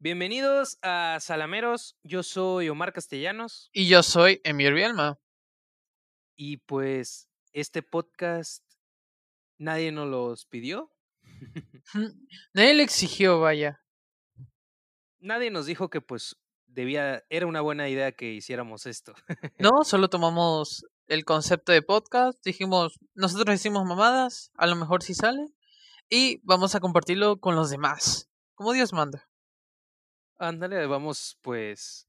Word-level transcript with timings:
Bienvenidos 0.00 0.78
a 0.82 1.18
Salameros, 1.20 1.96
yo 2.04 2.22
soy 2.22 2.68
Omar 2.68 2.92
Castellanos 2.92 3.68
Y 3.72 3.88
yo 3.88 4.02
soy 4.02 4.40
Emir 4.44 4.72
Bielma. 4.72 5.18
y 6.36 6.58
pues 6.58 7.28
este 7.52 7.82
podcast 7.82 8.62
nadie 9.58 9.90
nos 9.90 10.08
los 10.08 10.46
pidió, 10.46 10.92
Nadie 12.52 12.74
le 12.74 12.82
exigió, 12.84 13.40
vaya. 13.40 13.82
nadie 15.18 15.50
nos 15.50 15.66
dijo 15.66 15.90
que 15.90 16.00
pues 16.00 16.36
debía, 16.66 17.24
era 17.28 17.46
una 17.46 17.60
buena 17.60 17.88
idea 17.88 18.12
que 18.12 18.32
hiciéramos 18.32 18.86
esto. 18.86 19.14
No, 19.58 19.82
solo 19.84 20.08
tomamos 20.08 20.86
el 21.08 21.24
concepto 21.24 21.72
de 21.72 21.82
podcast, 21.82 22.38
dijimos, 22.44 22.98
nosotros 23.14 23.54
hicimos 23.56 23.84
mamadas, 23.84 24.52
a 24.54 24.66
lo 24.68 24.76
mejor 24.76 25.02
sí 25.02 25.14
sale, 25.14 25.44
y 26.08 26.40
vamos 26.44 26.74
a 26.76 26.80
compartirlo 26.80 27.40
con 27.40 27.56
los 27.56 27.70
demás, 27.70 28.30
como 28.54 28.72
Dios 28.72 28.92
manda. 28.92 29.27
Ándale, 30.38 30.86
vamos 30.86 31.38
pues 31.42 32.08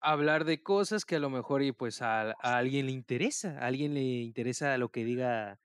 a 0.00 0.12
hablar 0.12 0.44
de 0.44 0.62
cosas 0.62 1.04
que 1.04 1.16
a 1.16 1.20
lo 1.20 1.30
mejor 1.30 1.62
y 1.62 1.72
pues 1.72 2.00
a, 2.00 2.30
a 2.30 2.56
alguien 2.56 2.86
le 2.86 2.92
interesa, 2.92 3.58
a 3.58 3.66
alguien 3.66 3.94
le 3.94 4.00
interesa 4.00 4.76
lo 4.78 4.90
que 4.90 5.04
diga 5.04 5.60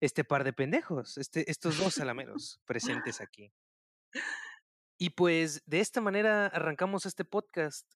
este 0.00 0.24
par 0.24 0.44
de 0.44 0.52
pendejos, 0.52 1.18
este, 1.18 1.50
estos 1.50 1.78
dos 1.78 1.94
salameros 1.94 2.60
presentes 2.66 3.20
aquí. 3.20 3.52
Y 4.98 5.10
pues 5.10 5.62
de 5.66 5.80
esta 5.80 6.00
manera 6.00 6.46
arrancamos 6.46 7.06
este 7.06 7.24
podcast, 7.24 7.86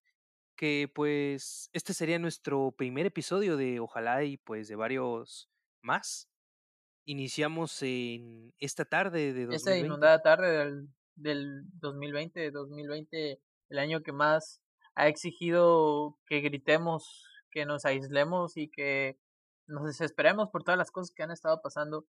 que 0.55 0.89
pues 0.93 1.69
este 1.73 1.93
sería 1.93 2.19
nuestro 2.19 2.71
primer 2.71 3.05
episodio 3.05 3.57
de 3.57 3.79
ojalá 3.79 4.23
y 4.23 4.37
pues 4.37 4.67
de 4.67 4.75
varios 4.75 5.49
más. 5.81 6.29
Iniciamos 7.05 7.81
en 7.83 8.53
esta 8.57 8.85
tarde 8.85 9.33
de 9.33 9.45
2020. 9.45 9.55
Esta 9.55 9.77
inundada 9.77 10.21
tarde 10.21 10.57
del, 10.57 10.89
del 11.15 11.63
2020, 11.79 12.51
2020, 12.51 13.39
el 13.69 13.79
año 13.79 14.01
que 14.01 14.11
más 14.11 14.61
ha 14.95 15.07
exigido 15.07 16.17
que 16.27 16.39
gritemos, 16.41 17.25
que 17.51 17.65
nos 17.65 17.85
aislemos 17.85 18.57
y 18.57 18.69
que 18.69 19.17
nos 19.67 19.85
desesperemos 19.85 20.49
por 20.49 20.63
todas 20.63 20.77
las 20.77 20.91
cosas 20.91 21.13
que 21.13 21.23
han 21.23 21.31
estado 21.31 21.61
pasando. 21.61 22.05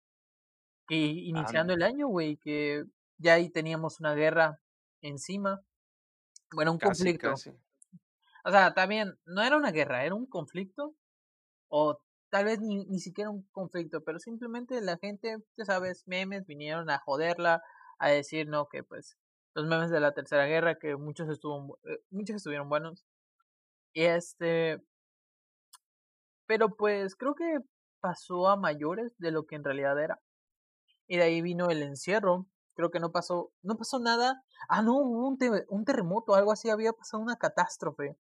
Que 0.87 0.97
iniciando 0.97 1.73
el 1.73 1.83
año, 1.83 2.07
güey, 2.07 2.37
que 2.37 2.85
ya 3.19 3.35
ahí 3.35 3.51
teníamos 3.51 3.99
una 4.01 4.15
guerra 4.15 4.61
encima. 5.03 5.63
Bueno, 6.53 6.73
un 6.73 6.79
Casi, 6.79 7.03
conflicto. 7.03 7.31
casi. 7.31 7.51
O 8.45 8.51
sea, 8.51 8.73
también 8.75 9.19
no 9.25 9.43
era 9.43 9.57
una 9.57 9.73
guerra, 9.73 10.05
era 10.05 10.15
un 10.15 10.27
conflicto. 10.27 10.95
O 11.69 12.01
tal 12.31 12.45
vez 12.45 12.61
ni, 12.61 12.85
ni 12.87 13.01
siquiera 13.01 13.31
un 13.31 13.43
conflicto, 13.51 14.05
pero 14.05 14.19
simplemente 14.21 14.81
la 14.81 14.99
gente, 14.99 15.39
ya 15.57 15.65
sabes, 15.65 16.05
memes 16.07 16.47
vinieron 16.47 16.91
a 16.91 16.99
joderla, 16.99 17.63
a 17.99 18.09
decir, 18.11 18.47
no, 18.49 18.69
que 18.69 18.85
pues 18.85 19.17
los 19.57 19.67
memes 19.67 19.91
de 19.91 20.01
la 20.01 20.13
tercera 20.13 20.45
guerra, 20.47 20.79
que 20.79 20.97
muchos, 20.97 21.29
estuvo, 21.31 21.79
eh, 21.85 21.99
muchos 22.11 22.37
estuvieron 22.37 22.69
buenos. 22.69 23.07
Y 23.95 24.05
este. 24.05 24.83
Pero 26.47 26.77
pues 26.77 27.17
creo 27.17 27.35
que 27.35 27.59
pasó 28.01 28.49
a 28.49 28.57
mayores 28.57 29.17
de 29.19 29.31
lo 29.33 29.47
que 29.47 29.57
en 29.57 29.65
realidad 29.65 30.01
era. 30.03 30.21
Y 31.09 31.17
de 31.19 31.25
ahí 31.25 31.43
vino 31.43 31.71
el 31.71 31.83
encierro. 31.83 32.47
Creo 32.75 32.91
que 32.91 33.01
no 33.01 33.13
pasó, 33.13 33.53
no 33.63 33.77
pasó 33.77 33.99
nada. 33.99 34.43
Ah, 34.69 34.83
no, 34.83 34.97
hubo 34.99 35.29
un, 35.29 35.39
te- 35.39 35.65
un 35.69 35.85
terremoto, 35.85 36.35
algo 36.35 36.53
así, 36.53 36.71
había 36.71 36.93
pasado 36.93 37.23
una 37.23 37.37
catástrofe. 37.37 38.17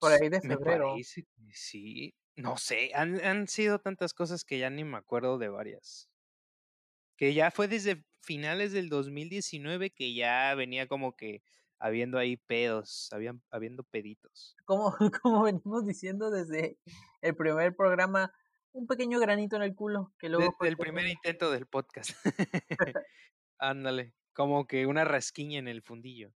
Por 0.00 0.12
ahí 0.12 0.28
de 0.28 0.40
Me 0.42 0.56
febrero. 0.56 0.88
parece 0.90 1.22
que 1.24 1.52
sí. 1.52 2.14
No 2.36 2.56
sé, 2.56 2.90
han, 2.94 3.20
han 3.24 3.46
sido 3.46 3.78
tantas 3.78 4.14
cosas 4.14 4.44
que 4.44 4.58
ya 4.58 4.70
ni 4.70 4.84
me 4.84 4.96
acuerdo 4.96 5.38
de 5.38 5.48
varias. 5.50 6.08
Que 7.16 7.34
ya 7.34 7.50
fue 7.50 7.68
desde 7.68 8.04
finales 8.22 8.72
del 8.72 8.88
2019 8.88 9.90
que 9.90 10.14
ya 10.14 10.54
venía 10.54 10.86
como 10.88 11.16
que 11.16 11.42
habiendo 11.78 12.18
ahí 12.18 12.36
pedos, 12.36 13.08
habían, 13.12 13.42
habiendo 13.50 13.84
peditos. 13.84 14.56
Como, 14.64 14.92
como 15.22 15.42
venimos 15.44 15.84
diciendo 15.86 16.30
desde 16.30 16.78
el 17.20 17.36
primer 17.36 17.74
programa, 17.76 18.32
un 18.72 18.86
pequeño 18.86 19.20
granito 19.20 19.56
en 19.56 19.62
el 19.62 19.74
culo, 19.74 20.12
que 20.18 20.28
luego 20.28 20.56
Desde 20.58 20.68
el 20.68 20.78
primer 20.78 21.06
intento 21.06 21.50
del 21.50 21.66
podcast. 21.66 22.10
Ándale, 23.58 24.14
como 24.34 24.66
que 24.66 24.86
una 24.86 25.04
rasquiña 25.04 25.58
en 25.58 25.68
el 25.68 25.82
fundillo. 25.82 26.34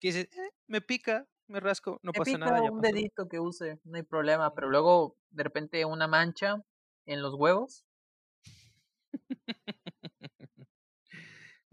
Que 0.00 0.08
dices, 0.08 0.28
"Eh, 0.32 0.50
me 0.68 0.80
pica, 0.82 1.28
me 1.48 1.60
rasco, 1.60 2.00
no 2.02 2.14
Me 2.14 2.20
pasa 2.20 2.38
pica 2.38 2.38
nada, 2.38 2.60
ya 2.60 2.70
un 2.70 2.80
pasó". 2.80 2.80
dedito 2.80 3.28
que 3.28 3.40
use, 3.40 3.80
no 3.84 3.96
hay 3.96 4.02
problema, 4.02 4.54
pero 4.54 4.68
luego 4.70 5.16
de 5.30 5.42
repente 5.44 5.84
una 5.84 6.06
mancha 6.08 6.62
en 7.06 7.22
los 7.22 7.34
huevos. 7.34 7.84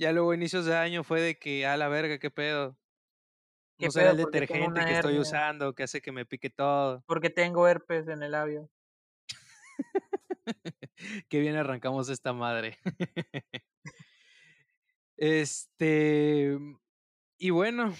Ya 0.03 0.12
luego 0.12 0.34
inicios 0.34 0.66
de 0.66 0.75
año 0.75 1.06
fue 1.06 1.22
de 1.22 1.40
que, 1.40 1.66
a 1.66 1.78
la 1.78 1.88
verga, 1.88 2.19
qué 2.19 2.30
pedo. 2.30 2.78
¿Qué 3.78 3.86
No 3.86 3.91
será 3.94 4.12
el 4.12 4.18
detergente 4.18 4.84
que 4.84 4.96
estoy 4.96 5.18
usando 5.18 5.74
que 5.74 5.84
hace 5.84 6.02
que 6.02 6.12
me 6.12 6.25
pique 6.25 6.50
todo. 6.50 7.06
porque 7.08 7.30
tengo 7.30 7.66
herpes 7.69 8.09
en 8.09 8.22
el 8.22 8.34
labio. 8.34 8.69
Qué 11.30 11.40
bien 11.40 11.56
arrancamos 11.56 12.09
esta 12.09 12.34
madre. 12.34 12.78
Este, 15.16 16.58
y 17.38 17.50
bueno, 17.52 17.96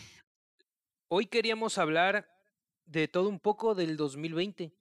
hoy 1.08 1.28
queríamos 1.28 1.78
hablar 1.78 2.28
de 2.84 3.08
todo 3.08 3.30
un 3.30 3.40
poco 3.40 3.76
del 3.76 3.96
2020, 3.96 4.74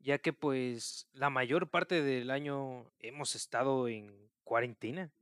ya 0.00 0.18
que 0.18 0.32
pues 0.32 1.06
la 1.12 1.30
mayor 1.30 1.70
parte 1.70 2.02
del 2.02 2.32
año 2.32 2.90
hemos 2.98 3.36
estado 3.36 3.86
en 3.86 4.10
cuarentena 4.42 5.12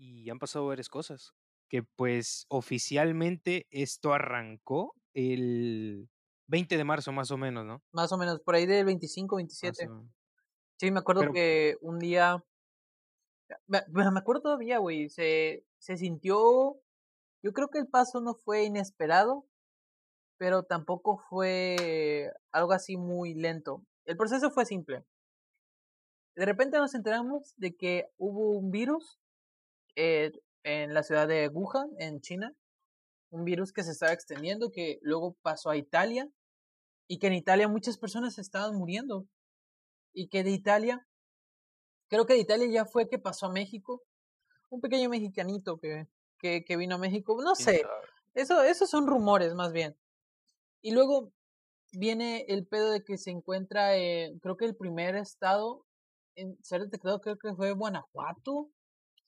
y 0.00 0.30
han 0.30 0.38
pasado 0.38 0.66
varias 0.66 0.88
cosas. 0.88 1.32
Que 1.68 1.82
pues 1.82 2.46
oficialmente 2.48 3.66
esto 3.70 4.12
arrancó 4.12 4.94
el 5.14 6.08
20 6.48 6.76
de 6.76 6.84
marzo 6.84 7.12
más 7.12 7.30
o 7.30 7.36
menos, 7.36 7.64
¿no? 7.64 7.82
Más 7.92 8.10
o 8.12 8.18
menos, 8.18 8.40
por 8.40 8.54
ahí 8.56 8.66
del 8.66 8.84
25, 8.86 9.36
Más 9.36 9.40
27. 9.42 9.86
o 9.86 9.90
menos. 9.90 10.10
Sí, 10.78 10.90
me 10.90 11.00
acuerdo 11.00 11.20
Pero 11.20 11.32
que 11.34 11.76
un 11.82 11.98
día, 11.98 12.42
me- 13.66 13.82
me 13.88 14.18
acuerdo 14.18 14.42
todavía, 14.42 14.78
güey, 14.78 15.08
se, 15.10 15.64
se 15.78 15.96
sintió, 15.96 16.80
yo 17.42 17.52
creo 17.52 17.68
que 17.68 17.78
el 17.78 17.88
paso 17.88 18.20
no 18.20 18.34
fue 18.34 18.64
inesperado, 18.64 19.46
pero 20.38 20.62
tampoco 20.64 21.18
fue 21.18 22.32
algo 22.52 22.72
así 22.72 22.96
muy 22.96 23.34
lento. 23.34 23.84
El 24.06 24.16
proceso 24.16 24.50
fue 24.50 24.64
simple. 24.66 25.04
De 26.36 26.44
repente 26.46 26.78
nos 26.78 26.94
enteramos 26.94 27.54
de 27.56 27.76
que 27.76 28.08
hubo 28.16 28.50
un 28.58 28.70
virus 28.70 29.20
eh, 29.96 30.32
en 30.64 30.94
la 30.94 31.02
ciudad 31.02 31.28
de 31.28 31.48
Wuhan, 31.48 31.90
en 31.98 32.20
China, 32.20 32.54
un 33.30 33.44
virus 33.44 33.72
que 33.72 33.82
se 33.82 33.92
estaba 33.92 34.12
extendiendo, 34.12 34.70
que 34.70 34.98
luego 35.02 35.36
pasó 35.42 35.70
a 35.70 35.76
Italia, 35.76 36.28
y 37.08 37.18
que 37.18 37.28
en 37.28 37.34
Italia 37.34 37.68
muchas 37.68 37.98
personas 37.98 38.38
estaban 38.38 38.76
muriendo, 38.76 39.26
y 40.12 40.28
que 40.28 40.44
de 40.44 40.50
Italia, 40.50 41.06
creo 42.08 42.26
que 42.26 42.34
de 42.34 42.40
Italia 42.40 42.66
ya 42.66 42.84
fue 42.84 43.08
que 43.08 43.18
pasó 43.18 43.46
a 43.46 43.52
México, 43.52 44.02
un 44.68 44.80
pequeño 44.80 45.08
mexicanito 45.08 45.78
que, 45.78 46.06
que, 46.38 46.64
que 46.64 46.76
vino 46.76 46.96
a 46.96 46.98
México, 46.98 47.40
no 47.42 47.54
sé, 47.54 47.82
eso, 48.34 48.62
esos 48.62 48.88
son 48.88 49.06
rumores 49.06 49.54
más 49.54 49.72
bien. 49.72 49.96
Y 50.82 50.92
luego 50.92 51.32
viene 51.92 52.44
el 52.48 52.66
pedo 52.66 52.90
de 52.90 53.04
que 53.04 53.18
se 53.18 53.30
encuentra, 53.30 53.96
eh, 53.96 54.32
creo 54.40 54.56
que 54.56 54.64
el 54.64 54.76
primer 54.76 55.16
estado 55.16 55.84
en 56.36 56.56
ser 56.62 56.82
detectado, 56.82 57.20
creo 57.20 57.38
que 57.38 57.54
fue 57.54 57.72
Guanajuato, 57.72 58.70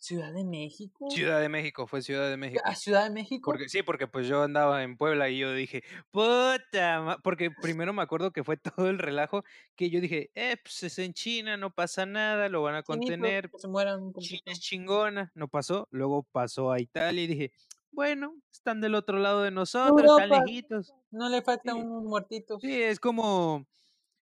Ciudad 0.03 0.33
de 0.35 0.45
México, 0.45 1.07
Ciudad 1.09 1.41
de 1.41 1.49
México, 1.49 1.87
fue 1.87 2.03
Ciudad 2.03 2.31
de 2.31 2.37
México. 2.37 2.63
a 2.65 2.75
Ciudad 2.75 3.05
de 3.05 3.11
México. 3.11 3.51
Porque, 3.51 3.69
sí, 3.69 3.83
porque 3.83 4.07
pues 4.09 4.29
yo 4.29 4.43
andaba 4.43 4.83
en 4.85 4.97
Puebla 4.97 5.29
y 5.31 5.39
yo 5.39 5.53
dije, 5.55 5.83
puta, 6.13 7.03
ma-", 7.03 7.19
porque 7.23 7.51
primero 7.51 7.93
me 7.93 8.03
acuerdo 8.03 8.33
que 8.33 8.45
fue 8.45 8.57
todo 8.77 8.89
el 8.89 8.99
relajo 8.99 9.45
que 9.77 9.91
yo 9.91 10.01
dije, 10.01 10.31
eh, 10.35 10.57
pues 10.63 10.83
es 10.85 10.99
en 11.01 11.13
China, 11.15 11.57
no 11.57 11.75
pasa 11.75 12.07
nada, 12.07 12.49
lo 12.49 12.63
van 12.63 12.77
a 12.77 12.83
contener, 12.85 13.53
se 13.57 13.69
mueran 13.69 14.03
un 14.03 14.13
China 14.19 14.43
es 14.47 14.61
chingona, 14.61 15.33
no 15.35 15.49
pasó, 15.49 15.89
luego 15.93 16.25
pasó 16.25 16.73
a 16.73 16.81
Italia 16.81 17.25
y 17.25 17.29
dije, 17.29 17.53
bueno, 17.93 18.37
están 18.53 18.81
del 18.81 18.95
otro 18.97 19.19
lado 19.19 19.43
de 19.43 19.51
nosotros, 19.53 20.07
están 20.11 20.33
lejitos. 20.33 20.95
no 21.11 21.29
le 21.29 21.43
faltan 21.43 21.77
Sí, 21.77 21.85
unos 21.85 22.05
muertitos. 22.05 22.63
sí, 22.63 22.83
es 22.83 23.01
como, 23.01 23.67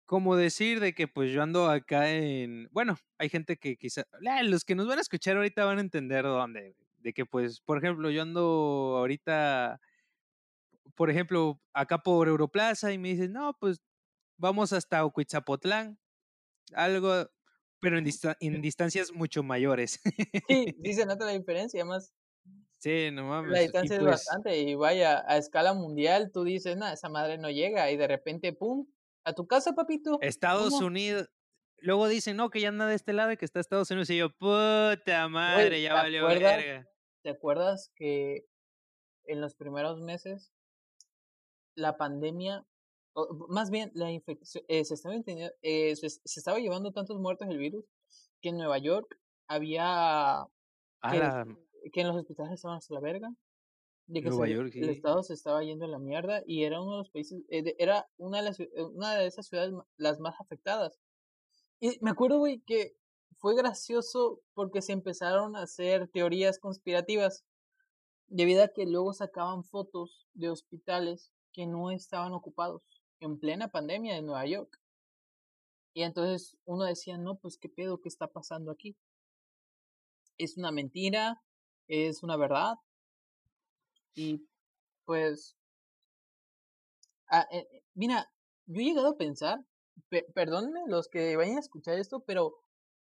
como 0.07 0.37
decir 0.37 0.81
de 0.81 0.95
que 0.95 1.07
pues 1.09 1.31
yo 1.33 1.43
ando 1.43 1.69
acá 1.69 2.11
en, 2.13 2.69
bueno, 2.73 2.97
hay 3.19 3.29
gente 3.29 3.57
que 3.57 3.77
quizá, 3.77 4.05
ah, 4.29 4.43
los 4.43 4.65
que 4.65 4.75
nos 4.75 4.87
van 4.87 4.99
a 4.99 5.03
escuchar 5.03 5.37
ahorita 5.37 5.65
van 5.65 5.79
a 5.79 5.81
entender 5.81 6.23
dónde, 6.25 6.77
de 6.99 7.13
que 7.13 7.27
pues, 7.27 7.61
por 7.61 7.79
ejemplo, 7.79 8.11
yo 8.11 8.23
ando 8.23 8.95
ahorita 8.97 9.81
por 10.95 11.09
ejemplo, 11.09 11.61
acá 11.73 11.99
por 11.99 12.27
Europlaza 12.27 12.91
y 12.93 12.97
me 12.97 13.09
dicen, 13.09 13.33
no, 13.33 13.53
pues 13.59 13.81
vamos 14.37 14.73
hasta 14.73 15.05
Ocuitzapotlán, 15.05 15.99
algo, 16.73 17.29
pero 17.79 17.99
en, 17.99 18.05
dista- 18.05 18.37
en 18.41 18.61
distancias 18.61 19.13
mucho 19.13 19.43
mayores. 19.43 20.01
Sí, 20.49 20.75
sí 20.83 20.93
se 20.93 21.05
nota 21.05 21.25
la 21.25 21.31
diferencia, 21.31 21.81
además 21.81 22.13
sí, 22.79 23.09
no 23.11 23.27
la 23.43 23.59
mames. 23.59 23.69
Y 23.79 23.89
distancia 23.89 23.95
es 23.97 24.03
pues, 24.03 24.05
bastante 24.05 24.57
y 24.59 24.75
vaya, 24.75 25.23
a 25.27 25.37
escala 25.37 25.73
mundial 25.73 26.31
tú 26.33 26.43
dices, 26.43 26.77
no, 26.77 26.87
esa 26.87 27.09
madre 27.09 27.37
no 27.37 27.49
llega 27.49 27.89
y 27.91 27.97
de 27.97 28.07
repente, 28.07 28.53
pum, 28.53 28.87
a 29.27 29.33
tu 29.33 29.45
casa, 29.45 29.75
papito. 29.75 30.17
Estados 30.21 30.69
¿Cómo? 30.69 30.87
Unidos, 30.87 31.29
luego 31.79 32.07
dicen, 32.07 32.37
no, 32.37 32.49
que 32.49 32.61
ya 32.61 32.69
anda 32.69 32.87
de 32.87 32.95
este 32.95 33.11
lado 33.11 33.31
y 33.33 33.37
que 33.37 33.43
está 33.43 33.59
Estados 33.59 33.91
Unidos. 33.91 34.09
Y 34.09 34.17
yo, 34.17 34.29
puta 34.31 35.27
madre, 35.27 35.81
ya 35.81 35.89
¿te 35.89 35.95
valió 35.95 36.21
acuerdas? 36.21 36.57
verga. 36.57 36.89
¿Te 37.23 37.29
acuerdas 37.29 37.91
que 37.95 38.45
en 39.25 39.41
los 39.41 39.55
primeros 39.55 39.99
meses 39.99 40.53
la 41.75 41.97
pandemia, 41.97 42.65
o 43.13 43.47
más 43.49 43.69
bien 43.69 43.91
la 43.93 44.09
infección, 44.11 44.63
eh, 44.69 44.85
se, 44.85 44.93
estaba 44.93 45.15
eh, 45.61 45.95
se, 45.97 46.09
se, 46.09 46.39
estaba 46.39 46.59
llevando 46.59 46.93
tantos 46.93 47.19
muertos 47.19 47.49
el 47.49 47.57
virus 47.57 47.85
que 48.41 48.49
en 48.49 48.57
Nueva 48.57 48.77
York 48.77 49.19
había 49.49 50.47
que, 51.11 51.89
que 51.91 52.01
en 52.01 52.07
los 52.07 52.15
hospitales 52.15 52.53
estaban 52.53 52.77
hasta 52.77 52.93
la 52.93 53.01
verga 53.01 53.29
de 54.07 54.21
que 54.21 54.79
el 54.79 54.89
Estado 54.89 55.21
se 55.21 55.33
estaba 55.33 55.63
yendo 55.63 55.85
a 55.85 55.89
la 55.89 55.99
mierda 55.99 56.41
y 56.45 56.63
era 56.63 56.81
uno 56.81 56.93
de 56.93 56.97
los 56.99 57.09
países, 57.09 57.43
eh, 57.49 57.75
era 57.77 58.09
una 58.17 58.37
de, 58.37 58.43
las, 58.43 58.57
una 58.93 59.15
de 59.15 59.27
esas 59.27 59.47
ciudades 59.47 59.73
las 59.97 60.19
más 60.19 60.39
afectadas. 60.39 60.97
Y 61.79 61.97
me 62.01 62.11
acuerdo, 62.11 62.39
güey, 62.39 62.61
que 62.61 62.95
fue 63.37 63.55
gracioso 63.55 64.41
porque 64.53 64.81
se 64.81 64.93
empezaron 64.93 65.55
a 65.55 65.63
hacer 65.63 66.07
teorías 66.07 66.57
conspirativas 66.57 67.43
debido 68.27 68.63
a 68.63 68.69
que 68.69 68.85
luego 68.85 69.13
sacaban 69.13 69.63
fotos 69.63 70.27
de 70.33 70.49
hospitales 70.49 71.31
que 71.51 71.67
no 71.67 71.91
estaban 71.91 72.33
ocupados 72.33 72.81
en 73.19 73.37
plena 73.39 73.67
pandemia 73.67 74.15
de 74.15 74.21
Nueva 74.21 74.45
York. 74.45 74.79
Y 75.93 76.03
entonces 76.03 76.57
uno 76.65 76.83
decía, 76.83 77.17
no, 77.17 77.35
pues 77.39 77.57
qué 77.57 77.69
pedo, 77.69 77.99
qué 77.99 78.07
está 78.07 78.27
pasando 78.27 78.71
aquí. 78.71 78.95
Es 80.37 80.57
una 80.57 80.71
mentira, 80.71 81.41
es 81.87 82.21
una 82.23 82.37
verdad, 82.37 82.75
y 84.17 84.43
pues, 85.05 85.55
ah, 87.29 87.47
eh, 87.51 87.67
eh, 87.71 87.83
mira, 87.93 88.29
yo 88.65 88.81
he 88.81 88.83
llegado 88.83 89.09
a 89.09 89.17
pensar, 89.17 89.63
perdónenme 90.33 90.81
los 90.87 91.07
que 91.07 91.35
vayan 91.35 91.57
a 91.57 91.61
escuchar 91.61 91.99
esto, 91.99 92.21
pero 92.21 92.57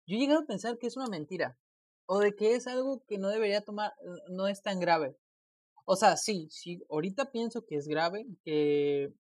yo 0.08 0.16
he 0.16 0.20
llegado 0.20 0.42
a 0.42 0.48
pensar 0.48 0.78
que 0.80 0.88
es 0.88 0.98
una 0.98 1.08
mentira. 1.08 1.58
O 2.06 2.20
de 2.20 2.36
que 2.36 2.56
es 2.56 2.68
algo 2.68 3.06
que 3.08 3.18
no 3.18 3.30
debería 3.30 3.62
tomar, 3.62 3.94
no 4.28 4.48
es 4.48 4.62
tan 4.62 4.80
grave. 4.80 5.16
O 5.86 5.96
sea, 5.96 6.18
sí, 6.18 6.48
sí, 6.50 6.84
ahorita 6.90 7.32
pienso 7.32 7.66
que 7.66 7.78
es 7.78 7.88
grave, 7.88 8.26
que 8.44 9.14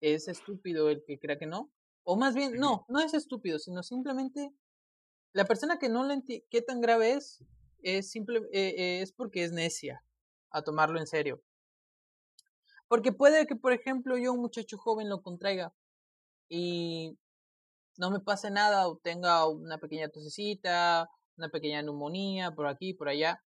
es 0.00 0.28
estúpido 0.28 0.90
el 0.90 1.02
que 1.04 1.18
crea 1.18 1.38
que 1.38 1.46
no. 1.46 1.72
O 2.04 2.16
más 2.16 2.34
bien, 2.34 2.54
no, 2.58 2.84
no 2.88 3.00
es 3.00 3.14
estúpido, 3.14 3.58
sino 3.58 3.82
simplemente 3.82 4.52
la 5.32 5.46
persona 5.46 5.78
que 5.78 5.88
no 5.88 6.04
le 6.04 6.14
entiende 6.14 6.46
qué 6.50 6.62
tan 6.62 6.80
grave 6.80 7.14
es, 7.14 7.42
es, 7.82 8.10
simple, 8.10 8.42
eh, 8.52 9.00
es 9.02 9.12
porque 9.12 9.44
es 9.44 9.52
necia 9.52 10.04
a 10.50 10.62
tomarlo 10.62 10.98
en 10.98 11.06
serio. 11.06 11.42
Porque 12.88 13.12
puede 13.12 13.46
que, 13.46 13.56
por 13.56 13.72
ejemplo, 13.72 14.16
yo, 14.16 14.32
un 14.32 14.40
muchacho 14.40 14.78
joven, 14.78 15.08
lo 15.08 15.22
contraiga 15.22 15.72
y 16.48 17.18
no 17.98 18.10
me 18.10 18.20
pase 18.20 18.50
nada 18.50 18.88
o 18.88 18.96
tenga 18.96 19.46
una 19.46 19.78
pequeña 19.78 20.08
tosecita, 20.08 21.08
una 21.36 21.48
pequeña 21.50 21.82
neumonía 21.82 22.52
por 22.52 22.66
aquí, 22.66 22.94
por 22.94 23.08
allá. 23.08 23.42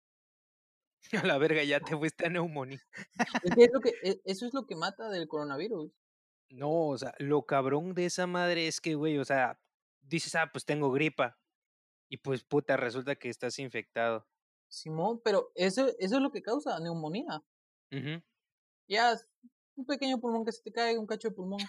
A 1.24 1.26
la 1.26 1.38
verga, 1.38 1.64
ya 1.64 1.80
te 1.80 1.96
fuiste 1.96 2.26
a 2.26 2.28
neumonía. 2.28 2.82
lo 3.72 3.80
que, 3.80 3.94
e, 4.02 4.20
eso 4.24 4.46
es 4.46 4.52
lo 4.52 4.66
que 4.66 4.76
mata 4.76 5.08
del 5.08 5.28
coronavirus. 5.28 5.90
No, 6.50 6.88
o 6.88 6.98
sea, 6.98 7.14
lo 7.18 7.46
cabrón 7.46 7.94
de 7.94 8.06
esa 8.06 8.26
madre 8.26 8.66
es 8.66 8.80
que, 8.80 8.94
güey, 8.96 9.18
o 9.18 9.24
sea, 9.24 9.58
dices, 10.02 10.34
ah, 10.34 10.50
pues 10.52 10.64
tengo 10.66 10.90
gripa. 10.90 11.38
Y 12.10 12.18
pues, 12.18 12.42
puta, 12.42 12.76
resulta 12.76 13.14
que 13.14 13.28
estás 13.28 13.58
infectado. 13.58 14.26
Simón, 14.70 15.20
pero 15.24 15.50
eso, 15.56 15.88
eso 15.98 16.16
es 16.16 16.22
lo 16.22 16.30
que 16.30 16.42
causa 16.42 16.78
neumonía. 16.78 17.42
Ya, 18.88 19.16
un 19.76 19.84
pequeño 19.84 20.20
pulmón 20.20 20.44
que 20.44 20.52
se 20.52 20.62
te 20.62 20.72
cae, 20.72 20.96
un 20.96 21.06
cacho 21.06 21.28
de 21.28 21.34
pulmón. 21.34 21.60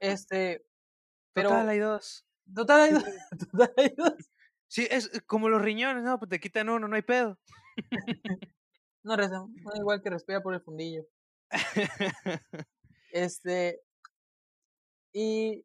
este. 0.00 0.66
Pero, 1.32 1.48
total, 1.48 1.68
hay 1.68 1.78
dos. 1.78 2.26
Total, 2.54 2.80
hay 2.80 2.92
dos. 2.92 3.04
Total, 3.50 3.74
hay 3.76 3.94
dos. 3.96 4.30
Sí, 4.68 4.86
es 4.90 5.10
como 5.26 5.48
los 5.48 5.62
riñones, 5.62 6.04
¿no? 6.04 6.18
Pues 6.18 6.28
te 6.28 6.40
quitan 6.40 6.68
uno, 6.68 6.86
no 6.86 6.94
hay 6.94 7.02
pedo. 7.02 7.38
no 9.02 9.16
no 9.16 9.50
igual 9.74 10.02
que 10.02 10.10
respira 10.10 10.42
por 10.42 10.54
el 10.54 10.60
fundillo. 10.60 11.06
este. 13.12 13.82
Y 15.12 15.64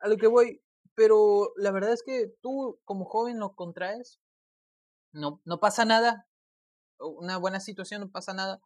a 0.00 0.08
lo 0.08 0.16
que 0.16 0.26
voy, 0.26 0.62
pero 0.94 1.52
la 1.56 1.70
verdad 1.70 1.92
es 1.92 2.02
que 2.02 2.34
tú 2.40 2.80
como 2.84 3.04
joven 3.04 3.38
lo 3.38 3.54
contraes 3.54 4.20
no, 5.16 5.40
no 5.44 5.58
pasa 5.58 5.84
nada, 5.84 6.28
una 6.98 7.38
buena 7.38 7.60
situación 7.60 8.02
no 8.02 8.10
pasa 8.10 8.34
nada, 8.34 8.60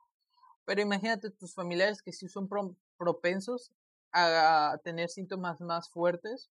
pero 0.64 0.82
imagínate 0.82 1.30
tus 1.30 1.54
familiares 1.54 2.02
que 2.02 2.12
sí 2.12 2.28
son 2.28 2.48
propensos 2.96 3.72
a, 4.12 4.78
tener 4.84 5.08
síntomas 5.08 5.60
más 5.60 5.90
fuertes 5.90 6.50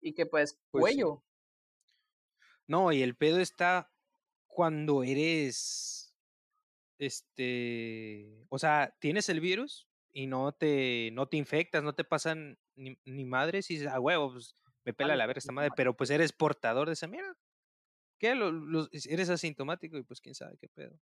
y 0.00 0.14
que 0.14 0.26
pues, 0.26 0.58
pues 0.70 0.82
cuello. 0.82 1.22
No, 2.66 2.92
y 2.92 3.02
el 3.02 3.16
pedo 3.16 3.38
está 3.40 3.90
cuando 4.46 5.02
eres, 5.02 6.14
este, 6.98 8.44
o 8.48 8.58
sea, 8.58 8.94
tienes 8.98 9.28
el 9.28 9.40
virus 9.40 9.88
y 10.12 10.26
no 10.26 10.52
te, 10.52 11.10
no 11.12 11.28
te 11.28 11.36
infectas, 11.36 11.82
no 11.82 11.94
te 11.94 12.04
pasan 12.04 12.58
ni, 12.74 12.98
ni 13.04 13.24
madres 13.24 13.70
y 13.70 13.74
dices, 13.74 13.88
a 13.88 14.00
huevo, 14.00 14.32
pues 14.32 14.56
me 14.84 14.92
pela 14.92 15.16
la 15.16 15.26
ver 15.26 15.38
esta 15.38 15.52
madre, 15.52 15.70
pero 15.76 15.96
pues 15.96 16.10
eres 16.10 16.32
portador 16.32 16.86
de 16.86 16.94
esa 16.94 17.06
mierda. 17.06 17.36
¿Qué? 18.18 18.34
eres 19.04 19.30
asintomático 19.30 19.96
y 19.98 20.02
pues 20.02 20.20
quién 20.20 20.34
sabe 20.34 20.56
qué 20.58 20.68
pedo. 20.68 20.98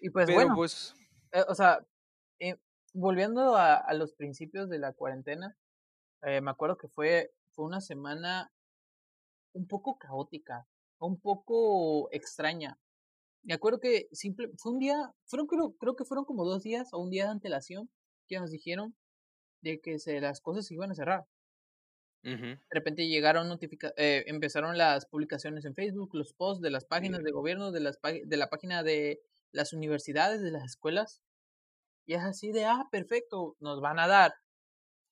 Y 0.00 0.10
pues 0.10 0.32
bueno, 0.32 0.54
pues... 0.54 0.94
Eh, 1.32 1.44
o 1.48 1.54
sea, 1.54 1.84
eh, 2.38 2.56
volviendo 2.92 3.56
a, 3.56 3.92
los 3.94 4.14
principios 4.14 4.68
de 4.68 4.78
la 4.78 4.92
cuarentena, 4.92 5.56
eh, 6.22 6.40
me 6.40 6.50
acuerdo 6.50 6.76
que 6.76 6.88
fue, 6.88 7.32
fue 7.52 7.66
una 7.66 7.80
semana 7.80 8.52
un 9.52 9.66
poco 9.66 9.98
caótica, 9.98 10.66
un 10.98 11.20
poco 11.20 12.08
extraña. 12.12 12.78
Me 13.42 13.54
acuerdo 13.54 13.80
que 13.80 14.08
simple, 14.12 14.50
fue 14.56 14.72
un 14.72 14.78
día, 14.78 15.12
fueron 15.26 15.46
creo, 15.46 15.74
creo 15.76 15.96
que 15.96 16.04
fueron 16.04 16.24
como 16.24 16.44
dos 16.44 16.62
días 16.62 16.88
o 16.92 16.98
un 16.98 17.10
día 17.10 17.24
de 17.24 17.30
antelación 17.30 17.90
que 18.26 18.38
nos 18.38 18.50
dijeron 18.50 18.96
de 19.60 19.80
que 19.80 19.98
se, 19.98 20.20
las 20.20 20.40
cosas 20.40 20.66
se 20.66 20.74
iban 20.74 20.90
a 20.90 20.94
cerrar. 20.94 21.26
De 22.24 22.58
repente 22.70 23.06
llegaron 23.06 23.48
notificaciones, 23.48 23.98
eh, 23.98 24.24
empezaron 24.28 24.78
las 24.78 25.04
publicaciones 25.04 25.66
en 25.66 25.74
Facebook, 25.74 26.14
los 26.14 26.32
posts 26.32 26.62
de 26.62 26.70
las 26.70 26.86
páginas 26.86 27.22
de 27.22 27.30
gobierno, 27.30 27.70
de, 27.70 27.80
las 27.80 27.98
de 28.02 28.36
la 28.38 28.48
página 28.48 28.82
de 28.82 29.20
las 29.52 29.74
universidades, 29.74 30.40
de 30.40 30.50
las 30.50 30.64
escuelas. 30.64 31.20
Y 32.06 32.14
es 32.14 32.22
así 32.22 32.50
de, 32.50 32.64
ah, 32.64 32.88
perfecto, 32.90 33.56
nos 33.60 33.82
van 33.82 33.98
a 33.98 34.08
dar. 34.08 34.34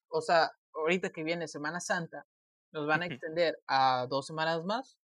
O 0.08 0.22
sea, 0.22 0.52
ahorita 0.74 1.10
que 1.10 1.22
viene 1.22 1.48
Semana 1.48 1.80
Santa, 1.80 2.26
nos 2.72 2.86
van 2.86 3.02
a 3.02 3.06
extender 3.06 3.58
a 3.66 4.06
dos 4.08 4.26
semanas 4.26 4.64
más. 4.64 4.98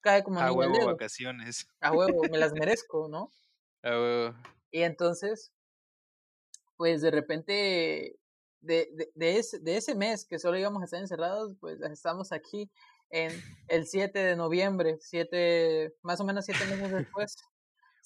Cae 0.00 0.24
como 0.24 0.40
a 0.40 0.50
huevo 0.50 0.86
vacaciones. 0.86 1.68
A 1.80 1.92
huevo, 1.92 2.22
me 2.30 2.38
las 2.38 2.52
merezco, 2.54 3.08
¿no? 3.08 3.30
A 3.82 3.90
huevo. 3.90 4.34
Y 4.72 4.82
entonces, 4.82 5.52
pues 6.76 7.02
de 7.02 7.10
repente 7.10 8.19
de, 8.60 8.88
de, 8.92 9.10
de, 9.14 9.38
ese, 9.38 9.58
de 9.58 9.76
ese 9.76 9.94
mes 9.94 10.24
que 10.24 10.38
solo 10.38 10.58
íbamos 10.58 10.82
a 10.82 10.84
estar 10.84 11.00
encerrados, 11.00 11.54
pues 11.60 11.80
estamos 11.80 12.32
aquí 12.32 12.70
en 13.10 13.32
el 13.68 13.86
7 13.86 14.18
de 14.18 14.36
noviembre, 14.36 14.98
siete, 15.00 15.96
más 16.02 16.20
o 16.20 16.24
menos 16.24 16.44
siete 16.44 16.64
meses 16.66 16.90
después. 17.08 17.36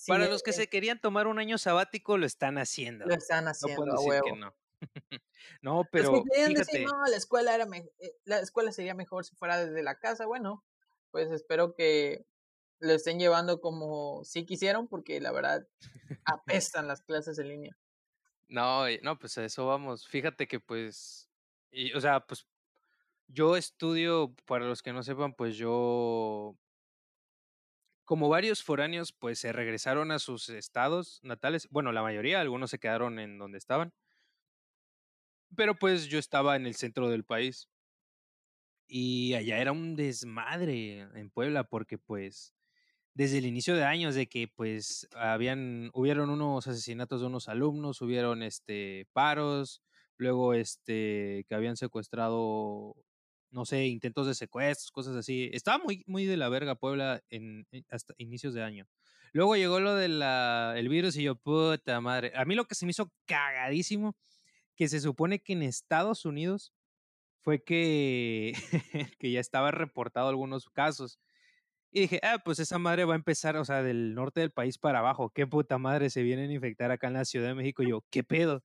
Para 0.06 0.26
los 0.26 0.42
que 0.42 0.52
se 0.52 0.68
querían 0.68 1.00
tomar 1.00 1.26
un 1.26 1.38
año 1.38 1.58
sabático, 1.58 2.18
lo 2.18 2.26
están 2.26 2.58
haciendo. 2.58 3.06
Lo 3.06 3.14
están 3.14 3.46
haciendo, 3.46 3.86
no 3.86 4.02
decir 4.02 4.22
que 4.24 4.32
no. 4.32 4.54
no, 5.62 5.88
pero. 5.90 6.12
Los 6.12 6.24
que 6.24 6.34
fíjate, 6.34 6.54
decir, 6.54 6.86
no, 6.86 7.04
la 7.06 7.16
escuela, 7.16 7.54
era 7.54 7.66
eh, 7.98 8.16
la 8.24 8.40
escuela 8.40 8.72
sería 8.72 8.94
mejor 8.94 9.24
si 9.24 9.36
fuera 9.36 9.64
desde 9.64 9.82
la 9.82 9.98
casa. 9.98 10.26
Bueno, 10.26 10.64
pues 11.10 11.30
espero 11.30 11.74
que 11.74 12.26
lo 12.80 12.92
estén 12.92 13.18
llevando 13.18 13.60
como 13.60 14.24
sí 14.24 14.44
quisieron, 14.44 14.88
porque 14.88 15.20
la 15.20 15.32
verdad 15.32 15.66
apestan 16.24 16.88
las 16.88 17.02
clases 17.02 17.38
en 17.38 17.48
línea. 17.48 17.76
No, 18.54 18.84
no, 19.02 19.18
pues 19.18 19.36
a 19.38 19.44
eso 19.44 19.66
vamos. 19.66 20.06
Fíjate 20.06 20.46
que 20.46 20.60
pues, 20.60 21.28
y, 21.72 21.92
o 21.92 22.00
sea, 22.00 22.20
pues 22.20 22.46
yo 23.28 23.56
estudio, 23.56 24.34
para 24.46 24.66
los 24.66 24.82
que 24.82 24.92
no 24.92 25.02
sepan, 25.02 25.34
pues 25.34 25.56
yo, 25.56 26.56
como 28.04 28.28
varios 28.28 28.62
foráneos, 28.62 29.12
pues 29.12 29.40
se 29.40 29.52
regresaron 29.52 30.12
a 30.12 30.20
sus 30.20 30.48
estados 30.50 31.20
natales. 31.24 31.68
Bueno, 31.70 31.92
la 31.92 32.02
mayoría, 32.02 32.40
algunos 32.40 32.70
se 32.70 32.78
quedaron 32.78 33.18
en 33.18 33.38
donde 33.38 33.58
estaban. 33.58 33.92
Pero 35.56 35.74
pues 35.78 36.06
yo 36.06 36.18
estaba 36.18 36.56
en 36.56 36.66
el 36.66 36.74
centro 36.74 37.08
del 37.08 37.24
país. 37.24 37.68
Y 38.88 39.34
allá 39.34 39.58
era 39.58 39.72
un 39.72 39.96
desmadre 39.96 41.00
en 41.00 41.30
Puebla 41.30 41.64
porque 41.64 41.98
pues 41.98 42.53
desde 43.14 43.38
el 43.38 43.46
inicio 43.46 43.76
de 43.76 43.84
años 43.84 44.14
de 44.14 44.26
que 44.26 44.48
pues 44.48 45.08
habían 45.14 45.90
hubieron 45.94 46.30
unos 46.30 46.66
asesinatos 46.66 47.20
de 47.20 47.28
unos 47.28 47.48
alumnos, 47.48 48.02
hubieron 48.02 48.42
este 48.42 49.06
paros, 49.12 49.82
luego 50.16 50.54
este 50.54 51.44
que 51.48 51.54
habían 51.54 51.76
secuestrado 51.76 52.96
no 53.50 53.64
sé, 53.64 53.86
intentos 53.86 54.26
de 54.26 54.34
secuestros, 54.34 54.90
cosas 54.90 55.14
así. 55.16 55.48
Estaba 55.52 55.78
muy 55.82 56.02
muy 56.08 56.24
de 56.26 56.36
la 56.36 56.48
verga 56.48 56.74
Puebla 56.74 57.22
en, 57.30 57.66
hasta 57.88 58.14
inicios 58.18 58.52
de 58.52 58.64
año. 58.64 58.86
Luego 59.32 59.56
llegó 59.56 59.80
lo 59.80 59.94
del 59.94 60.20
el 60.22 60.88
virus 60.88 61.16
y 61.16 61.24
yo, 61.24 61.36
puta 61.36 62.00
madre. 62.00 62.32
A 62.36 62.44
mí 62.44 62.54
lo 62.56 62.66
que 62.66 62.74
se 62.74 62.86
me 62.86 62.90
hizo 62.90 63.12
cagadísimo, 63.26 64.16
que 64.76 64.88
se 64.88 65.00
supone 65.00 65.40
que 65.40 65.52
en 65.54 65.62
Estados 65.62 66.24
Unidos 66.24 66.72
fue 67.42 67.62
que, 67.62 68.54
que 69.20 69.30
ya 69.30 69.40
estaba 69.40 69.70
reportado 69.70 70.28
algunos 70.28 70.68
casos 70.70 71.20
Y 71.96 72.00
dije, 72.00 72.18
ah, 72.24 72.38
pues 72.44 72.58
esa 72.58 72.76
madre 72.80 73.04
va 73.04 73.12
a 73.12 73.16
empezar, 73.16 73.56
o 73.56 73.64
sea, 73.64 73.84
del 73.84 74.16
norte 74.16 74.40
del 74.40 74.50
país 74.50 74.78
para 74.78 74.98
abajo. 74.98 75.30
Qué 75.30 75.46
puta 75.46 75.78
madre 75.78 76.10
se 76.10 76.24
vienen 76.24 76.50
a 76.50 76.52
infectar 76.52 76.90
acá 76.90 77.06
en 77.06 77.12
la 77.12 77.24
Ciudad 77.24 77.46
de 77.46 77.54
México. 77.54 77.84
Y 77.84 77.90
yo, 77.90 78.04
¿qué 78.10 78.24
pedo? 78.24 78.64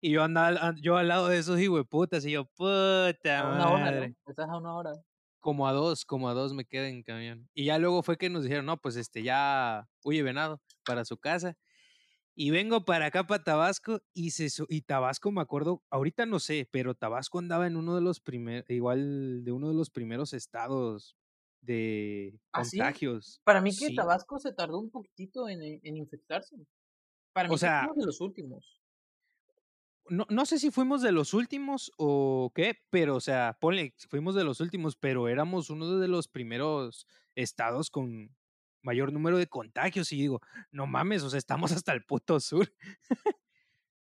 Y 0.00 0.12
yo 0.12 0.22
andaba, 0.22 0.76
yo 0.80 0.96
al 0.96 1.08
lado 1.08 1.26
de 1.26 1.38
esos 1.38 1.58
putas 1.90 2.24
y 2.24 2.30
yo, 2.30 2.44
puta 2.44 3.40
a 3.40 3.52
una 3.52 3.68
hora, 3.68 3.90
¿no? 3.90 4.14
Estás 4.26 4.48
a 4.48 4.58
una 4.58 4.76
hora. 4.76 4.92
Como 5.40 5.66
a 5.66 5.72
dos, 5.72 6.04
como 6.04 6.28
a 6.28 6.34
dos 6.34 6.54
me 6.54 6.64
quedé 6.64 6.90
en 6.90 7.02
camión. 7.02 7.48
Y 7.52 7.64
ya 7.64 7.78
luego 7.78 8.04
fue 8.04 8.16
que 8.16 8.30
nos 8.30 8.44
dijeron, 8.44 8.66
no, 8.66 8.76
pues 8.76 8.94
este, 8.94 9.24
ya 9.24 9.88
huye 10.04 10.22
venado 10.22 10.62
para 10.84 11.04
su 11.04 11.18
casa. 11.18 11.56
Y 12.36 12.50
vengo 12.50 12.84
para 12.84 13.06
acá, 13.06 13.26
para 13.26 13.42
Tabasco, 13.42 14.02
y, 14.14 14.30
se, 14.30 14.46
y 14.68 14.82
Tabasco, 14.82 15.32
me 15.32 15.40
acuerdo, 15.40 15.82
ahorita 15.90 16.26
no 16.26 16.38
sé, 16.38 16.68
pero 16.70 16.94
Tabasco 16.94 17.40
andaba 17.40 17.66
en 17.66 17.76
uno 17.76 17.96
de 17.96 18.02
los 18.02 18.20
primeros, 18.20 18.70
igual 18.70 19.42
de 19.42 19.50
uno 19.50 19.66
de 19.66 19.74
los 19.74 19.90
primeros 19.90 20.32
estados 20.32 21.16
de 21.68 22.40
¿Ah, 22.52 22.62
contagios. 22.62 23.40
Para 23.44 23.60
mí 23.60 23.70
que 23.76 23.94
Tabasco 23.94 24.38
se 24.38 24.52
tardó 24.52 24.78
un 24.78 24.90
poquitito 24.90 25.48
en, 25.48 25.62
en 25.62 25.96
infectarse. 25.96 26.56
Para 27.32 27.48
mí 27.48 27.54
o 27.54 27.58
sea, 27.58 27.88
de 27.94 28.06
los 28.06 28.20
últimos 28.20 28.78
no, 30.10 30.26
no, 30.30 30.46
sé 30.46 30.58
si 30.58 30.70
fuimos 30.70 31.02
de 31.02 31.12
los 31.12 31.34
últimos 31.34 31.92
o 31.98 32.50
qué, 32.54 32.78
pero, 32.90 33.16
o 33.16 33.20
sea, 33.20 33.58
ponle, 33.60 33.94
fuimos 34.08 34.34
de 34.34 34.44
los 34.44 34.60
últimos, 34.60 34.96
pero 34.96 35.28
éramos 35.28 35.70
uno 35.70 35.98
de 35.98 36.08
los 36.08 36.28
primeros 36.28 37.06
estados 37.34 37.90
con 37.90 38.34
mayor 38.82 39.12
número 39.12 39.38
de 39.38 39.48
contagios. 39.48 40.12
Y 40.12 40.16
digo, 40.16 40.40
no 40.70 40.86
mames, 40.86 41.22
o 41.22 41.30
sea, 41.30 41.38
estamos 41.38 41.72
hasta 41.72 41.92
el 41.92 42.04
puto 42.04 42.40
sur. 42.40 42.72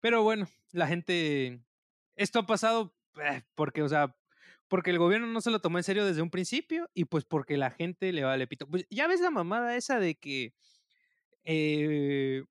pero 0.00 0.22
bueno, 0.22 0.46
la 0.72 0.86
gente. 0.86 1.60
Esto 2.14 2.38
ha 2.40 2.46
pasado 2.46 2.94
eh, 3.22 3.42
porque, 3.54 3.82
o 3.82 3.88
sea, 3.88 4.16
porque 4.68 4.90
el 4.90 4.98
gobierno 4.98 5.26
no 5.26 5.40
se 5.40 5.50
lo 5.50 5.60
tomó 5.60 5.78
en 5.78 5.84
serio 5.84 6.04
desde 6.04 6.22
un 6.22 6.30
principio 6.30 6.90
y 6.94 7.04
pues 7.04 7.24
porque 7.24 7.56
la 7.56 7.70
gente 7.70 8.12
le 8.12 8.24
vale 8.24 8.46
pito. 8.46 8.68
Pues 8.68 8.86
ya 8.90 9.06
ves 9.06 9.20
la 9.20 9.30
mamada 9.30 9.76
esa 9.76 10.00
de 10.00 10.16
que. 10.16 10.54
Eh, 11.44 12.42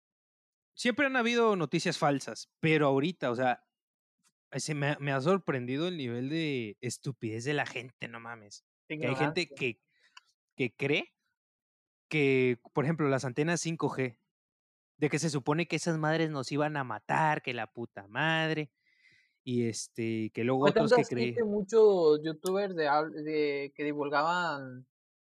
siempre 0.74 1.06
han 1.06 1.16
habido 1.16 1.56
noticias 1.56 1.98
falsas, 1.98 2.50
pero 2.60 2.88
ahorita, 2.88 3.32
o 3.32 3.36
sea, 3.36 3.64
se 4.52 4.76
me, 4.76 5.12
ha 5.12 5.22
sorprendido 5.22 5.88
el 5.88 5.98
nivel 5.98 6.30
de 6.30 6.78
estupidez 6.82 7.44
de 7.44 7.54
la 7.54 7.66
gente, 7.66 8.08
no 8.08 8.20
mames. 8.20 8.64
Que 8.88 9.08
hay 9.08 9.16
gente 9.16 9.50
que, 9.50 9.82
que 10.56 10.76
cree 10.76 11.14
que, 12.08 12.60
por 12.74 12.86
ejemplo, 12.86 13.10
las 13.10 13.26
antenas 13.26 13.66
5G, 13.66 14.18
de 14.98 15.10
que 15.10 15.20
se 15.20 15.30
supone 15.30 15.68
que 15.68 15.76
esas 15.76 15.98
madres 15.98 16.30
nos 16.30 16.52
iban 16.52 16.78
a 16.78 16.84
matar, 16.84 17.42
que 17.42 17.54
la 17.54 17.68
puta 17.68 18.08
madre, 18.08 18.72
y 19.46 19.68
este, 19.70 20.32
que 20.34 20.44
luego 20.44 20.66
otros 20.66 20.92
que 20.92 21.04
creen. 21.04 21.48
muchos 21.48 22.22
youtubers 22.24 22.76
de, 22.76 22.90
de, 23.24 23.74
que 23.76 23.84
divulgaban 23.84 24.86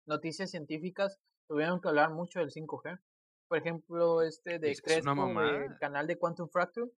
noticias 0.07 0.49
científicas 0.49 1.19
tuvieron 1.47 1.79
que 1.81 1.89
hablar 1.89 2.11
mucho 2.11 2.39
del 2.39 2.51
5G 2.51 2.99
por 3.47 3.57
ejemplo, 3.57 4.21
este 4.21 4.59
de 4.59 4.75
Crespo, 4.75 5.41
del 5.41 5.77
canal 5.79 6.05
de 6.07 6.17
Quantum 6.17 6.49
Fracture, 6.49 6.91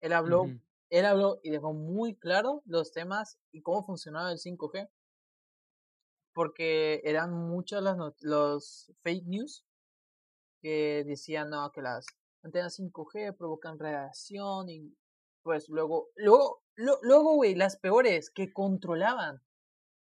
él 0.00 0.12
habló, 0.12 0.46
él 0.88 1.04
habló 1.04 1.40
y 1.42 1.50
dejó 1.50 1.74
muy 1.74 2.14
claro 2.16 2.62
los 2.64 2.92
temas 2.92 3.38
y 3.52 3.60
cómo 3.60 3.84
funcionaba 3.84 4.32
el 4.32 4.38
5G. 4.38 4.88
Porque 6.32 7.02
eran 7.04 7.32
muchas 7.32 7.82
las 7.82 7.96
los 8.20 8.92
fake 9.02 9.26
news 9.26 9.64
que 10.62 11.04
decían 11.04 11.50
no, 11.50 11.70
que 11.72 11.82
las 11.82 12.06
antenas 12.42 12.78
5G 12.78 13.36
provocan 13.36 13.78
radiación 13.78 14.70
y 14.70 14.96
pues 15.42 15.68
luego, 15.68 16.08
luego, 16.16 16.62
luego, 16.76 17.34
güey, 17.34 17.54
las 17.54 17.76
peores 17.76 18.30
que 18.30 18.52
controlaban. 18.52 19.42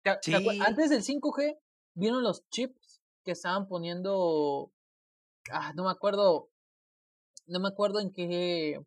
Antes 0.03 0.89
del 0.89 1.03
5G 1.03 1.59
vieron 1.95 2.23
los 2.23 2.47
chips 2.49 3.01
que 3.23 3.31
estaban 3.31 3.67
poniendo 3.67 4.71
ah, 5.51 5.73
no 5.75 5.83
me 5.85 5.91
acuerdo, 5.91 6.49
no 7.47 7.59
me 7.59 7.67
acuerdo 7.67 7.99
en 7.99 8.11
qué, 8.11 8.79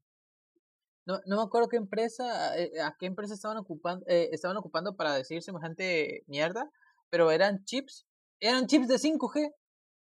no, 1.06 1.20
no 1.26 1.36
me 1.36 1.42
acuerdo 1.42 1.68
qué 1.68 1.76
empresa, 1.76 2.56
eh, 2.58 2.80
a 2.80 2.96
qué 2.98 3.06
empresa 3.06 3.34
estaban 3.34 3.56
ocupando, 3.58 4.04
eh, 4.08 4.30
estaban 4.32 4.56
ocupando 4.56 4.96
para 4.96 5.14
decir 5.14 5.42
semejante 5.42 6.24
mierda, 6.26 6.70
pero 7.10 7.30
eran 7.30 7.64
chips, 7.64 8.06
eran 8.40 8.66
chips 8.66 8.88
de 8.88 8.98
5G 8.98 9.54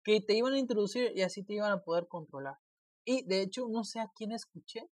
que 0.04 0.22
te 0.22 0.36
iban 0.36 0.54
a 0.54 0.60
introducir 0.60 1.12
y 1.16 1.22
así 1.22 1.44
te 1.44 1.54
iban 1.54 1.72
a 1.72 1.84
poder 1.84 2.08
controlar. 2.08 2.58
Y 3.06 3.26
de 3.28 3.42
hecho, 3.42 3.68
no 3.70 3.84
sé 3.84 4.00
a 4.00 4.12
quién 4.16 4.32
escuché, 4.32 4.90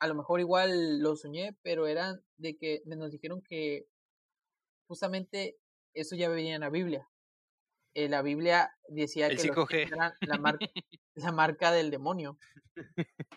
a 0.00 0.08
lo 0.08 0.14
mejor 0.14 0.40
igual 0.40 1.00
lo 1.00 1.14
soñé, 1.16 1.56
pero 1.62 1.86
eran 1.86 2.22
de 2.36 2.56
que 2.56 2.82
nos 2.86 3.12
dijeron 3.12 3.42
que 3.42 3.86
justamente 4.88 5.58
eso 5.94 6.16
ya 6.16 6.28
venía 6.28 6.54
en 6.54 6.62
la 6.62 6.70
Biblia, 6.70 7.08
eh, 7.94 8.08
la 8.08 8.22
Biblia 8.22 8.72
decía 8.88 9.28
que 9.28 9.48
los 9.48 9.70
eran 9.72 10.12
la, 10.20 10.58
la 11.14 11.32
marca 11.32 11.72
del 11.72 11.90
demonio. 11.90 12.38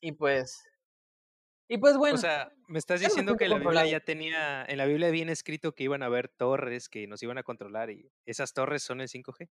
Y 0.00 0.12
pues, 0.12 0.62
y 1.66 1.78
pues 1.78 1.96
bueno. 1.96 2.14
O 2.14 2.18
sea, 2.18 2.52
me 2.68 2.78
estás 2.78 3.00
diciendo 3.00 3.36
que 3.36 3.48
la 3.48 3.58
Biblia 3.58 3.84
ya 3.84 3.98
tenía, 3.98 4.64
en 4.64 4.78
la 4.78 4.86
Biblia 4.86 5.10
viene 5.10 5.32
escrito 5.32 5.74
que 5.74 5.82
iban 5.82 6.04
a 6.04 6.06
haber 6.06 6.28
torres 6.28 6.88
que 6.88 7.08
nos 7.08 7.20
iban 7.24 7.36
a 7.36 7.42
controlar 7.42 7.90
y 7.90 8.12
esas 8.24 8.54
torres 8.54 8.84
son 8.84 9.00
el 9.00 9.08
5G. 9.08 9.50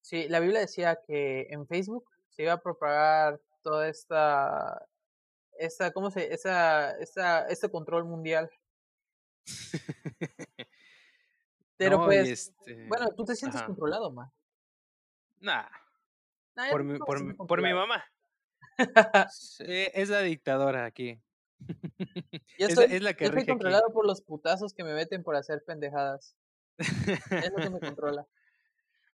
Sí, 0.00 0.28
la 0.28 0.38
Biblia 0.38 0.60
decía 0.60 1.00
que 1.04 1.48
en 1.50 1.66
Facebook 1.66 2.08
se 2.28 2.44
iba 2.44 2.52
a 2.52 2.62
propagar 2.62 3.40
toda 3.62 3.88
esta, 3.88 4.86
esta, 5.60 5.92
¿cómo 5.92 6.10
se, 6.10 6.32
esa, 6.32 6.92
esta, 6.98 7.46
este 7.46 7.68
control 7.70 8.06
mundial. 8.06 8.50
Pero 11.76 12.04
pues, 12.04 12.28
este 12.28 12.86
bueno, 12.88 13.10
tú 13.14 13.24
te 13.24 13.36
sientes 13.36 13.62
controlado, 13.62 14.10
man. 14.10 14.30
Nah. 15.40 15.66
por, 16.70 16.84
mi, 16.84 16.98
por, 16.98 17.62
mi, 17.62 17.72
mamá. 17.72 18.04
es 19.58 20.08
la 20.08 20.20
dictadora 20.20 20.84
aquí. 20.84 21.20
es, 22.58 23.02
la 23.02 23.14
que 23.14 23.24
yo 23.24 23.30
estoy 23.30 23.46
controlado 23.46 23.92
por 23.92 24.06
los 24.06 24.22
putazos 24.22 24.72
que 24.72 24.84
me 24.84 24.94
meten 24.94 25.22
por 25.22 25.36
hacer 25.36 25.62
pendejadas. 25.64 26.36
es 26.78 27.50
lo 27.50 27.56
que 27.56 27.70
me 27.70 27.80
controla. 27.80 28.26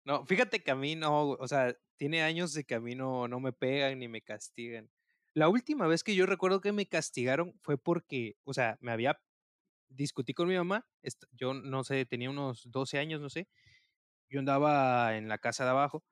No, 0.02 0.24
fíjate 0.24 0.62
que 0.62 0.70
a 0.70 0.74
mí 0.74 0.96
no, 0.96 1.32
o 1.32 1.46
sea, 1.46 1.76
tiene 1.98 2.22
años 2.22 2.54
de 2.54 2.64
que 2.64 2.74
a 2.74 2.80
mí 2.80 2.94
no, 2.94 3.28
no 3.28 3.38
me 3.38 3.52
pegan 3.52 3.98
ni 3.98 4.08
me 4.08 4.22
castigan. 4.22 4.90
La 5.34 5.48
última 5.48 5.86
vez 5.86 6.02
que 6.02 6.14
yo 6.14 6.26
recuerdo 6.26 6.60
que 6.60 6.72
me 6.72 6.86
castigaron 6.86 7.54
fue 7.62 7.78
porque, 7.78 8.36
o 8.44 8.52
sea, 8.52 8.78
me 8.80 8.92
había 8.92 9.20
discutí 9.90 10.34
con 10.34 10.48
mi 10.48 10.56
mamá, 10.56 10.86
yo 11.32 11.52
no 11.54 11.84
sé, 11.84 12.06
tenía 12.06 12.30
unos 12.30 12.70
12 12.70 12.98
años, 12.98 13.20
no 13.20 13.28
sé, 13.28 13.48
yo 14.28 14.38
andaba 14.38 15.16
en 15.16 15.28
la 15.28 15.38
casa 15.38 15.64
de 15.64 15.70
abajo, 15.70 16.04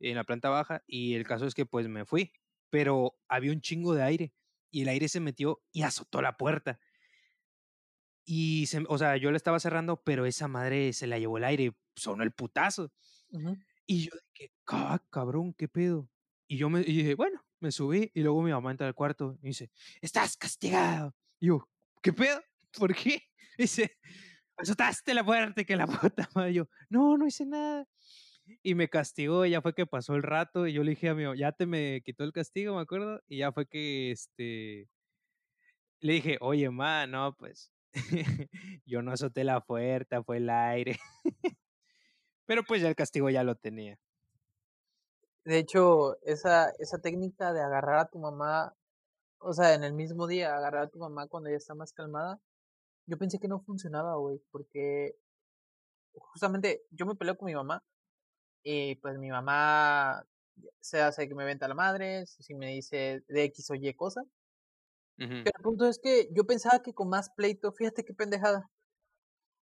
en 0.00 0.16
la 0.16 0.24
planta 0.24 0.48
baja, 0.48 0.82
y 0.86 1.14
el 1.14 1.26
caso 1.26 1.46
es 1.46 1.54
que 1.54 1.66
pues 1.66 1.88
me 1.88 2.04
fui, 2.04 2.32
pero 2.70 3.18
había 3.28 3.52
un 3.52 3.60
chingo 3.60 3.94
de 3.94 4.02
aire, 4.02 4.34
y 4.70 4.82
el 4.82 4.88
aire 4.88 5.08
se 5.08 5.20
metió 5.20 5.62
y 5.72 5.82
azotó 5.82 6.22
la 6.22 6.36
puerta. 6.36 6.80
Y, 8.24 8.66
se, 8.66 8.84
o 8.88 8.98
sea, 8.98 9.16
yo 9.16 9.30
la 9.30 9.38
estaba 9.38 9.58
cerrando, 9.58 10.02
pero 10.02 10.26
esa 10.26 10.48
madre 10.48 10.92
se 10.92 11.06
la 11.06 11.18
llevó 11.18 11.38
el 11.38 11.44
aire, 11.44 11.72
sonó 11.96 12.22
el 12.22 12.32
putazo. 12.32 12.92
Y 13.86 14.04
yo 14.04 14.10
dije, 14.34 14.52
cabrón, 15.10 15.54
¿qué 15.54 15.66
pedo? 15.66 16.10
Y 16.46 16.58
yo 16.58 16.68
me 16.68 16.80
y 16.80 16.92
dije, 16.92 17.14
bueno, 17.14 17.42
me 17.60 17.72
subí 17.72 18.10
y 18.14 18.22
luego 18.22 18.42
mi 18.42 18.50
mamá 18.50 18.70
entra 18.70 18.86
al 18.86 18.94
cuarto 18.94 19.38
y 19.42 19.48
dice, 19.48 19.70
estás 20.00 20.36
castigado. 20.36 21.14
Y 21.40 21.48
yo, 21.48 21.68
¿qué 22.02 22.12
pedo? 22.12 22.40
¿por 22.76 22.94
qué? 22.94 23.22
Dice, 23.58 23.96
azotaste 24.56 25.14
la 25.14 25.24
puerta 25.24 25.64
que 25.64 25.76
la 25.76 25.86
puta 25.86 26.28
madre. 26.34 26.54
Yo, 26.54 26.68
no, 26.88 27.16
no 27.16 27.26
hice 27.26 27.46
nada. 27.46 27.86
Y 28.62 28.74
me 28.74 28.88
castigó, 28.88 29.44
y 29.44 29.50
ya 29.50 29.60
fue 29.60 29.74
que 29.74 29.86
pasó 29.86 30.14
el 30.14 30.22
rato, 30.22 30.66
y 30.66 30.72
yo 30.72 30.82
le 30.82 30.90
dije 30.90 31.10
a 31.10 31.14
mi 31.14 31.24
ya 31.38 31.52
te 31.52 31.66
me 31.66 32.00
quitó 32.02 32.24
el 32.24 32.32
castigo, 32.32 32.76
me 32.76 32.80
acuerdo, 32.80 33.20
y 33.28 33.38
ya 33.38 33.52
fue 33.52 33.66
que, 33.66 34.10
este, 34.10 34.88
le 36.00 36.14
dije, 36.14 36.38
oye, 36.40 36.70
ma, 36.70 37.06
no, 37.06 37.36
pues, 37.36 37.70
yo 38.86 39.02
no 39.02 39.12
azoté 39.12 39.44
la 39.44 39.60
puerta, 39.60 40.22
fue 40.22 40.38
el 40.38 40.48
aire. 40.48 40.98
Pero 42.46 42.64
pues 42.64 42.80
ya 42.80 42.88
el 42.88 42.96
castigo 42.96 43.28
ya 43.28 43.44
lo 43.44 43.56
tenía. 43.56 43.98
De 45.48 45.56
hecho, 45.58 46.20
esa, 46.24 46.68
esa 46.78 46.98
técnica 46.98 47.54
de 47.54 47.62
agarrar 47.62 48.00
a 48.00 48.10
tu 48.10 48.18
mamá, 48.18 48.74
o 49.38 49.54
sea, 49.54 49.72
en 49.72 49.82
el 49.82 49.94
mismo 49.94 50.26
día, 50.26 50.54
agarrar 50.54 50.82
a 50.84 50.90
tu 50.90 50.98
mamá 50.98 51.26
cuando 51.26 51.48
ella 51.48 51.56
está 51.56 51.74
más 51.74 51.94
calmada, 51.94 52.38
yo 53.06 53.16
pensé 53.16 53.38
que 53.38 53.48
no 53.48 53.60
funcionaba, 53.60 54.16
güey, 54.16 54.42
porque 54.50 55.16
justamente 56.12 56.82
yo 56.90 57.06
me 57.06 57.14
peleo 57.14 57.38
con 57.38 57.46
mi 57.46 57.54
mamá 57.54 57.82
y 58.62 58.96
pues 58.96 59.18
mi 59.18 59.30
mamá 59.30 60.22
se 60.80 61.00
hace 61.00 61.26
que 61.26 61.34
me 61.34 61.46
venta 61.46 61.66
la 61.66 61.74
madre, 61.74 62.26
si 62.26 62.54
me 62.54 62.66
dice 62.74 63.24
de 63.26 63.44
X 63.44 63.70
o 63.70 63.74
Y 63.74 63.94
cosa. 63.94 64.20
Pero 65.16 65.44
el 65.44 65.62
punto 65.62 65.86
es 65.86 65.98
que 65.98 66.28
yo 66.32 66.44
pensaba 66.44 66.82
que 66.82 66.92
con 66.92 67.08
más 67.08 67.30
pleito, 67.30 67.72
fíjate 67.72 68.04
qué 68.04 68.12
pendejada. 68.12 68.70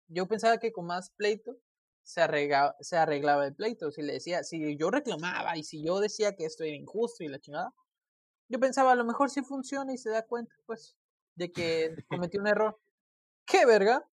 Yo 0.08 0.26
pensaba 0.26 0.58
que 0.58 0.72
con 0.72 0.86
más 0.86 1.10
pleito 1.12 1.56
se 2.06 2.22
arreglaba, 2.22 2.76
se 2.78 2.96
arreglaba 2.96 3.46
el 3.46 3.54
pleito. 3.54 3.90
Si 3.90 4.00
le 4.00 4.12
decía, 4.12 4.44
si 4.44 4.76
yo 4.76 4.90
reclamaba 4.90 5.56
y 5.56 5.64
si 5.64 5.84
yo 5.84 5.98
decía 5.98 6.36
que 6.36 6.44
esto 6.44 6.62
era 6.62 6.76
injusto 6.76 7.24
y 7.24 7.28
la 7.28 7.40
chingada, 7.40 7.74
yo 8.48 8.60
pensaba 8.60 8.92
a 8.92 8.94
lo 8.94 9.04
mejor 9.04 9.28
sí 9.28 9.42
funciona 9.42 9.92
y 9.92 9.98
se 9.98 10.10
da 10.10 10.24
cuenta, 10.24 10.54
pues, 10.66 10.96
de 11.34 11.50
que 11.50 11.96
cometí 12.30 12.38
un 12.38 12.46
error. 12.46 12.78
¿Qué 13.44 13.66
verga? 13.66 14.08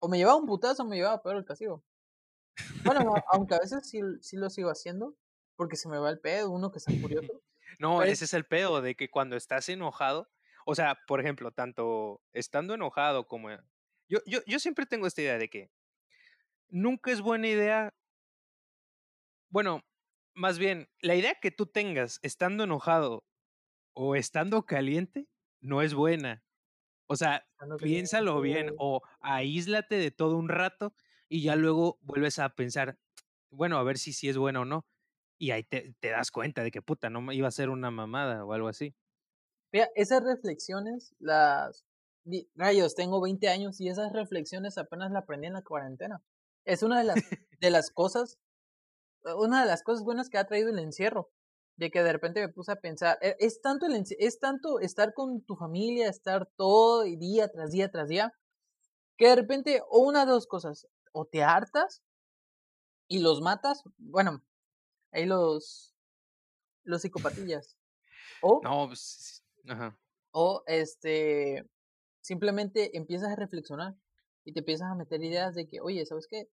O 0.00 0.08
me 0.08 0.18
llevaba 0.18 0.36
un 0.36 0.46
putazo 0.46 0.82
o 0.82 0.86
me 0.86 0.96
llevaba 0.96 1.22
peor 1.22 1.36
el 1.36 1.44
castigo. 1.44 1.84
Bueno, 2.84 3.14
aunque 3.30 3.54
a 3.54 3.60
veces 3.60 3.88
sí, 3.88 4.00
sí 4.20 4.36
lo 4.36 4.50
sigo 4.50 4.70
haciendo, 4.70 5.14
porque 5.54 5.76
se 5.76 5.88
me 5.88 5.98
va 5.98 6.10
el 6.10 6.18
pedo, 6.18 6.50
uno 6.50 6.72
que 6.72 6.78
está 6.78 6.92
furioso. 7.00 7.32
No, 7.78 8.02
ese 8.02 8.24
es 8.24 8.34
el 8.34 8.44
pedo, 8.44 8.80
de 8.80 8.96
que 8.96 9.08
cuando 9.08 9.36
estás 9.36 9.68
enojado, 9.68 10.28
o 10.66 10.74
sea, 10.74 10.98
por 11.06 11.20
ejemplo, 11.20 11.52
tanto 11.52 12.20
estando 12.32 12.74
enojado 12.74 13.28
como... 13.28 13.50
Yo, 14.08 14.18
yo, 14.26 14.40
yo 14.46 14.58
siempre 14.58 14.86
tengo 14.86 15.06
esta 15.06 15.20
idea 15.20 15.38
de 15.38 15.48
que 15.48 15.70
nunca 16.70 17.10
es 17.10 17.20
buena 17.20 17.48
idea, 17.48 17.94
bueno, 19.50 19.82
más 20.34 20.58
bien, 20.58 20.88
la 21.00 21.14
idea 21.14 21.34
que 21.40 21.50
tú 21.50 21.66
tengas 21.66 22.20
estando 22.22 22.64
enojado 22.64 23.24
o 23.94 24.14
estando 24.14 24.64
caliente 24.64 25.26
no 25.60 25.82
es 25.82 25.94
buena. 25.94 26.44
O 27.08 27.16
sea, 27.16 27.46
piénsalo 27.78 28.40
bien 28.40 28.72
o 28.78 29.02
aíslate 29.20 29.96
de 29.96 30.10
todo 30.10 30.36
un 30.36 30.48
rato 30.48 30.94
y 31.28 31.42
ya 31.42 31.56
luego 31.56 31.98
vuelves 32.02 32.38
a 32.38 32.50
pensar, 32.50 32.98
bueno, 33.50 33.78
a 33.78 33.82
ver 33.82 33.98
si 33.98 34.12
sí 34.12 34.28
es 34.28 34.36
bueno 34.36 34.62
o 34.62 34.64
no. 34.64 34.86
Y 35.38 35.52
ahí 35.52 35.64
te, 35.64 35.94
te, 36.00 36.10
das 36.10 36.30
cuenta 36.30 36.62
de 36.62 36.70
que 36.70 36.82
puta, 36.82 37.10
no 37.10 37.32
iba 37.32 37.48
a 37.48 37.52
ser 37.52 37.70
una 37.70 37.90
mamada 37.90 38.44
o 38.44 38.52
algo 38.52 38.68
así. 38.68 38.94
Mira, 39.72 39.88
esas 39.94 40.22
reflexiones, 40.22 41.14
las 41.18 41.84
rayos, 42.54 42.94
tengo 42.94 43.20
20 43.20 43.48
años 43.48 43.80
y 43.80 43.88
esas 43.88 44.12
reflexiones 44.12 44.78
apenas 44.78 45.10
las 45.10 45.22
aprendí 45.22 45.46
en 45.46 45.54
la 45.54 45.62
cuarentena. 45.62 46.22
Es 46.68 46.82
una 46.82 46.98
de 46.98 47.04
las, 47.04 47.16
de 47.60 47.70
las 47.70 47.90
cosas, 47.90 48.38
una 49.38 49.62
de 49.62 49.66
las 49.66 49.82
cosas 49.82 50.04
buenas 50.04 50.28
que 50.28 50.36
ha 50.36 50.46
traído 50.46 50.68
el 50.68 50.78
encierro 50.78 51.30
de 51.76 51.90
que 51.90 52.02
de 52.02 52.12
repente 52.12 52.40
me 52.40 52.52
puse 52.52 52.72
a 52.72 52.76
pensar, 52.76 53.18
e, 53.22 53.36
es 53.38 53.62
tanto, 53.62 53.86
el, 53.86 54.04
es 54.18 54.38
tanto 54.38 54.80
estar 54.80 55.14
con 55.14 55.42
tu 55.42 55.56
familia, 55.56 56.08
estar 56.08 56.46
todo 56.56 57.06
y 57.06 57.16
día 57.16 57.48
tras 57.48 57.70
día 57.70 57.90
tras 57.90 58.08
día, 58.08 58.34
que 59.16 59.28
de 59.28 59.36
repente, 59.36 59.82
o 59.88 60.00
una 60.00 60.26
de 60.26 60.32
dos 60.32 60.46
cosas, 60.46 60.88
o 61.12 61.24
te 61.24 61.42
hartas 61.42 62.02
y 63.08 63.20
los 63.20 63.40
matas, 63.40 63.82
bueno, 63.96 64.44
ahí 65.12 65.24
los, 65.24 65.94
los 66.82 67.00
psicopatillas, 67.00 67.78
o, 68.42 68.60
no, 68.62 68.88
pues, 68.88 69.42
ajá. 69.68 69.96
o 70.32 70.64
este, 70.66 71.64
simplemente 72.20 72.96
empiezas 72.96 73.30
a 73.30 73.36
reflexionar 73.36 73.94
y 74.44 74.52
te 74.52 74.60
empiezas 74.60 74.90
a 74.90 74.96
meter 74.96 75.22
ideas 75.22 75.54
de 75.54 75.68
que, 75.68 75.80
oye, 75.80 76.04
¿sabes 76.06 76.26
qué? 76.28 76.48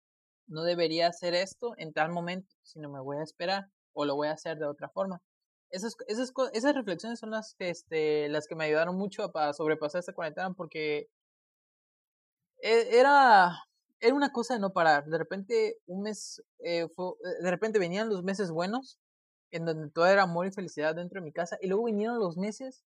No 0.48 0.64
debería 0.64 1.08
hacer 1.08 1.34
esto 1.34 1.74
en 1.78 1.94
tal 1.94 2.12
momento, 2.12 2.56
sino 2.64 2.90
me 2.90 3.00
voy 3.00 3.18
a 3.18 3.24
esperar 3.24 3.70
o 3.94 4.06
lo 4.06 4.16
voy 4.16 4.28
a 4.28 4.34
hacer 4.34 4.58
de 4.58 4.66
otra 4.66 4.90
forma. 4.90 5.22
Esas, 5.70 5.96
esas, 6.08 6.32
esas 6.54 6.76
reflexiones 6.76 7.20
son 7.20 7.32
las 7.32 7.56
que, 7.56 7.70
este, 7.70 8.30
las 8.30 8.48
que 8.48 8.56
me 8.56 8.66
ayudaron 8.66 8.96
mucho 8.96 9.32
para 9.32 9.54
sobrepasar 9.54 10.00
esta 10.00 10.14
cuarentena 10.14 10.54
porque 10.54 11.10
e, 12.62 13.00
era, 13.00 13.52
era 14.00 14.16
una 14.16 14.32
cosa 14.32 14.56
de 14.56 14.60
no 14.60 14.74
parar. 14.74 15.06
De 15.06 15.18
repente, 15.18 15.78
un 15.86 16.04
mes, 16.04 16.44
eh, 16.60 16.88
fue, 16.96 17.14
de 17.42 17.52
repente 17.52 17.80
venían 17.80 18.10
los 18.10 18.24
meses 18.24 18.52
buenos, 18.52 19.00
en 19.52 19.66
donde 19.66 19.90
todo 19.92 20.08
era 20.08 20.24
amor 20.24 20.48
y 20.48 20.52
felicidad 20.52 20.96
dentro 20.96 21.20
de 21.20 21.26
mi 21.26 21.32
casa, 21.32 21.58
y 21.62 21.68
luego 21.68 21.86
vinieron 21.86 22.20
los 22.20 22.38
meses 22.38 22.84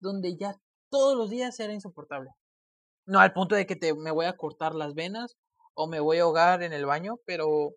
donde 0.00 0.36
ya 0.36 0.54
todos 0.90 1.16
los 1.16 1.30
días 1.30 1.58
era 1.60 1.72
insoportable. 1.72 2.30
No 3.06 3.20
al 3.20 3.32
punto 3.32 3.54
de 3.54 3.66
que 3.66 3.76
te, 3.76 3.94
me 3.94 4.10
voy 4.10 4.26
a 4.26 4.36
cortar 4.36 4.74
las 4.74 4.94
venas 4.94 5.36
o 5.80 5.86
me 5.86 6.00
voy 6.00 6.18
a 6.18 6.22
ahogar 6.22 6.64
en 6.64 6.72
el 6.72 6.86
baño, 6.86 7.20
pero, 7.24 7.76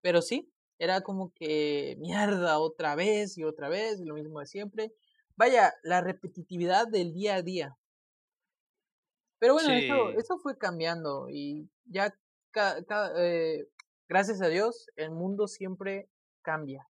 pero 0.00 0.22
sí, 0.22 0.50
era 0.78 1.02
como 1.02 1.30
que 1.34 1.94
mierda 1.98 2.58
otra 2.58 2.94
vez 2.94 3.36
y 3.36 3.44
otra 3.44 3.68
vez, 3.68 4.00
y 4.00 4.06
lo 4.06 4.14
mismo 4.14 4.40
de 4.40 4.46
siempre. 4.46 4.94
Vaya, 5.36 5.74
la 5.82 6.00
repetitividad 6.00 6.88
del 6.88 7.12
día 7.12 7.34
a 7.34 7.42
día. 7.42 7.76
Pero 9.38 9.52
bueno, 9.52 9.74
eso, 9.74 10.08
eso 10.18 10.38
fue 10.38 10.56
cambiando 10.56 11.28
y 11.28 11.68
ya, 11.84 12.16
eh, 13.18 13.68
gracias 14.08 14.40
a 14.40 14.48
Dios, 14.48 14.86
el 14.96 15.10
mundo 15.10 15.48
siempre 15.48 16.08
cambia. 16.40 16.88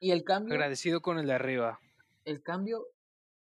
Y 0.00 0.10
el 0.10 0.24
cambio... 0.24 0.52
Agradecido 0.54 1.00
con 1.00 1.20
el 1.20 1.28
de 1.28 1.34
arriba. 1.34 1.78
El 2.24 2.42
cambio 2.42 2.88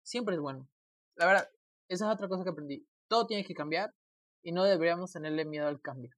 siempre 0.03 0.35
es 0.35 0.41
bueno. 0.41 0.69
La 1.15 1.25
verdad, 1.25 1.49
esa 1.87 2.07
es 2.07 2.13
otra 2.13 2.27
cosa 2.27 2.43
que 2.43 2.51
aprendí. 2.51 2.87
Todo 3.07 3.25
tiene 3.25 3.43
que 3.43 3.55
cambiar 3.55 3.95
y 4.43 4.51
no 4.51 4.63
deberíamos 4.63 5.11
tenerle 5.11 5.43
miedo 5.43 5.67
al 5.67 5.81
cambio. 5.81 6.11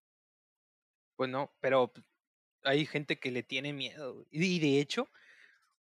Pues 1.21 1.29
no, 1.29 1.53
pero 1.59 1.93
hay 2.63 2.87
gente 2.87 3.19
que 3.19 3.29
le 3.29 3.43
tiene 3.43 3.73
miedo. 3.73 4.25
Y 4.31 4.59
de 4.59 4.79
hecho, 4.79 5.07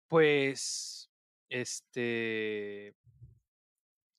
pues, 0.09 1.09
este, 1.47 2.93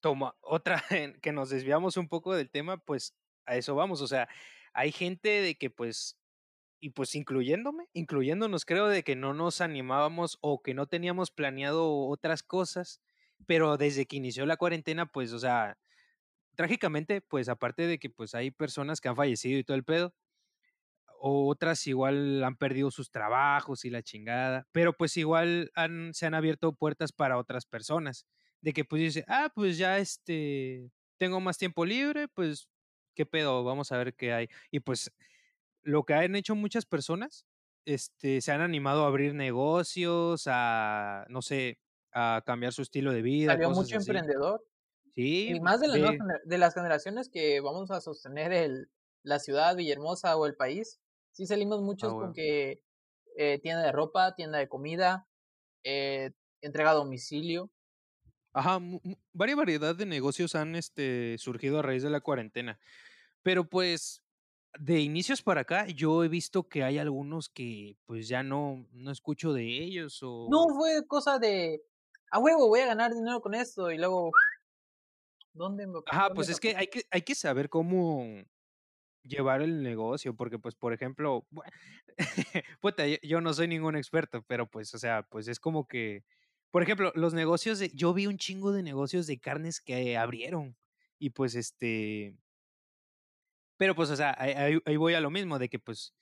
toma, 0.00 0.34
otra, 0.40 0.82
que 1.22 1.32
nos 1.32 1.50
desviamos 1.50 1.98
un 1.98 2.08
poco 2.08 2.34
del 2.34 2.48
tema, 2.48 2.78
pues 2.78 3.14
a 3.44 3.56
eso 3.56 3.74
vamos. 3.74 4.00
O 4.00 4.06
sea, 4.06 4.30
hay 4.72 4.92
gente 4.92 5.28
de 5.28 5.58
que 5.58 5.68
pues, 5.68 6.16
y 6.80 6.88
pues 6.88 7.14
incluyéndome, 7.14 7.90
incluyéndonos, 7.92 8.64
creo 8.64 8.88
de 8.88 9.04
que 9.04 9.14
no 9.14 9.34
nos 9.34 9.60
animábamos 9.60 10.38
o 10.40 10.62
que 10.62 10.72
no 10.72 10.86
teníamos 10.86 11.30
planeado 11.30 12.06
otras 12.06 12.42
cosas, 12.42 13.02
pero 13.46 13.76
desde 13.76 14.06
que 14.06 14.16
inició 14.16 14.46
la 14.46 14.56
cuarentena, 14.56 15.04
pues, 15.04 15.34
o 15.34 15.38
sea, 15.38 15.76
trágicamente, 16.56 17.20
pues 17.20 17.50
aparte 17.50 17.86
de 17.86 17.98
que 17.98 18.08
pues 18.08 18.34
hay 18.34 18.50
personas 18.50 19.02
que 19.02 19.10
han 19.10 19.16
fallecido 19.16 19.58
y 19.58 19.64
todo 19.64 19.76
el 19.76 19.84
pedo, 19.84 20.14
otras 21.20 21.86
igual 21.86 22.42
han 22.42 22.56
perdido 22.56 22.90
sus 22.90 23.10
trabajos 23.10 23.84
y 23.84 23.90
la 23.90 24.02
chingada, 24.02 24.66
pero 24.72 24.94
pues 24.96 25.16
igual 25.16 25.70
han, 25.74 26.14
se 26.14 26.26
han 26.26 26.34
abierto 26.34 26.72
puertas 26.72 27.12
para 27.12 27.38
otras 27.38 27.66
personas, 27.66 28.26
de 28.60 28.72
que 28.72 28.84
pues 28.84 29.02
dice, 29.02 29.24
ah, 29.28 29.52
pues 29.54 29.76
ya 29.78 29.98
este, 29.98 30.90
tengo 31.18 31.40
más 31.40 31.58
tiempo 31.58 31.84
libre, 31.84 32.28
pues, 32.28 32.68
¿qué 33.14 33.26
pedo? 33.26 33.62
Vamos 33.64 33.92
a 33.92 33.98
ver 33.98 34.14
qué 34.14 34.32
hay. 34.32 34.48
Y 34.70 34.80
pues 34.80 35.12
lo 35.82 36.04
que 36.04 36.14
han 36.14 36.34
hecho 36.36 36.54
muchas 36.54 36.86
personas, 36.86 37.46
este, 37.84 38.40
se 38.40 38.52
han 38.52 38.60
animado 38.62 39.04
a 39.04 39.08
abrir 39.08 39.34
negocios, 39.34 40.44
a, 40.46 41.26
no 41.28 41.42
sé, 41.42 41.78
a 42.12 42.42
cambiar 42.46 42.72
su 42.72 42.82
estilo 42.82 43.12
de 43.12 43.22
vida. 43.22 43.52
Salió 43.52 43.70
mucho 43.70 43.96
emprendedor. 43.96 44.64
Sí. 45.14 45.48
Y 45.50 45.60
más 45.60 45.80
de, 45.80 46.18
de 46.44 46.58
las 46.58 46.74
generaciones 46.74 47.28
que 47.28 47.60
vamos 47.60 47.90
a 47.90 48.00
sostener 48.00 48.52
el, 48.52 48.90
la 49.22 49.38
ciudad, 49.38 49.76
Villahermosa 49.76 50.36
o 50.36 50.46
el 50.46 50.54
país, 50.54 51.00
Sí 51.32 51.46
salimos 51.46 51.80
muchos 51.82 52.12
con 52.12 52.32
que 52.32 52.82
eh, 53.36 53.58
tienda 53.60 53.82
de 53.82 53.92
ropa, 53.92 54.34
tienda 54.34 54.58
de 54.58 54.68
comida, 54.68 55.28
eh, 55.84 56.32
entrega 56.60 56.90
a 56.90 56.94
domicilio. 56.94 57.70
Ajá, 58.52 58.80
varias 59.32 59.56
variedad 59.56 59.94
de 59.94 60.06
negocios 60.06 60.54
han 60.54 60.74
este, 60.74 61.38
surgido 61.38 61.78
a 61.78 61.82
raíz 61.82 62.02
de 62.02 62.10
la 62.10 62.20
cuarentena. 62.20 62.80
Pero 63.42 63.68
pues, 63.68 64.22
de 64.78 65.00
inicios 65.00 65.42
para 65.42 65.62
acá, 65.62 65.86
yo 65.86 66.24
he 66.24 66.28
visto 66.28 66.68
que 66.68 66.82
hay 66.82 66.98
algunos 66.98 67.48
que 67.48 67.96
pues 68.06 68.28
ya 68.28 68.42
no, 68.42 68.86
no 68.92 69.10
escucho 69.10 69.52
de 69.52 69.64
ellos 69.64 70.20
o... 70.22 70.48
No, 70.50 70.66
fue 70.74 71.06
cosa 71.06 71.38
de, 71.38 71.82
a 72.30 72.38
huevo, 72.38 72.68
voy 72.68 72.80
a 72.80 72.86
ganar 72.86 73.14
dinero 73.14 73.40
con 73.40 73.54
esto 73.54 73.90
y 73.90 73.98
luego... 73.98 74.30
¿Dónde 75.52 75.86
me... 75.86 75.98
Ajá, 76.06 76.30
pues 76.34 76.48
es 76.48 76.60
que 76.60 76.76
hay, 76.76 76.86
que 76.86 77.02
hay 77.10 77.22
que 77.22 77.34
saber 77.34 77.68
cómo, 77.68 78.24
llevar 79.22 79.62
el 79.62 79.82
negocio, 79.82 80.34
porque 80.34 80.58
pues, 80.58 80.74
por 80.74 80.92
ejemplo, 80.92 81.46
puta, 82.80 83.04
yo 83.22 83.40
no 83.40 83.54
soy 83.54 83.68
ningún 83.68 83.96
experto, 83.96 84.42
pero 84.46 84.68
pues, 84.70 84.94
o 84.94 84.98
sea, 84.98 85.22
pues 85.24 85.48
es 85.48 85.60
como 85.60 85.86
que, 85.86 86.24
por 86.70 86.82
ejemplo, 86.82 87.12
los 87.14 87.34
negocios 87.34 87.80
yo 87.92 88.14
vi 88.14 88.26
un 88.26 88.38
chingo 88.38 88.72
de 88.72 88.82
negocios 88.82 89.26
de 89.26 89.38
carnes 89.40 89.80
que 89.80 90.16
abrieron 90.16 90.76
y 91.18 91.30
pues 91.30 91.54
este, 91.54 92.36
pero 93.76 93.94
pues, 93.94 94.10
o 94.10 94.16
sea, 94.16 94.34
ahí, 94.38 94.96
voy 94.96 95.14
a 95.14 95.20
lo 95.20 95.30
mismo, 95.30 95.58
de 95.58 95.68
que 95.68 95.78
pues, 95.78 96.14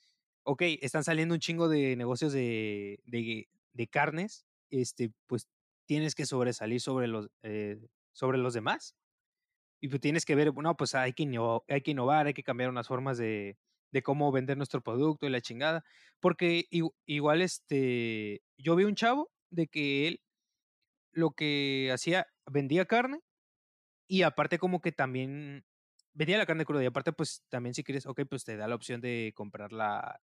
ok, 0.45 0.63
están 0.81 1.05
saliendo 1.05 1.35
un 1.35 1.41
chingo 1.41 1.69
de 1.69 1.97
negocios 1.97 2.33
de, 2.33 3.01
de, 3.05 3.49
de 3.73 3.89
carnes, 3.89 4.47
este, 4.71 5.13
pues 5.27 5.49
tienes 5.87 6.15
que 6.15 6.27
sobresalir 6.27 6.81
sobre 6.81 7.09
los, 7.09 7.31
eh, 7.43 7.79
sobre 8.13 8.39
los 8.39 8.55
demás 8.55 8.95
y 9.81 9.89
pues 9.89 10.01
tienes 10.01 10.25
que 10.25 10.35
ver, 10.35 10.53
no, 10.55 10.77
pues 10.77 10.95
hay 10.95 11.13
que, 11.13 11.23
innovar, 11.25 11.63
hay 11.69 11.83
que 11.83 11.93
innovar, 11.93 12.27
hay 12.27 12.35
que 12.35 12.43
cambiar 12.43 12.71
unas 12.71 12.89
formas 12.89 13.19
de, 13.19 13.57
de 13.93 14.03
cómo 14.03 14.33
vender 14.33 14.57
nuestro 14.57 14.81
producto 14.83 15.27
y 15.27 15.31
la 15.31 15.41
chingada. 15.41 15.85
Porque 16.21 16.65
igual, 17.07 17.43
este, 17.43 18.43
yo 18.59 18.77
vi 18.77 18.85
un 18.85 18.95
chavo 18.95 19.31
de 19.51 19.69
que 19.69 20.09
él 20.09 20.21
lo 21.13 21.33
que 21.33 21.91
hacía, 21.93 22.27
vendía 22.47 22.87
carne 22.87 23.21
y 24.09 24.23
aparte 24.23 24.59
como 24.59 24.81
que 24.81 24.93
también 24.93 25.65
vendía 26.13 26.39
la 26.39 26.47
carne 26.47 26.65
cruda 26.65 26.83
y 26.83 26.87
aparte 26.87 27.13
pues 27.13 27.45
también 27.49 27.75
si 27.75 27.85
quieres, 27.85 28.07
ok, 28.07 28.23
pues 28.29 28.45
te 28.45 28.57
da 28.57 28.69
la 28.69 28.75
opción 28.75 29.01
de 29.01 29.33
comprarla 29.35 30.21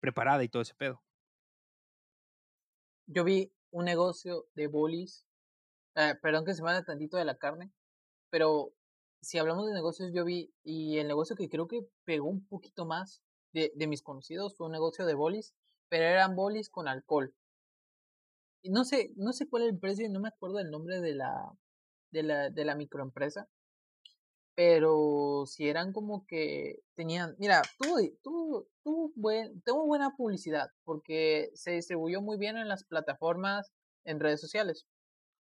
preparada 0.00 0.44
y 0.44 0.48
todo 0.48 0.62
ese 0.62 0.74
pedo. 0.74 1.02
Yo 3.06 3.24
vi 3.24 3.52
un 3.70 3.84
negocio 3.84 4.46
de 4.54 4.66
bolis, 4.66 5.26
eh, 5.96 6.14
perdón 6.22 6.44
que 6.44 6.54
se 6.54 6.62
me 6.62 6.82
tantito 6.82 7.16
de 7.16 7.24
la 7.24 7.36
carne, 7.36 7.72
pero 8.34 8.74
si 9.20 9.38
hablamos 9.38 9.68
de 9.68 9.74
negocios, 9.74 10.10
yo 10.12 10.24
vi, 10.24 10.52
y 10.64 10.98
el 10.98 11.06
negocio 11.06 11.36
que 11.36 11.48
creo 11.48 11.68
que 11.68 11.86
pegó 12.04 12.28
un 12.28 12.44
poquito 12.44 12.84
más 12.84 13.22
de, 13.52 13.70
de 13.76 13.86
mis 13.86 14.02
conocidos 14.02 14.56
fue 14.56 14.66
un 14.66 14.72
negocio 14.72 15.06
de 15.06 15.14
bolis, 15.14 15.54
pero 15.88 16.04
eran 16.04 16.34
bolis 16.34 16.68
con 16.68 16.88
alcohol. 16.88 17.32
Y 18.60 18.70
no 18.70 18.82
sé, 18.84 19.12
no 19.14 19.32
sé 19.32 19.48
cuál 19.48 19.62
es 19.62 19.68
el 19.68 19.78
precio, 19.78 20.10
no 20.10 20.18
me 20.18 20.30
acuerdo 20.30 20.58
el 20.58 20.72
nombre 20.72 21.00
de 21.00 21.14
la, 21.14 21.52
de 22.10 22.24
la, 22.24 22.50
de 22.50 22.64
la 22.64 22.74
microempresa, 22.74 23.48
pero 24.56 25.44
si 25.46 25.68
eran 25.68 25.92
como 25.92 26.26
que 26.26 26.80
tenían, 26.96 27.36
mira, 27.38 27.62
tuvo, 27.78 27.98
tuvo, 28.20 28.66
tuvo, 28.82 29.12
buen, 29.14 29.62
tuvo 29.62 29.86
buena 29.86 30.10
publicidad 30.16 30.70
porque 30.82 31.52
se 31.54 31.70
distribuyó 31.70 32.20
muy 32.20 32.36
bien 32.36 32.56
en 32.56 32.66
las 32.66 32.82
plataformas 32.82 33.70
en 34.04 34.18
redes 34.18 34.40
sociales. 34.40 34.88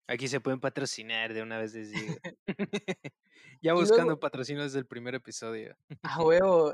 Aquí 0.07 0.27
se 0.27 0.41
pueden 0.41 0.59
patrocinar 0.59 1.33
de 1.33 1.41
una 1.41 1.57
vez 1.57 1.73
les 1.73 1.91
digo. 1.91 2.15
ya 3.61 3.73
buscando 3.73 4.19
patrocinio 4.19 4.63
desde 4.63 4.79
el 4.79 4.85
primer 4.85 5.15
episodio. 5.15 5.77
ah, 6.03 6.21
huevo, 6.23 6.73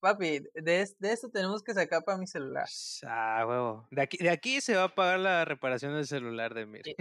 papi, 0.00 0.40
de, 0.54 0.88
de 0.98 1.12
esto 1.12 1.30
tenemos 1.30 1.62
que 1.62 1.72
sacar 1.72 2.04
para 2.04 2.18
mi 2.18 2.26
celular. 2.26 2.66
Ah, 3.06 3.44
huevo. 3.48 3.88
De 3.90 4.02
aquí, 4.02 4.18
de 4.18 4.30
aquí 4.30 4.60
se 4.60 4.76
va 4.76 4.84
a 4.84 4.94
pagar 4.94 5.20
la 5.20 5.44
reparación 5.44 5.94
del 5.94 6.06
celular 6.06 6.52
de 6.52 6.66
Mir. 6.66 6.82
Y, 6.86 6.96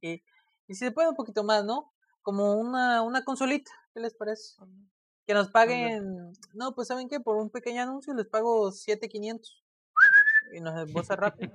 y, 0.00 0.22
y, 0.66 0.74
si 0.74 0.74
se 0.74 0.90
puede 0.90 1.10
un 1.10 1.16
poquito 1.16 1.44
más, 1.44 1.64
¿no? 1.64 1.92
Como 2.22 2.54
una, 2.54 3.02
una 3.02 3.24
consolita, 3.24 3.70
¿qué 3.92 4.00
les 4.00 4.14
parece? 4.14 4.54
Que 5.26 5.34
nos 5.34 5.50
paguen, 5.50 6.32
no, 6.54 6.74
pues 6.74 6.88
¿saben 6.88 7.08
qué? 7.08 7.20
Por 7.20 7.36
un 7.36 7.50
pequeño 7.50 7.82
anuncio 7.82 8.14
les 8.14 8.26
pago 8.26 8.72
7500 8.72 9.64
y 10.54 10.60
nos 10.60 10.90
bolsa 10.92 11.16
rápido. 11.16 11.52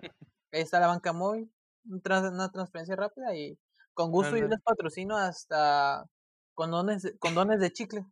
Ahí 0.51 0.61
está 0.61 0.79
la 0.79 0.87
banca 0.87 1.13
móvil 1.13 1.51
una 1.85 2.51
transferencia 2.51 2.95
rápida 2.95 3.35
y 3.35 3.57
con 3.93 4.11
gusto 4.11 4.37
yo 4.37 4.47
les 4.47 4.61
patrocino 4.61 5.17
hasta 5.17 6.05
condones, 6.53 7.13
condones 7.19 7.59
de 7.59 7.71
chicle. 7.71 8.05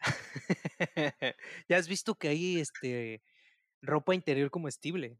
ya 1.68 1.76
has 1.76 1.88
visto 1.88 2.14
que 2.14 2.28
hay 2.28 2.60
este 2.60 3.22
ropa 3.82 4.14
interior 4.14 4.50
comestible. 4.50 5.16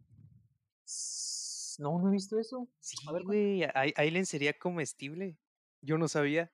No, 1.78 1.98
no 1.98 2.08
he 2.08 2.12
visto 2.12 2.38
eso. 2.38 2.68
Sí, 2.80 2.96
güey, 3.24 3.64
hay, 3.74 3.92
hay, 3.96 4.10
lencería 4.10 4.54
comestible. 4.58 5.36
Yo 5.82 5.98
no 5.98 6.08
sabía. 6.08 6.50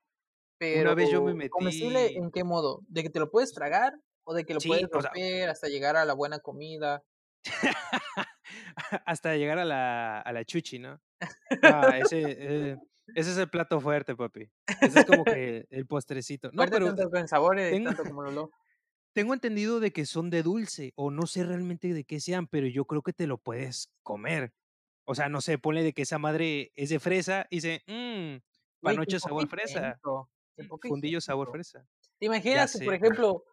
Pero, 0.59 0.83
Una 0.83 0.95
vez 0.95 1.11
yo 1.11 1.23
me 1.23 1.35
metí. 1.35 1.51
¿Comestible 1.51 2.17
en 2.17 2.31
qué 2.31 2.45
modo? 2.45 2.81
¿De 2.89 3.03
que 3.03 3.11
te 3.11 3.21
lo 3.21 3.31
puedes 3.31 3.53
tragar? 3.53 3.95
¿O 4.25 4.35
de 4.35 4.45
que 4.45 4.55
lo 4.55 4.61
puedes 4.61 4.89
romper 4.91 5.49
hasta 5.49 5.69
llegar 5.69 5.97
a 5.97 6.05
la 6.05 6.15
buena 6.15 6.39
comida? 6.39 7.03
hasta 9.07 9.37
llegar 9.37 9.59
a 9.59 9.65
la, 9.65 10.21
a 10.21 10.33
la 10.33 10.45
chuchi, 10.45 10.79
¿no? 10.79 11.01
Ah, 11.63 11.99
ese, 11.99 12.23
eh, 12.27 12.77
ese 13.15 13.31
es 13.31 13.37
el 13.37 13.49
plato 13.49 13.81
fuerte, 13.81 14.17
papi. 14.17 14.51
Ese 14.81 15.01
es 15.01 15.07
como 15.07 15.25
que 15.25 15.67
el 15.71 15.87
postrecito. 15.87 16.51
No, 16.53 16.65
pero 16.67 16.87
tanto 16.87 17.11
con 17.11 17.29
sabores, 17.29 17.71
tengo, 17.71 17.91
tanto 17.91 18.05
como 18.05 18.23
lo 18.23 18.51
Tengo 19.13 19.35
entendido 19.35 19.81
de 19.81 19.93
que 19.93 20.07
son 20.07 20.31
de 20.31 20.43
dulce, 20.43 20.93
o 20.97 21.11
no 21.11 21.27
sé 21.27 21.45
realmente 21.45 21.93
de 21.95 22.05
qué 22.05 22.21
sean, 22.21 22.47
pero 22.47 22.67
yo 22.67 22.85
creo 22.85 23.03
que 23.03 23.13
te 23.13 23.27
lo 23.27 23.39
puedes 23.39 23.91
comer. 24.03 24.53
O 25.05 25.15
sea, 25.15 25.29
no 25.29 25.41
sé, 25.41 25.59
pone 25.59 25.83
de 25.83 25.93
que 25.93 26.03
esa 26.03 26.19
madre 26.19 26.73
es 26.75 26.89
de 26.89 27.01
fresa 27.01 27.47
y 27.51 27.57
dice, 27.57 27.83
mmm, 27.87 28.39
panoche 28.81 29.19
sabor 29.21 29.49
fresa. 29.49 30.01
Fundillo 30.89 31.21
sabor 31.21 31.51
fresa. 31.51 31.87
¿Te 32.19 32.27
imaginas 32.27 32.79
por 32.85 32.95
ejemplo, 32.95 33.45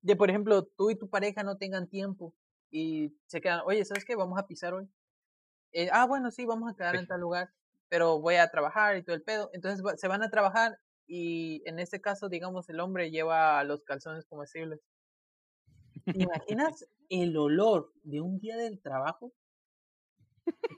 de 0.00 0.16
por 0.16 0.30
ejemplo, 0.30 0.64
tú 0.64 0.90
y 0.90 0.96
tu 0.96 1.08
pareja 1.08 1.42
no 1.42 1.56
tengan 1.56 1.88
tiempo 1.88 2.34
y 2.72 3.14
se 3.26 3.40
quedan, 3.40 3.60
oye, 3.66 3.84
¿sabes 3.84 4.04
qué? 4.04 4.16
Vamos 4.16 4.38
a 4.38 4.46
pisar 4.46 4.72
hoy. 4.72 4.88
Eh, 5.72 5.90
ah, 5.92 6.06
bueno, 6.06 6.30
sí, 6.30 6.46
vamos 6.46 6.72
a 6.72 6.74
quedar 6.74 6.96
en 6.96 7.06
tal 7.06 7.20
lugar, 7.20 7.52
pero 7.88 8.18
voy 8.18 8.36
a 8.36 8.50
trabajar 8.50 8.96
y 8.96 9.02
todo 9.02 9.14
el 9.14 9.22
pedo. 9.22 9.50
Entonces 9.52 9.84
se 10.00 10.08
van 10.08 10.22
a 10.22 10.30
trabajar 10.30 10.80
y 11.06 11.62
en 11.66 11.78
este 11.78 12.00
caso, 12.00 12.30
digamos, 12.30 12.68
el 12.70 12.80
hombre 12.80 13.10
lleva 13.10 13.62
los 13.64 13.84
calzones 13.84 14.24
comestibles. 14.24 14.80
¿Te 16.06 16.22
imaginas 16.22 16.86
el 17.10 17.36
olor 17.36 17.92
de 18.02 18.22
un 18.22 18.38
día 18.38 18.56
del 18.56 18.80
trabajo? 18.80 19.32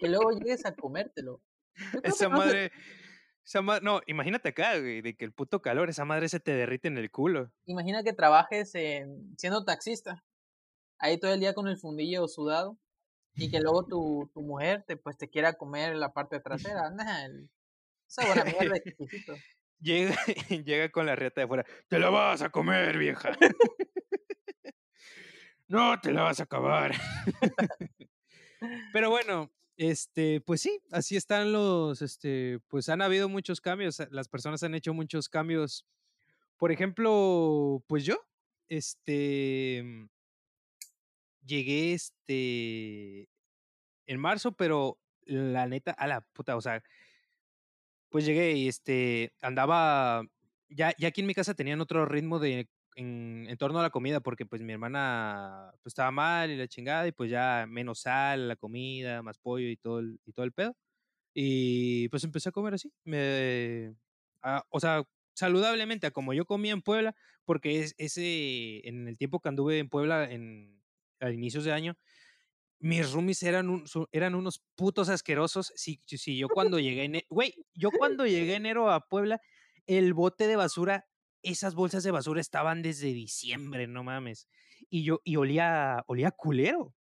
Que 0.00 0.08
luego 0.08 0.32
llegues 0.32 0.66
a 0.66 0.74
comértelo. 0.74 1.40
Esa 2.02 2.28
madre, 2.28 2.72
esa 3.44 3.62
no, 3.62 4.00
imagínate 4.06 4.48
acá, 4.48 4.78
güey, 4.78 5.00
de 5.00 5.16
que 5.16 5.24
el 5.24 5.32
puto 5.32 5.62
calor, 5.62 5.88
esa 5.88 6.04
madre 6.04 6.28
se 6.28 6.40
te 6.40 6.52
derrite 6.52 6.88
en 6.88 6.98
el 6.98 7.10
culo. 7.10 7.52
Imagina 7.66 8.02
que 8.02 8.12
trabajes 8.12 8.74
en, 8.74 9.36
siendo 9.38 9.64
taxista, 9.64 10.24
ahí 11.04 11.18
todo 11.18 11.34
el 11.34 11.40
día 11.40 11.52
con 11.52 11.68
el 11.68 11.76
fundillo 11.76 12.26
sudado, 12.28 12.78
y 13.36 13.50
que 13.50 13.60
luego 13.60 13.84
tu, 13.84 14.30
tu 14.32 14.40
mujer 14.40 14.84
te, 14.86 14.96
pues, 14.96 15.18
te 15.18 15.28
quiera 15.28 15.52
comer 15.52 15.96
la 15.96 16.12
parte 16.12 16.40
trasera. 16.40 16.90
Nah, 16.90 17.28
esa 18.08 18.26
buena 18.26 18.44
mierda 18.44 18.76
Llega, 19.80 20.16
llega 20.64 20.88
con 20.90 21.04
la 21.04 21.14
riata 21.14 21.40
de 21.40 21.44
afuera. 21.44 21.66
Te 21.88 21.98
la 21.98 22.08
vas 22.08 22.40
a 22.40 22.48
comer, 22.48 22.96
vieja. 22.96 23.32
no, 25.68 26.00
te 26.00 26.10
la 26.10 26.22
vas 26.22 26.40
a 26.40 26.44
acabar. 26.44 26.92
Pero 28.92 29.10
bueno, 29.10 29.52
este, 29.76 30.40
pues 30.40 30.62
sí, 30.62 30.80
así 30.90 31.16
están 31.16 31.52
los, 31.52 32.00
este, 32.00 32.60
pues 32.68 32.88
han 32.88 33.02
habido 33.02 33.28
muchos 33.28 33.60
cambios. 33.60 34.00
Las 34.10 34.28
personas 34.28 34.62
han 34.62 34.74
hecho 34.74 34.94
muchos 34.94 35.28
cambios. 35.28 35.84
Por 36.56 36.72
ejemplo, 36.72 37.84
pues 37.86 38.06
yo, 38.06 38.16
este, 38.68 40.08
llegué 41.44 41.94
este 41.94 43.28
en 44.06 44.20
marzo, 44.20 44.52
pero 44.52 44.98
la 45.26 45.66
neta, 45.66 45.92
a 45.92 46.06
la 46.06 46.20
puta, 46.20 46.56
o 46.56 46.60
sea, 46.60 46.82
pues 48.10 48.26
llegué 48.26 48.52
y 48.52 48.68
este 48.68 49.32
andaba 49.42 50.24
ya, 50.68 50.94
ya 50.98 51.08
aquí 51.08 51.20
en 51.20 51.26
mi 51.26 51.34
casa 51.34 51.54
tenían 51.54 51.80
otro 51.80 52.06
ritmo 52.06 52.38
de 52.38 52.68
en, 52.96 53.46
en, 53.48 53.56
torno 53.58 53.80
a 53.80 53.82
la 53.82 53.90
comida, 53.90 54.20
porque 54.20 54.46
pues 54.46 54.62
mi 54.62 54.72
hermana 54.72 55.72
pues 55.82 55.92
estaba 55.92 56.10
mal 56.10 56.50
y 56.50 56.56
la 56.56 56.68
chingada, 56.68 57.06
y 57.08 57.12
pues 57.12 57.30
ya 57.30 57.66
menos 57.68 58.00
sal, 58.00 58.48
la 58.48 58.56
comida, 58.56 59.22
más 59.22 59.38
pollo 59.38 59.68
y 59.68 59.76
todo 59.76 59.98
el, 60.00 60.20
y 60.24 60.32
todo 60.32 60.44
el 60.46 60.52
pedo. 60.52 60.76
Y 61.34 62.08
pues 62.10 62.24
empecé 62.24 62.50
a 62.50 62.52
comer 62.52 62.74
así. 62.74 62.92
Me, 63.04 63.94
ah, 64.42 64.64
o 64.70 64.80
sea, 64.80 65.04
saludablemente, 65.34 66.10
como 66.12 66.32
yo 66.34 66.46
comía 66.46 66.72
en 66.72 66.82
Puebla, 66.82 67.14
porque 67.44 67.80
es, 67.80 67.94
ese, 67.98 68.86
en 68.88 69.08
el 69.08 69.18
tiempo 69.18 69.40
que 69.40 69.48
anduve 69.48 69.78
en 69.78 69.88
Puebla, 69.88 70.30
en, 70.30 70.80
a 71.24 71.30
inicios 71.30 71.64
de 71.64 71.72
año, 71.72 71.96
mis 72.78 73.12
roomies 73.12 73.42
eran, 73.42 73.84
eran 74.12 74.34
unos 74.34 74.62
putos 74.74 75.08
asquerosos. 75.08 75.72
Si, 75.74 76.02
si 76.06 76.36
yo 76.36 76.48
cuando 76.48 76.78
llegué, 76.78 77.04
en, 77.04 77.22
güey, 77.30 77.54
yo 77.74 77.90
cuando 77.90 78.26
llegué 78.26 78.56
enero 78.56 78.90
a 78.90 79.08
Puebla, 79.08 79.40
el 79.86 80.12
bote 80.12 80.46
de 80.46 80.56
basura, 80.56 81.06
esas 81.42 81.74
bolsas 81.74 82.02
de 82.04 82.10
basura 82.10 82.40
estaban 82.40 82.82
desde 82.82 83.08
diciembre, 83.12 83.86
no 83.86 84.04
mames. 84.04 84.48
Y 84.90 85.02
yo, 85.04 85.20
y 85.24 85.36
olía, 85.36 86.04
olía 86.06 86.30
culero. 86.30 86.94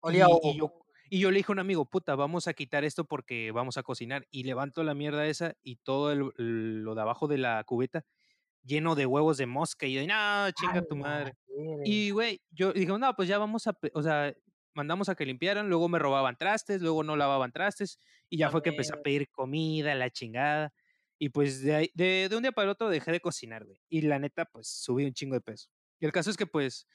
Olía 0.00 0.26
y, 0.42 0.58
yo, 0.58 0.72
y 1.10 1.20
yo 1.20 1.30
le 1.30 1.38
dije 1.38 1.52
a 1.52 1.54
un 1.54 1.58
amigo, 1.60 1.88
puta, 1.88 2.16
vamos 2.16 2.48
a 2.48 2.54
quitar 2.54 2.84
esto 2.84 3.04
porque 3.04 3.52
vamos 3.52 3.76
a 3.76 3.82
cocinar. 3.82 4.26
Y 4.30 4.44
levanto 4.44 4.82
la 4.82 4.94
mierda 4.94 5.26
esa 5.26 5.56
y 5.62 5.76
todo 5.76 6.14
lo 6.14 6.94
de 6.94 7.00
abajo 7.00 7.28
de 7.28 7.38
la 7.38 7.62
cubeta 7.64 8.04
lleno 8.66 8.94
de 8.94 9.06
huevos 9.06 9.38
de 9.38 9.46
mosca. 9.46 9.86
Y 9.86 9.94
yo, 9.94 10.06
no, 10.06 10.50
chinga 10.50 10.82
tu 10.82 10.96
madre. 10.96 11.32
Y, 11.84 12.10
güey, 12.10 12.40
yo 12.50 12.72
dije, 12.72 12.86
no, 12.98 13.14
pues 13.14 13.28
ya 13.28 13.38
vamos 13.38 13.66
a, 13.66 13.78
o 13.94 14.02
sea, 14.02 14.34
mandamos 14.74 15.08
a 15.08 15.14
que 15.14 15.24
limpiaran, 15.24 15.68
luego 15.68 15.88
me 15.88 15.98
robaban 15.98 16.36
trastes, 16.36 16.82
luego 16.82 17.02
no 17.02 17.16
lavaban 17.16 17.52
trastes, 17.52 17.98
y 18.28 18.38
ya 18.38 18.50
fue 18.50 18.62
que 18.62 18.70
empecé 18.70 18.94
a 18.94 19.02
pedir 19.02 19.30
comida, 19.30 19.94
la 19.94 20.10
chingada. 20.10 20.72
Y 21.18 21.30
pues 21.30 21.62
de, 21.62 21.90
de, 21.94 22.28
de, 22.28 22.36
un 22.36 22.42
día 22.42 22.52
para 22.52 22.64
el 22.64 22.70
otro 22.70 22.90
dejé 22.90 23.10
de 23.10 23.20
cocinar, 23.20 23.64
güey. 23.64 23.80
Y 23.88 24.02
la 24.02 24.18
neta, 24.18 24.44
pues 24.44 24.68
subí 24.68 25.04
un 25.04 25.14
chingo 25.14 25.34
de 25.34 25.40
peso. 25.40 25.70
Y 25.98 26.04
el 26.04 26.12
caso 26.12 26.28
es 26.28 26.36
que, 26.36 26.46
pues, 26.46 26.86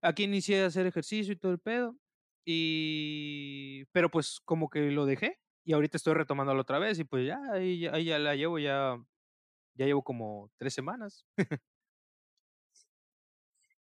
aquí 0.00 0.24
inicié 0.24 0.62
a 0.62 0.66
hacer 0.66 0.86
ejercicio 0.86 1.34
y 1.34 1.36
todo 1.36 1.52
el 1.52 1.58
pedo. 1.58 1.94
Y. 2.46 3.84
Pero 3.92 4.10
pues, 4.10 4.40
como 4.44 4.70
que 4.70 4.90
lo 4.90 5.04
dejé. 5.04 5.38
Y 5.64 5.74
ahorita 5.74 5.98
estoy 5.98 6.14
retomándolo 6.14 6.62
otra 6.62 6.78
vez. 6.78 6.98
Y 6.98 7.04
pues 7.04 7.26
ya, 7.26 7.38
ahí, 7.52 7.86
ahí 7.88 8.06
ya 8.06 8.18
la 8.18 8.34
llevo 8.36 8.58
ya 8.58 8.96
ya 9.78 9.86
llevo 9.86 10.02
como 10.02 10.50
tres 10.58 10.74
semanas. 10.74 11.24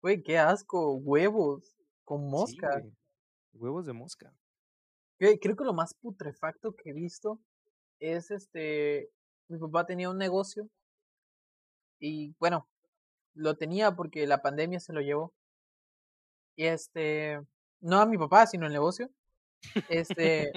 Güey, 0.01 0.21
qué 0.21 0.37
asco, 0.37 0.95
huevos 0.95 1.77
con 2.03 2.29
mosca. 2.29 2.81
huevos 3.53 3.85
de 3.85 3.93
mosca. 3.93 4.33
creo 5.17 5.55
que 5.55 5.63
lo 5.63 5.73
más 5.73 5.93
putrefacto 5.93 6.75
que 6.75 6.89
he 6.89 6.93
visto 6.93 7.39
es 7.99 8.31
este, 8.31 9.09
mi 9.47 9.57
papá 9.59 9.85
tenía 9.85 10.09
un 10.09 10.17
negocio 10.17 10.67
y 11.99 12.35
bueno, 12.37 12.67
lo 13.33 13.55
tenía 13.55 13.95
porque 13.95 14.27
la 14.27 14.41
pandemia 14.41 14.81
se 14.81 14.91
lo 14.91 14.99
llevó. 14.99 15.33
Y 16.57 16.65
este, 16.65 17.39
no 17.79 18.01
a 18.01 18.05
mi 18.05 18.17
papá, 18.17 18.45
sino 18.47 18.65
el 18.65 18.73
negocio. 18.73 19.09
Este, 19.89 20.51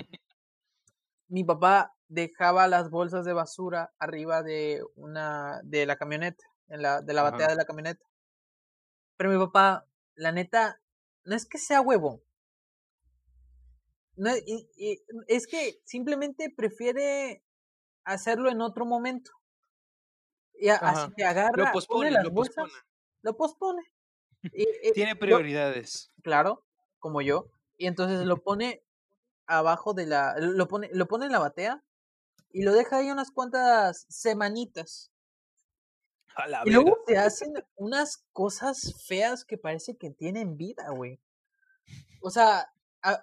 mi 1.28 1.44
papá 1.44 1.94
dejaba 2.08 2.68
las 2.68 2.90
bolsas 2.90 3.24
de 3.24 3.32
basura 3.32 3.92
arriba 3.98 4.42
de 4.42 4.82
una 4.94 5.60
de 5.64 5.86
la 5.86 5.96
camioneta, 5.96 6.44
en 6.68 6.82
la, 6.82 7.02
de 7.02 7.12
la 7.12 7.22
batea 7.22 7.48
de 7.48 7.56
la 7.56 7.64
camioneta. 7.64 8.04
Pero 9.16 9.30
mi 9.30 9.38
papá, 9.38 9.86
la 10.14 10.32
neta, 10.32 10.80
no 11.24 11.34
es 11.34 11.46
que 11.46 11.58
sea 11.58 11.80
huevo. 11.80 12.22
No, 14.16 14.30
es 15.28 15.46
que 15.46 15.80
simplemente 15.84 16.50
prefiere 16.50 17.42
hacerlo 18.04 18.50
en 18.50 18.60
otro 18.60 18.86
momento. 18.86 19.32
Y 20.54 20.68
así 20.68 21.12
que 21.14 21.24
agarra, 21.24 21.66
lo 21.66 21.72
pospone, 21.72 22.10
las 22.10 22.24
lo 22.24 22.30
bolsas, 22.30 22.54
pospone. 22.56 22.82
lo 23.22 23.36
pospone. 23.36 23.82
Tiene 24.94 25.16
prioridades. 25.16 26.12
claro, 26.22 26.64
como 26.98 27.20
yo. 27.20 27.50
Y 27.76 27.86
entonces 27.86 28.24
lo 28.26 28.36
pone 28.42 28.85
abajo 29.46 29.94
de 29.94 30.06
la. 30.06 30.34
Lo 30.38 30.68
pone, 30.68 30.88
lo 30.92 31.06
pone 31.06 31.26
en 31.26 31.32
la 31.32 31.38
batea 31.38 31.82
y 32.52 32.62
lo 32.62 32.72
deja 32.72 32.98
ahí 32.98 33.10
unas 33.10 33.30
cuantas 33.30 34.06
semanitas. 34.08 35.10
A 36.34 36.46
la 36.48 36.62
Y 36.66 36.70
luego 36.70 36.98
te 37.06 37.16
hacen 37.18 37.54
unas 37.76 38.24
cosas 38.32 38.94
feas 39.06 39.44
que 39.44 39.56
parece 39.56 39.96
que 39.96 40.10
tienen 40.10 40.56
vida, 40.56 40.90
güey. 40.90 41.18
O 42.20 42.30
sea, 42.30 42.70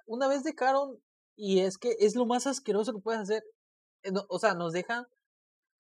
una 0.08 0.28
vez 0.28 0.44
dejaron, 0.44 1.00
y 1.36 1.60
es 1.60 1.78
que 1.78 1.96
es 2.00 2.16
lo 2.16 2.26
más 2.26 2.48
asqueroso 2.48 2.94
que 2.94 3.00
puedes 3.02 3.22
hacer. 3.22 3.44
eh, 4.04 4.12
O 4.30 4.40
sea, 4.40 4.54
nos 4.56 4.74
dejan 4.74 5.06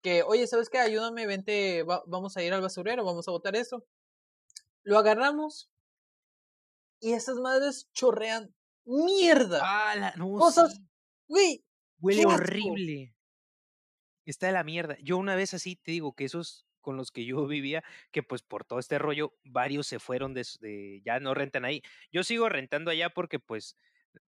que, 0.01 0.21
oye, 0.23 0.45
¿sabes 0.47 0.69
qué? 0.69 0.77
Ayúdame, 0.79 1.25
vente, 1.25 1.83
va- 1.83 2.03
vamos 2.05 2.35
a 2.37 2.43
ir 2.43 2.53
al 2.53 2.61
basurero, 2.61 3.03
vamos 3.05 3.27
a 3.27 3.31
botar 3.31 3.55
eso. 3.55 3.83
Lo 4.83 4.97
agarramos 4.97 5.69
y 6.99 7.13
esas 7.13 7.37
madres 7.37 7.89
chorrean 7.93 8.53
mierda. 8.85 9.59
Ah, 9.63 9.95
la- 9.95 10.13
no, 10.17 10.31
Cosas, 10.37 10.73
sí. 10.75 10.87
güey, 11.27 11.65
Huele 11.99 12.21
asco. 12.23 12.33
horrible. 12.35 13.15
Está 14.25 14.47
de 14.47 14.53
la 14.53 14.63
mierda. 14.63 14.97
Yo 15.01 15.17
una 15.17 15.35
vez 15.35 15.53
así 15.53 15.75
te 15.75 15.91
digo 15.91 16.13
que 16.13 16.25
esos 16.25 16.65
con 16.81 16.97
los 16.97 17.11
que 17.11 17.25
yo 17.25 17.45
vivía, 17.47 17.83
que 18.11 18.23
pues 18.23 18.41
por 18.43 18.65
todo 18.65 18.79
este 18.79 18.97
rollo, 18.99 19.33
varios 19.43 19.87
se 19.87 19.99
fueron 19.99 20.33
de, 20.33 21.01
ya 21.05 21.19
no 21.19 21.33
rentan 21.33 21.65
ahí. 21.65 21.81
Yo 22.11 22.23
sigo 22.23 22.49
rentando 22.49 22.91
allá 22.91 23.09
porque 23.09 23.39
pues, 23.39 23.77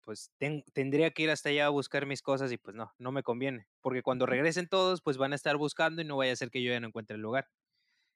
pues 0.01 0.31
ten- 0.37 0.63
tendría 0.73 1.11
que 1.11 1.23
ir 1.23 1.29
hasta 1.31 1.49
allá 1.49 1.65
a 1.67 1.69
buscar 1.69 2.05
mis 2.05 2.21
cosas 2.21 2.51
y 2.51 2.57
pues 2.57 2.75
no, 2.75 2.91
no 2.99 3.11
me 3.11 3.23
conviene. 3.23 3.67
Porque 3.81 4.03
cuando 4.03 4.25
regresen 4.27 4.67
todos, 4.67 5.01
pues 5.01 5.17
van 5.17 5.33
a 5.33 5.35
estar 5.35 5.57
buscando 5.57 6.01
y 6.01 6.05
no 6.05 6.17
vaya 6.17 6.33
a 6.33 6.35
ser 6.35 6.51
que 6.51 6.61
yo 6.63 6.71
ya 6.71 6.79
no 6.79 6.87
encuentre 6.87 7.15
el 7.15 7.21
lugar. 7.23 7.49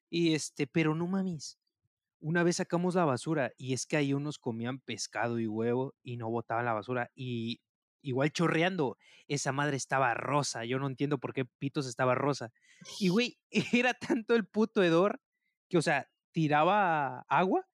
Y 0.10 0.34
este, 0.36 0.68
pero 0.68 0.96
no 0.96 1.08
mames. 1.08 1.58
Una 2.20 2.44
vez 2.44 2.58
sacamos 2.58 2.96
la 2.96 3.06
basura 3.06 3.52
y 3.58 3.74
es 3.74 3.86
que 3.86 3.98
ahí 3.98 4.14
unos 4.14 4.40
comían 4.40 4.80
pescado 4.80 5.40
y 5.40 5.48
huevo 5.48 5.96
y 6.04 6.18
no 6.18 6.30
botaban 6.30 6.66
la 6.66 6.74
basura 6.74 7.12
y 7.16 7.62
igual 8.02 8.32
chorreando, 8.32 8.98
esa 9.28 9.52
madre 9.52 9.78
estaba 9.78 10.14
rosa, 10.14 10.66
yo 10.66 10.80
no 10.80 10.88
entiendo 10.88 11.18
por 11.18 11.34
qué 11.34 11.46
pitos 11.46 11.88
estaba 11.88 12.16
rosa. 12.16 12.52
Y 13.00 13.10
güey, 13.10 13.38
era 13.84 13.94
tanto 13.94 14.36
el 14.36 14.48
puto 14.48 14.84
hedor 14.84 15.20
que, 15.70 15.78
o 15.78 15.82
sea, 15.82 16.10
tiraba 16.32 17.26
agua 17.28 17.68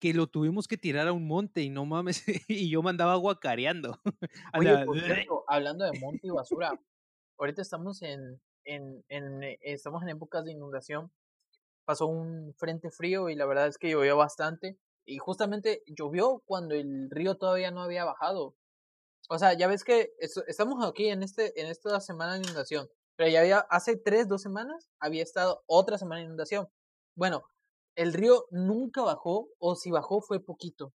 que 0.00 0.14
lo 0.14 0.28
tuvimos 0.28 0.68
que 0.68 0.76
tirar 0.76 1.08
a 1.08 1.12
un 1.12 1.26
monte 1.26 1.62
y 1.62 1.70
no 1.70 1.84
mames, 1.84 2.24
y 2.48 2.70
yo 2.70 2.82
mandaba 2.82 3.14
agua 3.14 3.40
careando. 3.40 4.00
Oye, 4.54 4.68
Andaba, 4.68 4.84
por 4.84 5.00
cierto, 5.00 5.44
hablando 5.48 5.84
de 5.84 5.98
monte 5.98 6.26
y 6.26 6.30
basura, 6.30 6.78
ahorita 7.38 7.62
estamos 7.62 8.02
en, 8.02 8.40
en, 8.64 9.04
en, 9.08 9.42
eh, 9.42 9.58
estamos 9.62 10.02
en 10.02 10.10
épocas 10.10 10.44
de 10.44 10.52
inundación. 10.52 11.10
Pasó 11.88 12.06
un 12.06 12.52
frente 12.58 12.90
frío 12.90 13.30
y 13.30 13.34
la 13.34 13.46
verdad 13.46 13.66
es 13.66 13.78
que 13.78 13.88
llovió 13.88 14.18
bastante. 14.18 14.76
Y 15.06 15.16
justamente 15.16 15.82
llovió 15.86 16.42
cuando 16.44 16.74
el 16.74 17.08
río 17.08 17.38
todavía 17.38 17.70
no 17.70 17.80
había 17.80 18.04
bajado. 18.04 18.54
O 19.30 19.38
sea, 19.38 19.54
ya 19.54 19.68
ves 19.68 19.84
que 19.84 20.12
es- 20.18 20.36
estamos 20.48 20.84
aquí 20.86 21.08
en 21.08 21.22
este, 21.22 21.58
en 21.58 21.66
esta 21.68 21.98
semana 22.00 22.34
de 22.34 22.40
inundación. 22.40 22.90
Pero 23.16 23.30
ya 23.30 23.40
había, 23.40 23.60
hace 23.70 23.96
tres, 23.96 24.28
dos 24.28 24.42
semanas, 24.42 24.90
había 25.00 25.22
estado 25.22 25.62
otra 25.66 25.96
semana 25.96 26.20
de 26.20 26.26
inundación. 26.26 26.68
Bueno, 27.16 27.44
el 27.96 28.12
río 28.12 28.44
nunca 28.50 29.00
bajó, 29.00 29.48
o 29.58 29.74
si 29.74 29.90
bajó 29.90 30.20
fue 30.20 30.40
poquito. 30.44 30.92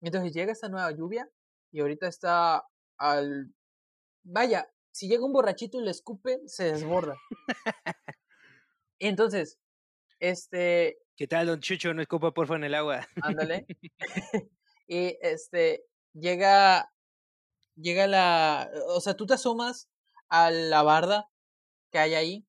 Entonces 0.00 0.32
llega 0.32 0.52
esta 0.52 0.68
nueva 0.68 0.92
lluvia 0.92 1.28
y 1.72 1.80
ahorita 1.80 2.06
está 2.06 2.64
al... 2.98 3.52
Vaya, 4.22 4.70
si 4.92 5.08
llega 5.08 5.24
un 5.26 5.32
borrachito 5.32 5.80
y 5.80 5.82
le 5.84 5.90
escupe, 5.90 6.40
se 6.46 6.66
desborda. 6.72 7.16
Entonces, 9.00 9.58
este, 10.20 10.98
¿Qué 11.16 11.26
tal, 11.26 11.46
don 11.46 11.60
Chucho? 11.60 11.94
No 11.94 12.02
escupa 12.02 12.34
porfa 12.34 12.56
en 12.56 12.64
el 12.64 12.74
agua. 12.74 13.06
ándale. 13.22 13.66
y 14.86 15.16
este, 15.22 15.84
llega, 16.12 16.92
llega 17.74 18.06
la, 18.06 18.70
o 18.88 19.00
sea, 19.00 19.14
tú 19.14 19.26
te 19.26 19.34
asomas 19.34 19.88
a 20.28 20.50
la 20.50 20.82
barda 20.82 21.30
que 21.90 21.98
hay 21.98 22.14
ahí, 22.14 22.46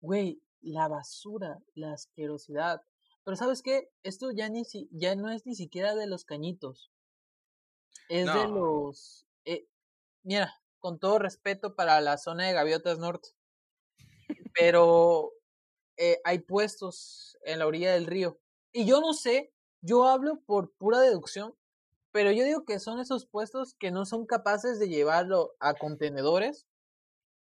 güey, 0.00 0.40
la 0.60 0.88
basura, 0.88 1.58
la 1.74 1.92
asquerosidad. 1.94 2.82
Pero 3.24 3.36
¿sabes 3.36 3.62
qué? 3.62 3.90
Esto 4.04 4.30
ya 4.30 4.48
ni 4.48 4.64
si, 4.64 4.88
ya 4.92 5.16
no 5.16 5.30
es 5.30 5.46
ni 5.46 5.56
siquiera 5.56 5.96
de 5.96 6.06
los 6.06 6.24
cañitos. 6.24 6.92
Es 8.08 8.26
de 8.26 8.46
los 8.46 9.26
eh, 9.46 9.66
mira, 10.22 10.60
con 10.78 10.98
todo 10.98 11.18
respeto 11.18 11.74
para 11.74 12.00
la 12.00 12.18
zona 12.18 12.46
de 12.46 12.52
Gaviotas 12.52 12.98
Norte. 12.98 13.30
Pero 14.54 15.32
eh, 15.96 16.20
hay 16.24 16.40
puestos 16.40 17.36
en 17.42 17.58
la 17.58 17.66
orilla 17.66 17.92
del 17.92 18.06
río. 18.06 18.38
Y 18.72 18.84
yo 18.86 19.00
no 19.00 19.12
sé, 19.14 19.52
yo 19.80 20.04
hablo 20.04 20.40
por 20.46 20.72
pura 20.72 21.00
deducción, 21.00 21.54
pero 22.12 22.30
yo 22.32 22.44
digo 22.44 22.64
que 22.64 22.78
son 22.80 22.98
esos 23.00 23.26
puestos 23.26 23.74
que 23.74 23.90
no 23.90 24.04
son 24.06 24.26
capaces 24.26 24.78
de 24.78 24.88
llevarlo 24.88 25.54
a 25.60 25.74
contenedores 25.74 26.66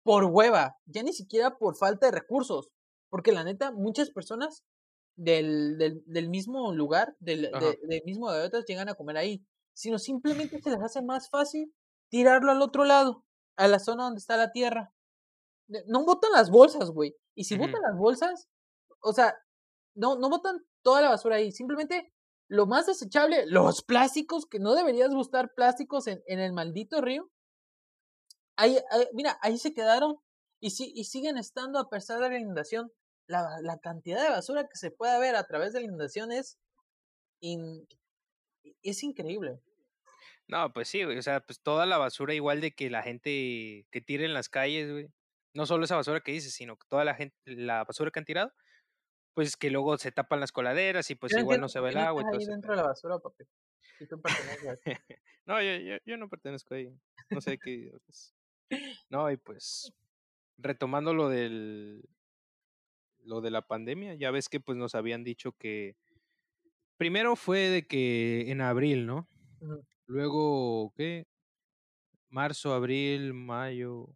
por 0.03 0.25
hueva, 0.25 0.79
ya 0.87 1.03
ni 1.03 1.12
siquiera 1.12 1.57
por 1.59 1.77
falta 1.77 2.07
de 2.07 2.12
recursos. 2.12 2.71
Porque 3.11 3.33
la 3.33 3.45
neta, 3.45 3.71
muchas 3.71 4.11
personas 4.11 4.64
del, 5.17 5.79
del, 5.79 6.03
del 6.07 6.29
mismo 6.29 6.73
lugar, 6.75 7.17
del, 7.21 7.43
de- 7.61 7.79
del 7.87 8.03
mismo 8.05 8.27
Gaviotas, 8.27 8.64
llegan 8.67 8.88
a 8.88 8.95
comer 8.95 9.17
ahí. 9.17 9.45
Sino 9.73 9.99
simplemente 9.99 10.61
se 10.61 10.71
les 10.71 10.81
hace 10.83 11.03
más 11.03 11.31
fácil 11.31 11.73
tirarlo 12.11 12.51
al 12.53 12.62
otro 12.62 12.85
lado, 12.85 13.25
a 13.57 13.67
la 13.69 13.79
zona 13.79 14.05
donde 14.05 14.19
está 14.21 14.37
la 14.37 14.53
tierra. 14.53 14.93
De- 15.69 15.85
No 15.87 16.05
botan 16.05 16.33
las 16.33 16.51
bolsas, 16.51 16.90
güey. 16.90 17.14
Y 17.35 17.44
si 17.44 17.57
botan 17.57 17.83
las 17.83 17.97
bolsas, 17.97 18.49
o 19.01 19.12
sea, 19.12 19.35
no, 19.94 20.16
no 20.16 20.29
botan 20.31 20.64
toda 20.83 21.01
la 21.01 21.11
basura 21.11 21.37
ahí. 21.37 21.51
Simplemente 21.53 22.12
lo 22.49 22.66
más 22.66 22.87
desechable, 22.87 23.44
los 23.47 23.83
plásticos, 23.83 24.47
que 24.47 24.59
no 24.59 24.75
deberías 24.75 25.14
buscar 25.14 25.53
plásticos 25.55 26.07
en, 26.07 26.23
en 26.27 26.40
el 26.40 26.53
maldito 26.53 27.01
río. 27.01 27.31
Ahí, 28.57 28.79
ahí- 28.90 29.09
mira, 29.12 29.38
ahí 29.42 29.59
se 29.59 29.75
quedaron 29.75 30.16
y, 30.61 30.70
si, 30.70 30.92
y 30.94 31.05
siguen 31.05 31.38
estando 31.38 31.79
a 31.79 31.88
pesar 31.90 32.20
de 32.20 32.29
la 32.31 32.38
inundación. 32.38 32.92
La, 33.27 33.59
la 33.62 33.79
cantidad 33.79 34.23
de 34.23 34.29
basura 34.31 34.68
que 34.68 34.77
se 34.77 34.90
puede 34.90 35.18
ver 35.18 35.35
a 35.35 35.44
través 35.47 35.73
de 35.73 35.81
la 35.81 35.87
inundación 35.87 36.31
es, 36.31 36.59
in- 37.40 37.88
es 38.83 39.03
increíble. 39.03 39.61
No, 40.47 40.70
pues 40.75 40.88
sí, 40.88 41.03
güey. 41.05 41.16
O 41.18 41.23
sea, 41.23 41.40
pues 41.40 41.59
toda 41.61 41.87
la 41.87 41.97
basura 41.97 42.35
igual 42.35 42.61
de 42.61 42.73
que 42.73 42.90
la 42.90 43.03
gente 43.03 43.87
que 43.90 44.01
tira 44.03 44.25
en 44.27 44.35
las 44.35 44.51
calles, 44.51 44.92
güey. 44.92 45.09
No 45.55 45.67
solo 45.67 45.85
esa 45.85 45.97
basura 45.97 46.21
que 46.21 46.33
dices, 46.33 46.53
sino 46.53 46.77
que 46.77 46.87
toda 46.88 47.05
la 47.05 47.14
gente, 47.14 47.37
la 47.47 47.85
basura 47.85 48.11
que 48.11 48.19
han 48.19 48.25
tirado, 48.25 48.53
pues 49.35 49.57
que 49.57 49.71
luego 49.71 49.97
se 49.99 50.12
tapan 50.12 50.40
las 50.40 50.53
coladeras 50.53 51.11
y 51.11 51.14
pues 51.14 51.33
Yo 51.33 51.38
igual 51.38 51.57
entiendo 51.57 51.64
no 51.64 51.69
se 51.69 51.81
ve 51.81 51.90
el 51.90 51.97
agua 51.99 52.23
estás 52.23 52.40
ahí 52.40 52.47
dentro 52.47 52.73
de 52.73 52.77
la 52.77 52.83
basura, 52.88 53.19
papi. 53.19 53.45
Tú. 54.09 54.21
No, 55.47 55.61
yo, 55.61 55.77
yo, 55.77 55.97
yo 56.07 56.17
no 56.17 56.29
pertenezco 56.29 56.75
ahí. 56.75 56.93
No 57.31 57.40
sé 57.40 57.59
qué. 57.59 57.93
pues. 58.07 58.35
No, 59.11 59.31
y 59.31 59.37
pues 59.37 59.93
retomando 60.57 61.14
lo 61.14 61.29
del 61.29 62.09
lo 63.25 63.40
de 63.40 63.51
la 63.51 63.62
pandemia, 63.67 64.14
ya 64.14 64.31
ves 64.31 64.49
que 64.49 64.61
pues 64.61 64.77
nos 64.77 64.95
habían 64.95 65.25
dicho 65.25 65.53
que 65.53 65.97
primero 66.97 67.37
fue 67.37 67.71
de 67.71 67.87
que 67.87 68.51
en 68.51 68.61
abril, 68.61 69.07
¿no? 69.07 69.29
Luego, 70.07 70.93
¿qué? 70.95 71.27
Marzo, 72.29 72.75
abril, 72.75 73.33
mayo. 73.33 74.14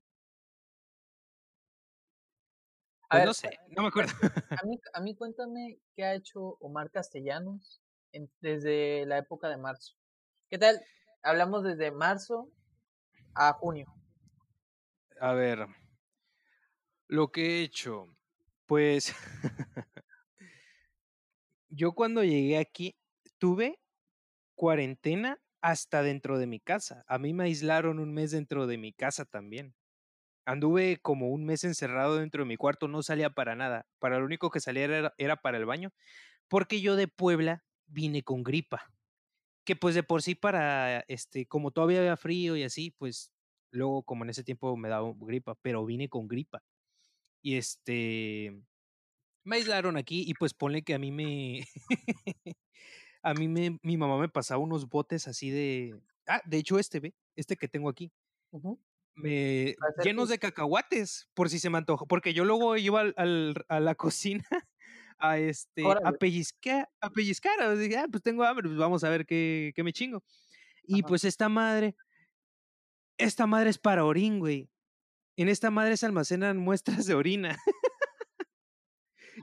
Pues 3.11 3.21
ver, 3.21 3.27
no 3.27 3.35
sé, 3.35 3.51
no 3.77 3.83
me 3.83 3.89
acuerdo. 3.89 4.13
A 4.61 4.67
mí, 4.67 4.79
a 4.93 5.01
mí 5.01 5.17
cuéntame 5.17 5.79
qué 5.97 6.05
ha 6.05 6.15
hecho 6.15 6.41
Omar 6.61 6.91
Castellanos 6.91 7.81
en- 8.13 8.31
desde 8.41 9.07
la 9.07 9.19
época 9.19 9.49
de 9.49 9.57
marzo. 9.57 9.95
¿Qué 10.51 10.59
tal? 10.59 10.81
Hablamos 11.23 11.65
desde 11.65 11.91
marzo 11.91 12.51
a 13.35 13.53
junio. 13.55 13.87
A 15.21 15.33
ver, 15.35 15.69
lo 17.09 17.29
que 17.33 17.61
he 17.61 17.63
hecho, 17.63 18.17
pues 18.67 19.15
yo 21.69 21.93
cuando 21.93 22.25
llegué 22.25 22.59
aquí 22.59 22.97
tuve 23.39 23.81
cuarentena 24.57 25.41
hasta 25.63 26.03
dentro 26.03 26.39
de 26.39 26.49
mi 26.49 26.61
casa. 26.61 27.05
A 27.09 27.19
mí 27.19 27.35
me 27.35 27.45
aislaron 27.47 28.01
un 28.01 28.15
mes 28.15 28.33
dentro 28.33 28.67
de 28.69 28.79
mi 28.79 28.93
casa 28.95 29.27
también. 29.27 29.75
Anduve 30.49 30.97
como 31.03 31.29
un 31.29 31.45
mes 31.45 31.63
encerrado 31.65 32.17
dentro 32.17 32.43
de 32.43 32.49
mi 32.49 32.57
cuarto, 32.57 32.89
no 32.89 33.03
salía 33.03 33.29
para 33.31 33.55
nada. 33.55 33.87
Para 33.99 34.19
lo 34.19 34.25
único 34.25 34.51
que 34.51 34.61
salía 34.61 34.85
era, 34.85 35.15
era 35.19 35.37
para 35.37 35.59
el 35.59 35.67
baño, 35.67 35.93
porque 36.49 36.81
yo 36.81 36.97
de 36.97 37.09
Puebla 37.09 37.65
vine 37.87 38.23
con 38.23 38.45
gripa. 38.45 38.85
Que 39.65 39.77
pues 39.77 39.95
de 39.95 40.03
por 40.03 40.23
sí 40.23 40.35
para, 40.35 41.01
este, 41.09 41.47
como 41.47 41.71
todavía 41.73 42.01
había 42.01 42.17
frío 42.17 42.57
y 42.57 42.65
así, 42.65 42.91
pues 42.93 43.33
luego 43.73 44.03
como 44.05 44.25
en 44.25 44.31
ese 44.31 44.45
tiempo 44.45 44.77
me 44.77 44.89
daba 44.89 45.13
gripa, 45.19 45.57
pero 45.63 45.85
vine 45.87 46.09
con 46.09 46.29
gripa. 46.29 46.63
Y 47.43 47.57
este, 47.57 48.63
me 49.45 49.57
aislaron 49.57 49.97
aquí 49.97 50.25
y 50.27 50.35
pues 50.35 50.55
ponle 50.55 50.83
que 50.83 50.95
a 50.95 50.99
mí 50.99 51.13
me, 51.13 51.67
a 53.23 53.35
mí 53.35 53.49
me, 53.49 53.79
mi 53.83 53.97
mamá 53.97 54.19
me 54.19 54.29
pasaba 54.29 54.63
unos 54.63 54.89
botes 54.89 55.29
así 55.29 55.51
de, 55.51 56.01
ah, 56.27 56.43
de 56.47 56.59
hecho 56.59 56.79
este, 56.79 57.01
ve, 57.01 57.15
este 57.37 57.57
que 57.57 57.69
tengo 57.69 57.89
aquí, 57.89 58.13
Ujú. 58.53 58.81
Me, 59.23 59.75
llenos 60.05 60.29
de 60.29 60.39
cacahuates, 60.39 61.29
por 61.35 61.49
si 61.51 61.59
se 61.59 61.71
me 61.71 61.79
antoja, 61.79 62.05
porque 62.07 62.33
yo 62.35 62.45
luego 62.45 62.77
iba 62.77 63.01
al, 63.01 63.15
al- 63.17 63.65
a 63.69 63.81
la 63.81 63.95
cocina 63.97 64.45
a 65.19 65.39
este, 65.39 65.83
a 66.05 66.13
pellizcar, 66.13 66.89
a 67.01 67.11
pellizcar, 67.11 67.61
ah, 67.61 68.07
pues 68.11 68.23
tengo 68.23 68.45
hambre, 68.45 68.69
pues 68.69 68.79
vamos 68.79 69.03
a 69.03 69.09
ver 69.09 69.27
qué, 69.27 69.73
qué 69.75 69.83
me 69.83 69.93
chingo. 69.93 70.23
Y 70.85 71.01
Ajá. 71.01 71.09
pues 71.09 71.25
esta 71.25 71.49
madre, 71.49 71.97
esta 73.19 73.47
madre 73.47 73.71
es 73.71 73.79
para 73.79 74.05
orín, 74.05 74.39
güey. 74.39 74.71
En 75.37 75.49
esta 75.49 75.71
madre 75.71 75.97
se 75.97 76.07
almacenan 76.07 76.57
muestras 76.59 77.07
de 77.07 77.15
orina. 77.15 77.57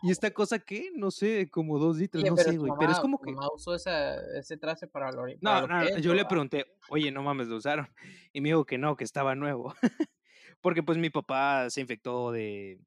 ¿Y 0.01 0.11
esta 0.11 0.31
cosa 0.31 0.59
qué? 0.59 0.91
No 0.93 1.11
sé, 1.11 1.49
como 1.49 1.79
dos 1.79 1.97
litros, 1.97 2.23
no 2.23 2.35
pero 2.35 2.51
sé, 2.51 2.57
güey. 2.57 2.71
Pero 2.79 2.91
es 2.91 2.99
como 2.99 3.19
que. 3.19 3.31
mamá 3.31 3.49
usó 3.53 3.75
esa 3.75 4.15
ese 4.37 4.57
traste 4.57 4.87
para 4.87 5.11
lo 5.11 5.25
No, 5.41 5.67
no, 5.67 5.85
que 5.85 5.93
no, 5.93 5.99
yo 5.99 6.13
le 6.13 6.25
pregunté: 6.25 6.65
"Oye, 6.89 7.11
no 7.11 7.23
mames, 7.23 7.47
¿lo 7.47 7.57
usaron?". 7.57 7.87
Y 8.33 8.41
me 8.41 8.49
dijo 8.49 8.65
que 8.65 8.77
no, 8.77 8.95
que 8.95 9.03
estaba 9.03 9.35
nuevo. 9.35 9.73
Porque, 10.61 10.83
pues, 10.83 10.97
mi 10.97 11.09
papá 11.09 11.69
se 11.69 11.81
infectó 11.81 12.31
de 12.31 12.79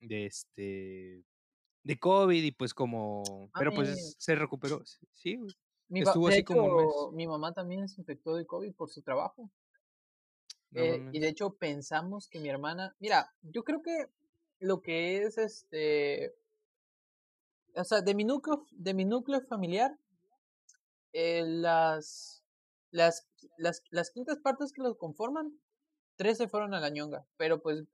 de, 0.00 0.26
este, 0.26 1.24
de 1.82 1.98
COVID 1.98 2.42
y, 2.42 2.52
pues, 2.52 2.74
como 2.74 3.50
pero, 3.58 3.72
Mames. 3.72 3.90
pues, 3.90 4.16
se 4.18 4.34
recuperó. 4.34 4.82
Sí, 5.12 5.36
güey. 5.36 5.52
Mi 5.88 6.00
Estuvo 6.00 6.28
así 6.28 6.42
como 6.42 6.64
un 6.64 6.76
mes. 6.76 6.94
mi 7.12 7.26
mamá 7.26 7.52
también 7.52 7.88
se 7.88 8.00
infectó 8.00 8.34
de 8.34 8.46
COVID 8.46 8.74
por 8.74 8.88
su 8.88 9.02
trabajo. 9.02 9.50
No 10.70 10.82
Eh, 10.82 11.08
y 11.12 11.20
de 11.20 11.28
hecho 11.28 11.54
pensamos 11.54 12.26
que 12.28 12.40
mi 12.40 12.48
hermana 12.48 12.96
mira, 12.98 13.32
yo 13.42 13.62
creo 13.62 13.82
que 13.82 14.08
lo 14.60 14.80
que 14.80 15.22
es, 15.22 15.38
este 15.38 16.34
o 17.76 17.84
sea, 17.84 18.00
de 18.02 18.14
mi 18.14 18.24
núcleo 18.24 18.66
de 18.72 18.94
mi 18.94 19.04
núcleo 19.04 19.40
familiar 19.42 19.98
eh, 21.14 21.44
las 21.46 22.42
las 22.90 23.26
las 23.56 23.82
las 23.90 24.10
quintas 24.10 24.38
partes 24.38 24.72
que 24.72 24.82
lo 24.82 24.98
conforman, 24.98 25.52
3 26.16 26.38
se 26.38 26.48
fueron 26.48 26.74
a 26.74 26.80
la 26.80 26.90
ñonga, 26.90 27.24
pero, 27.36 27.60
pues, 27.62 27.84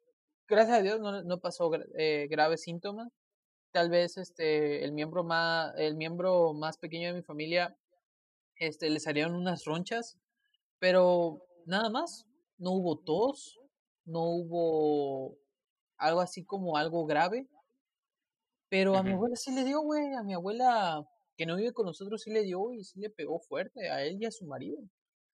gracias 0.49 0.79
a 0.79 0.83
Dios 0.83 1.01
no 1.01 1.23
no 1.23 1.40
pasó 1.40 1.71
eh, 1.99 2.29
graves 2.31 2.62
síntomas. 2.62 3.09
Tal 3.73 3.90
vez, 3.90 4.16
este, 4.19 4.85
el 4.85 4.93
miembro 4.93 5.25
má 5.25 5.73
el 5.79 5.97
miembro 5.97 6.55
más 6.55 6.79
pequeño 6.79 7.09
de 7.09 7.14
mi 7.14 7.23
familia, 7.23 7.77
este, 8.57 8.90
le 8.90 9.01
salieron 9.01 9.35
unas 9.37 9.64
ronchas, 9.66 10.19
pero 10.81 11.43
nada 11.66 11.90
más. 11.90 12.27
No 12.59 12.73
hubo 12.73 12.99
tos, 12.99 13.59
no 14.07 14.23
hubo 14.25 15.38
algo 15.99 16.21
así 16.21 16.45
como 16.45 16.77
algo 16.79 17.07
grave. 17.07 17.49
Pero 18.73 18.97
a 18.97 19.03
mi 19.03 19.13
abuela 19.13 19.35
sí 19.37 19.51
le 19.53 19.65
dio, 19.65 19.81
güey, 19.81 20.15
a 20.15 20.23
mi 20.23 20.33
abuela, 20.33 21.05
que 21.37 21.45
no 21.45 21.57
vive 21.57 21.73
con 21.73 21.87
nosotros, 21.87 22.23
sí 22.23 22.31
le 22.31 22.43
dio 22.45 22.73
y 22.73 22.85
sí 22.85 23.01
le 23.01 23.11
pegó 23.11 23.41
fuerte 23.41 23.91
a 23.91 24.05
él 24.05 24.17
y 24.23 24.27
a 24.27 24.31
su 24.31 24.47
marido. 24.47 24.79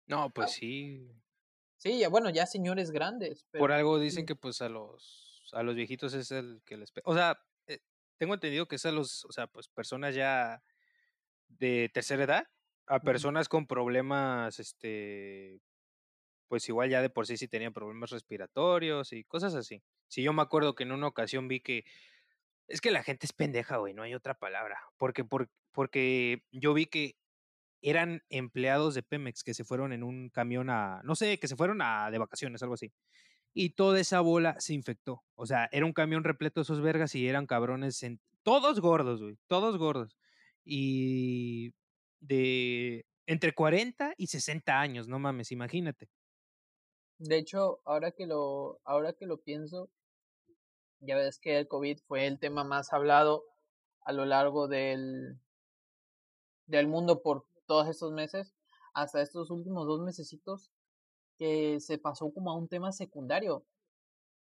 No, 0.08 0.30
pues 0.34 0.52
Ah. 0.52 0.56
sí. 0.60 1.22
Sí, 1.84 1.98
ya 2.00 2.10
bueno, 2.10 2.30
ya 2.30 2.46
señores 2.46 2.92
grandes, 2.92 3.48
pero 3.52 3.68
Por 3.68 3.72
algo 3.72 4.00
dicen 4.00 4.26
que, 4.26 4.36
pues, 4.36 4.62
a 4.62 4.70
los 4.70 5.28
a 5.54 5.64
los 5.64 5.76
viejitos 5.76 6.14
es 6.14 6.32
el 6.32 6.62
que 6.66 6.78
les 6.78 6.92
pe 6.94 7.02
o 7.04 7.14
sea, 7.14 7.38
eh, 7.68 7.80
tengo 8.18 8.34
entendido 8.34 8.68
que 8.68 8.78
es 8.78 8.86
a 8.86 8.92
los 8.92 9.26
o 9.26 9.32
sea, 9.34 9.48
pues, 9.48 9.68
personas 9.68 10.16
ya 10.16 10.64
de 11.50 11.90
tercera 11.94 12.24
edad, 12.26 12.46
a 12.88 13.02
personas 13.04 13.50
con 13.50 13.68
problemas, 13.68 14.60
este, 14.60 15.62
pues, 16.50 16.70
igual 16.70 16.90
ya 16.92 17.02
de 17.04 17.10
por 17.12 17.28
sí 17.28 17.38
sí 17.38 17.48
tenían 17.50 17.74
problemas 17.74 18.12
respiratorios 18.12 19.14
y 19.14 19.24
cosas 19.26 19.56
así. 19.56 19.84
Sí, 20.10 20.24
yo 20.24 20.34
me 20.34 20.42
acuerdo 20.44 20.76
que 20.76 20.84
en 20.84 20.92
una 20.94 21.08
ocasión 21.08 21.48
vi 21.50 21.62
que 21.62 21.86
es 22.68 22.82
que 22.82 22.92
la 22.92 23.04
gente 23.04 23.26
es 23.26 23.34
pendeja, 23.34 23.78
güey, 23.78 23.94
no 23.94 24.04
hay 24.04 24.14
otra 24.14 24.34
palabra. 24.34 24.80
Porque 24.98 25.24
por 25.24 25.50
porque 25.72 26.44
yo 26.52 26.74
vi 26.74 26.86
que 26.86 27.16
eran 27.82 28.24
empleados 28.30 28.94
de 28.94 29.04
Pemex 29.04 29.44
que 29.44 29.54
se 29.54 29.64
fueron 29.64 29.94
en 29.94 30.04
un 30.04 30.30
camión 30.30 30.70
a 30.70 31.02
no 31.04 31.16
sé, 31.16 31.40
que 31.40 31.48
se 31.48 31.56
fueron 31.56 31.82
a 31.82 32.12
de 32.12 32.20
vacaciones, 32.20 32.62
algo 32.62 32.76
así. 32.76 32.92
Y 33.54 33.72
toda 33.72 34.00
esa 34.00 34.22
bola 34.22 34.56
se 34.60 34.74
infectó. 34.74 35.24
O 35.36 35.46
sea, 35.46 35.68
era 35.72 35.86
un 35.86 35.94
camión 35.94 36.24
repleto 36.24 36.62
de 36.62 36.64
esos 36.64 36.82
vergas 36.82 37.16
y 37.16 37.28
eran 37.28 37.48
cabrones 37.48 38.04
en 38.04 38.22
todos 38.44 38.80
gordos, 38.80 39.22
güey, 39.22 39.38
todos 39.48 39.78
gordos. 39.78 40.18
Y 40.64 41.74
de 42.20 43.06
entre 43.26 43.54
40 43.54 44.14
y 44.18 44.28
60 44.28 44.80
años, 44.80 45.08
no 45.08 45.20
mames, 45.20 45.52
imagínate. 45.52 46.10
De 47.18 47.38
hecho, 47.38 47.82
ahora 47.86 48.12
que 48.12 48.26
lo 48.26 48.80
ahora 48.84 49.14
que 49.14 49.26
lo 49.26 49.38
pienso 49.42 49.90
ya 51.02 51.16
ves 51.16 51.40
que 51.40 51.58
el 51.58 51.68
COVID 51.68 52.00
fue 52.08 52.28
el 52.28 52.40
tema 52.40 52.64
más 52.64 52.94
hablado 52.94 53.44
a 54.02 54.14
lo 54.14 54.26
largo 54.26 54.68
del 54.68 55.40
del 56.68 56.88
mundo 56.88 57.22
por 57.22 57.46
todos 57.66 57.88
estos 57.88 58.12
meses, 58.14 58.54
hasta 58.94 59.22
estos 59.22 59.50
últimos 59.52 59.86
2 59.88 60.02
mesecitos, 60.02 60.72
que 61.38 61.80
se 61.80 61.98
pasó 61.98 62.32
como 62.34 62.52
a 62.52 62.56
un 62.58 62.68
tema 62.68 62.92
secundario, 62.94 63.66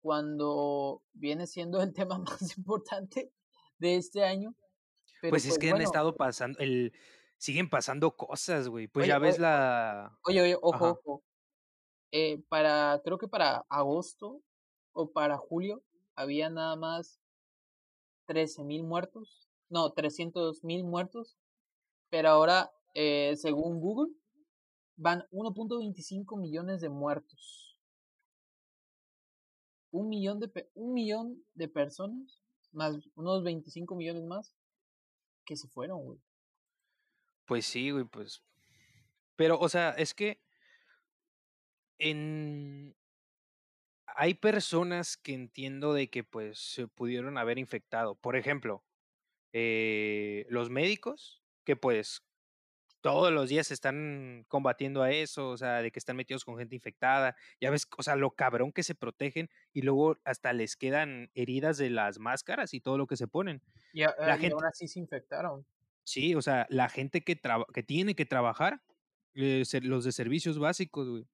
cuando 0.02 1.02
viene 1.12 1.46
siendo 1.46 1.82
el 1.82 1.92
tema 1.92 2.18
más 2.40 2.56
importante 2.56 3.32
de 3.78 3.96
este 3.96 4.24
año. 4.24 4.54
Pero, 5.20 5.30
Pues, 5.30 5.44
es 5.44 5.48
pues, 5.50 5.58
que 5.58 5.66
han 5.66 5.72
bueno. 5.72 5.84
estado 5.84 6.16
pasando 6.16 6.58
el 6.60 6.92
siguen 7.38 7.68
pasando 7.70 8.16
cosas, 8.16 8.68
güey. 8.68 8.86
Pues, 8.86 9.04
Oye 9.04 9.08
ya 9.08 9.18
oye 9.18 9.26
ves 9.28 9.38
la 9.38 10.18
oye 10.24 10.42
oye, 10.42 10.56
ojo 10.60 10.86
ajá. 10.86 10.90
ojo. 10.90 11.22
Eh, 12.12 12.42
para 12.48 13.00
creo 13.04 13.18
que 13.18 13.28
para 13.28 13.64
agosto 13.68 14.42
o 14.92 15.10
para 15.12 15.38
julio 15.38 15.82
había 16.20 16.50
nada 16.50 16.76
más 16.76 17.20
13,000 18.26 18.82
muertos, 18.82 19.48
no, 19.68 19.92
300,000 19.92 20.84
muertos, 20.84 21.36
pero 22.10 22.28
ahora, 22.28 22.72
eh, 22.94 23.34
según 23.36 23.80
Google, 23.80 24.12
van 24.96 25.26
1.25 25.30 26.38
millones 26.38 26.80
de 26.80 26.88
muertos. 26.88 27.78
Un 29.92 30.08
millón 30.08 30.38
de 30.38 30.70
un 30.74 30.92
millón 30.92 31.44
de 31.54 31.68
personas, 31.68 32.42
más 32.72 32.96
unos 33.16 33.42
25 33.42 33.94
millones 33.96 34.24
más, 34.24 34.54
que 35.44 35.56
se 35.56 35.68
fueron, 35.68 36.04
güey. 36.04 36.20
Pues 37.46 37.66
sí, 37.66 37.90
güey, 37.90 38.04
pues 38.04 38.42
pero, 39.40 39.58
o 39.58 39.70
sea, 39.70 39.92
es 39.92 40.12
que 40.12 40.38
en 41.98 42.94
hay 44.20 44.34
personas 44.34 45.16
que 45.16 45.32
entiendo 45.32 45.94
de 45.94 46.10
que, 46.10 46.24
pues, 46.24 46.58
se 46.58 46.86
pudieron 46.88 47.38
haber 47.38 47.58
infectado. 47.58 48.16
Por 48.16 48.36
ejemplo, 48.36 48.84
eh, 49.54 50.46
los 50.50 50.70
médicos 50.70 51.42
que, 51.64 51.76
pues, 51.76 52.22
todos 53.00 53.32
los 53.32 53.48
días 53.48 53.70
están 53.70 54.44
combatiendo 54.48 55.02
a 55.02 55.12
eso, 55.12 55.50
o 55.50 55.56
sea, 55.58 55.82
de 55.82 55.92
que 55.92 55.98
están 55.98 56.16
metidos 56.16 56.44
con 56.44 56.58
gente 56.58 56.76
infectada. 56.76 57.36
Ya 57.60 57.70
ves, 57.70 57.88
o 57.98 58.02
sea, 58.02 58.16
lo 58.16 58.32
cabrón 58.32 58.72
que 58.72 58.82
se 58.82 58.94
protegen 58.94 59.50
y 59.72 59.82
luego 59.82 60.18
hasta 60.24 60.52
les 60.52 60.76
quedan 60.76 61.30
heridas 61.34 61.78
de 61.78 61.90
las 61.90 62.18
máscaras 62.18 62.74
y 62.74 62.80
todo 62.82 62.98
lo 62.98 63.06
que 63.06 63.16
se 63.16 63.28
ponen. 63.28 63.62
Y 63.92 64.02
La 64.18 64.36
y 64.38 64.46
aún 64.46 64.64
gente 64.64 64.64
así 64.64 64.88
se 64.88 64.98
infectaron. 64.98 65.64
Sí, 66.04 66.34
o 66.34 66.42
sea, 66.42 66.66
la 66.70 66.88
gente 66.88 67.22
que 67.22 67.36
traba 67.36 67.66
que 67.72 67.82
tiene 67.82 68.14
que 68.14 68.26
trabajar, 68.26 68.82
eh, 69.34 69.62
los 69.82 70.04
de 70.04 70.12
servicios 70.12 70.58
básicos, 70.58 71.08
güey. 71.08 71.26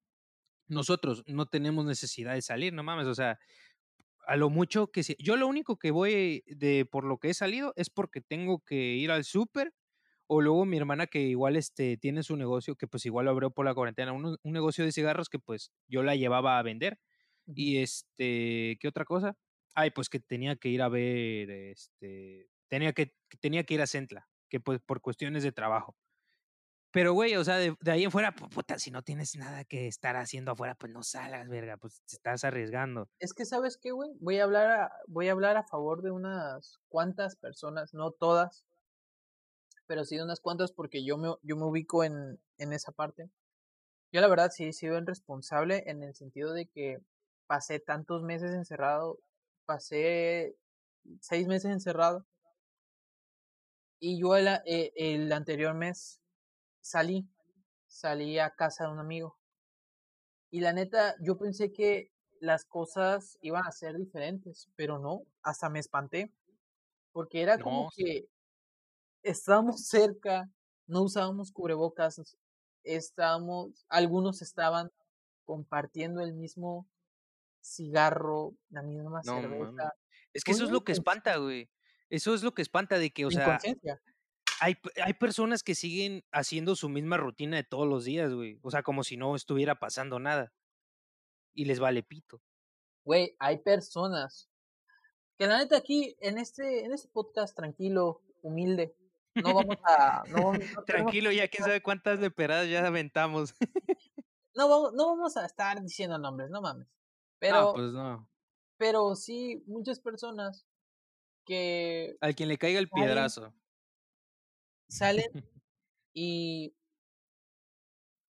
Nosotros 0.69 1.23
no 1.27 1.45
tenemos 1.47 1.85
necesidad 1.85 2.33
de 2.33 2.41
salir, 2.41 2.73
no 2.73 2.83
mames, 2.83 3.07
o 3.07 3.15
sea, 3.15 3.39
a 4.27 4.37
lo 4.37 4.49
mucho 4.49 4.87
que 4.91 5.03
si 5.03 5.15
yo 5.19 5.37
lo 5.37 5.47
único 5.47 5.77
que 5.79 5.91
voy 5.91 6.43
de 6.47 6.85
por 6.85 7.05
lo 7.05 7.19
que 7.19 7.29
he 7.31 7.33
salido 7.35 7.73
es 7.77 7.89
porque 7.89 8.21
tengo 8.21 8.59
que 8.65 8.75
ir 8.95 9.11
al 9.11 9.25
súper, 9.25 9.73
o 10.27 10.41
luego 10.41 10.65
mi 10.65 10.77
hermana 10.77 11.07
que 11.07 11.21
igual, 11.21 11.55
este, 11.57 11.97
tiene 11.97 12.23
su 12.23 12.37
negocio, 12.37 12.75
que, 12.77 12.87
pues, 12.87 13.05
igual 13.07 13.25
lo 13.25 13.31
abrió 13.31 13.51
por 13.51 13.65
la 13.65 13.75
cuarentena, 13.75 14.13
un 14.13 14.37
un 14.43 14.53
negocio 14.53 14.85
de 14.85 14.91
cigarros 14.93 15.29
que, 15.29 15.39
pues, 15.39 15.71
yo 15.87 16.03
la 16.03 16.15
llevaba 16.17 16.59
a 16.59 16.63
vender. 16.63 16.99
Y, 17.47 17.77
este, 17.79 18.77
¿qué 18.81 18.87
otra 18.89 19.05
cosa? 19.05 19.37
Ay, 19.75 19.91
pues, 19.91 20.09
que 20.09 20.19
tenía 20.21 20.55
que 20.57 20.69
ir 20.69 20.81
a 20.83 20.89
ver, 20.89 21.49
este, 21.51 22.49
tenía 22.69 22.93
que 22.93 23.13
tenía 23.41 23.63
que 23.65 23.75
ir 23.75 23.81
a 23.83 23.87
Centla, 23.87 24.29
que, 24.49 24.59
pues, 24.61 24.79
por 24.85 25.01
cuestiones 25.01 25.43
de 25.43 25.51
trabajo. 25.53 25.95
Pero, 26.91 27.13
güey, 27.13 27.35
o 27.35 27.43
sea, 27.43 27.57
de 27.57 27.75
de 27.79 27.91
ahí 27.91 28.03
en 28.03 28.11
fuera, 28.11 28.33
pu 28.33 28.49
puta, 28.49 28.79
si 28.79 28.91
no 28.91 29.01
tienes 29.03 29.35
nada 29.35 29.65
que 29.65 29.87
estar 29.87 30.15
haciendo 30.15 30.51
afuera, 30.51 30.75
pues, 30.75 30.91
no 30.91 31.03
salgas, 31.03 31.47
verga, 31.49 31.77
pues, 31.77 32.01
te 32.07 32.15
estás 32.15 32.43
arriesgando. 32.43 33.09
Es 33.19 33.33
que, 33.33 33.45
¿sabes 33.45 33.77
qué, 33.77 33.91
güey? 33.91 34.11
Voy 34.19 34.39
a 34.39 34.43
hablar 34.43 34.67
a 34.71 34.91
voy 35.07 35.27
a 35.27 35.33
hablar 35.33 35.57
a 35.57 35.63
favor 35.63 36.01
de 36.01 36.11
unas 36.11 36.79
cuantas 36.89 37.35
personas, 37.35 37.93
no 37.93 38.11
todas 38.11 38.63
pero 39.87 40.03
sí 40.03 40.17
de 40.17 40.23
unas 40.23 40.41
cuantas, 40.41 40.71
porque 40.71 41.03
yo 41.03 41.17
me 41.17 41.29
yo 41.41 41.55
me 41.55 41.65
ubico 41.65 42.03
en 42.03 42.39
en 42.57 42.73
esa 42.73 42.91
parte. 42.91 43.29
Yo, 44.11 44.21
la 44.21 44.27
verdad, 44.27 44.51
sí 44.51 44.65
he 44.65 44.73
sido 44.73 44.99
responsable 45.01 45.83
en 45.87 46.03
el 46.03 46.15
sentido 46.15 46.53
de 46.53 46.67
que 46.67 46.99
pasé 47.47 47.79
tantos 47.79 48.23
meses 48.23 48.53
encerrado, 48.53 49.19
pasé 49.65 50.55
6 51.21 51.47
meses 51.47 51.71
encerrado. 51.71 52.25
Y 53.99 54.19
yo 54.19 54.35
el 54.35 54.47
eh, 54.65 54.91
el 54.95 55.31
anterior 55.31 55.73
mes 55.73 56.21
salí, 56.87 57.27
salí 57.87 58.39
a 58.39 58.51
casa 58.51 58.85
de 58.85 58.91
un 58.91 58.99
amigo. 58.99 59.37
Y 60.49 60.61
la 60.61 60.71
neta, 60.73 61.15
yo 61.19 61.37
pensé 61.37 61.73
que 61.73 62.11
las 62.39 62.63
cosas 62.65 63.37
iban 63.41 63.65
a 63.65 63.71
ser 63.71 63.97
diferentes, 63.97 64.69
pero 64.75 64.99
no, 64.99 65.23
hasta 65.41 65.69
me 65.69 65.79
espanté, 65.79 66.33
porque 67.11 67.41
era 67.41 67.57
como 67.59 67.83
No, 67.83 67.89
que 67.95 68.29
estábamos 69.23 69.87
cerca, 69.87 70.49
no 70.85 71.03
usábamos 71.03 71.51
cubrebocas, 71.51 72.37
estábamos 72.83 73.85
algunos 73.89 74.41
estaban 74.41 74.91
compartiendo 75.43 76.21
el 76.21 76.33
mismo 76.33 76.87
cigarro, 77.61 78.53
la 78.69 78.81
misma 78.81 79.21
No 79.23 79.41
cerveza. 79.41 79.93
Es 80.33 80.43
que 80.43 80.51
eso 80.51 80.63
es 80.63 80.71
lo 80.71 80.83
que 80.83 80.93
espanta, 80.93 81.37
güey. 81.37 81.69
Eso 82.09 82.33
es 82.33 82.43
lo 82.43 82.53
que 82.53 82.61
espanta 82.61 82.97
de 82.99 83.11
que, 83.11 83.25
o 83.25 83.31
sea. 83.31 83.59
Hay 84.59 84.77
hay 85.03 85.13
personas 85.13 85.63
que 85.63 85.75
siguen 85.75 86.23
haciendo 86.31 86.75
su 86.75 86.89
misma 86.89 87.17
rutina 87.17 87.57
de 87.57 87.63
todos 87.63 87.87
los 87.87 88.05
días, 88.05 88.33
güey. 88.33 88.59
O 88.61 88.71
sea, 88.71 88.83
como 88.83 89.03
si 89.03 89.17
no 89.17 89.35
estuviera 89.35 89.79
pasando 89.79 90.19
nada. 90.19 90.53
Y 91.53 91.65
les 91.65 91.79
vale 91.79 92.03
pito. 92.03 92.41
Güey, 93.03 93.35
hay 93.39 93.57
personas 93.59 94.49
Que 95.37 95.47
la 95.47 95.59
neta 95.59 95.77
aquí, 95.77 96.15
en 96.19 96.37
este, 96.37 96.83
en 96.83 96.93
este 96.93 97.07
podcast 97.09 97.55
tranquilo, 97.55 98.21
humilde, 98.41 98.95
no 99.35 99.53
vamos 99.53 99.77
a... 99.83 100.23
No, 100.29 100.51
Tranquilo, 100.85 101.31
ya 101.31 101.47
quién 101.47 101.63
sabe 101.63 101.81
cuántas 101.81 102.19
leperadas 102.19 102.69
ya 102.69 102.85
aventamos. 102.85 103.55
no, 104.55 104.67
vamos, 104.69 104.93
no 104.93 105.07
vamos 105.07 105.37
a 105.37 105.45
estar 105.45 105.81
diciendo 105.81 106.17
nombres, 106.17 106.49
no 106.49 106.61
mames. 106.61 106.87
Pero, 107.39 107.69
ah, 107.69 107.73
pues 107.73 107.91
no. 107.91 108.29
Pero 108.77 109.15
sí, 109.15 109.63
muchas 109.67 109.99
personas 109.99 110.67
que... 111.45 112.17
Al 112.21 112.35
quien 112.35 112.49
le 112.49 112.57
caiga 112.57 112.79
el 112.79 112.89
piedrazo. 112.89 113.53
Salen 114.87 115.31
y... 116.13 116.73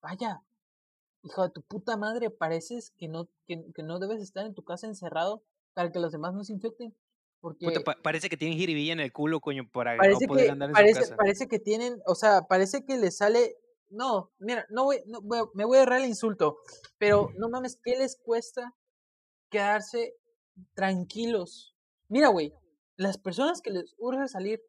Vaya, 0.03 0.43
hijo 1.23 1.43
de 1.43 1.51
tu 1.51 1.63
puta 1.63 1.97
madre, 1.97 2.31
pareces 2.31 2.91
que 2.97 3.07
no, 3.07 3.29
que, 3.47 3.63
que 3.75 3.83
no 3.83 3.99
debes 3.99 4.23
estar 4.23 4.47
en 4.47 4.55
tu 4.55 4.65
casa 4.65 4.87
encerrado 4.87 5.43
para 5.75 5.93
que 5.93 5.99
los 5.99 6.13
demás 6.13 6.33
no 6.35 6.45
se 6.45 6.55
infecten. 6.55 6.95
Porque 7.41 7.67
parece 8.03 8.29
que 8.29 8.37
tienen 8.37 8.59
jiribilla 8.59 8.93
en 8.93 9.01
el 9.01 9.13
culo, 9.13 9.41
coño, 9.41 9.67
para 9.71 9.97
parece 9.97 10.27
no 10.27 10.29
poder 10.29 10.47
que, 10.47 10.53
andar 10.53 10.69
en 10.69 10.75
parece, 10.75 10.95
su 10.95 11.01
casa. 11.01 11.17
Parece 11.17 11.49
que 11.49 11.59
tienen, 11.59 12.03
o 12.07 12.15
sea, 12.15 12.43
parece 12.43 12.85
que 12.85 12.99
les 12.99 13.17
sale. 13.17 13.57
No, 13.89 14.31
mira, 14.39 14.67
no 14.69 14.85
voy, 14.85 15.03
no, 15.07 15.21
me 15.55 15.65
voy 15.65 15.79
a 15.79 15.83
errar 15.83 16.01
el 16.01 16.07
insulto, 16.07 16.59
pero 16.99 17.31
no 17.39 17.49
mames, 17.49 17.79
¿qué 17.83 17.97
les 17.97 18.17
cuesta 18.17 18.75
quedarse 19.49 20.17
tranquilos? 20.75 21.75
Mira, 22.09 22.29
güey, 22.29 22.53
las 22.97 23.17
personas 23.17 23.63
que 23.63 23.71
les 23.71 23.95
urge 23.99 24.29
salir, 24.29 24.63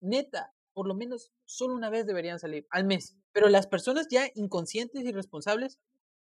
neta, 0.00 0.54
por 0.74 0.86
lo 0.86 0.94
menos 0.94 1.30
solo 1.44 1.74
una 1.74 1.88
vez 1.88 2.06
deberían 2.06 2.38
salir 2.38 2.66
al 2.70 2.84
mes. 2.84 3.16
Pero 3.32 3.48
las 3.48 3.66
personas 3.66 4.08
ya 4.10 4.28
inconscientes 4.34 5.02
y 5.02 5.12
responsables, 5.12 5.78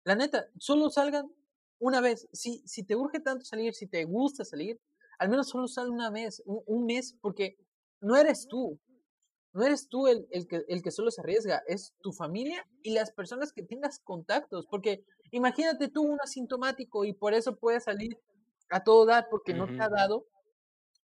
la 0.05 0.15
neta, 0.15 0.47
solo 0.59 0.89
salgan 0.89 1.31
una 1.79 2.01
vez. 2.01 2.29
Si, 2.33 2.63
si 2.67 2.85
te 2.85 2.97
urge 2.97 3.21
tanto 3.21 3.45
salir, 3.45 3.75
si 3.75 3.87
te 3.87 4.05
gusta 4.05 4.45
salir, 4.45 4.81
al 5.19 5.29
menos 5.29 5.49
solo 5.49 5.69
sal 5.69 5.91
una 5.91 6.11
vez, 6.11 6.43
un, 6.47 6.87
mes, 6.87 7.17
porque 7.21 7.59
no 8.01 8.17
eres 8.17 8.47
tú. 8.49 8.79
No 9.53 9.65
eres 9.65 9.89
tú 9.89 10.07
el, 10.07 10.27
el, 10.31 10.47
que, 10.47 10.65
el 10.69 10.83
que 10.83 10.91
solo 10.91 11.11
se 11.11 11.23
arriesga, 11.23 11.63
es 11.67 11.95
tu 12.03 12.13
familia 12.13 12.67
y 12.83 12.91
las 12.91 13.11
personas 13.11 13.53
que 13.53 13.63
tengas 13.63 13.99
contactos. 14.01 14.67
Porque 14.67 15.05
imagínate 15.31 15.89
tú 15.89 16.03
un 16.03 16.21
asintomático 16.21 17.05
y 17.05 17.15
por 17.15 17.35
eso 17.35 17.57
puedes 17.57 17.85
salir 17.85 18.19
a 18.69 18.85
todo 18.85 19.07
dar 19.07 19.29
porque 19.31 19.55
no 19.55 19.67
te 19.67 19.81
ha 19.81 19.89
dado. 19.89 20.27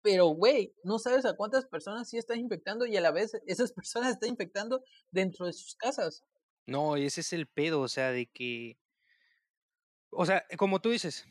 Pero, 0.06 0.26
güey, 0.28 0.72
no 0.84 1.00
sabes 1.00 1.24
a 1.24 1.34
cuántas 1.34 1.66
personas 1.66 2.08
sí 2.08 2.16
estás 2.16 2.36
infectando 2.36 2.86
y 2.86 2.96
a 2.96 3.00
la 3.00 3.10
vez 3.10 3.32
esas 3.44 3.72
personas 3.74 4.12
están 4.12 4.28
infectando 4.28 4.84
dentro 5.10 5.46
de 5.46 5.52
sus 5.52 5.74
casas. 5.74 6.24
No, 6.64 6.94
ese 6.94 7.22
es 7.22 7.32
el 7.32 7.48
pedo, 7.48 7.80
o 7.80 7.88
sea, 7.88 8.12
de 8.12 8.26
que. 8.26 8.78
O 10.10 10.24
sea, 10.24 10.46
como 10.58 10.80
tú 10.80 10.90
dices, 10.90 11.26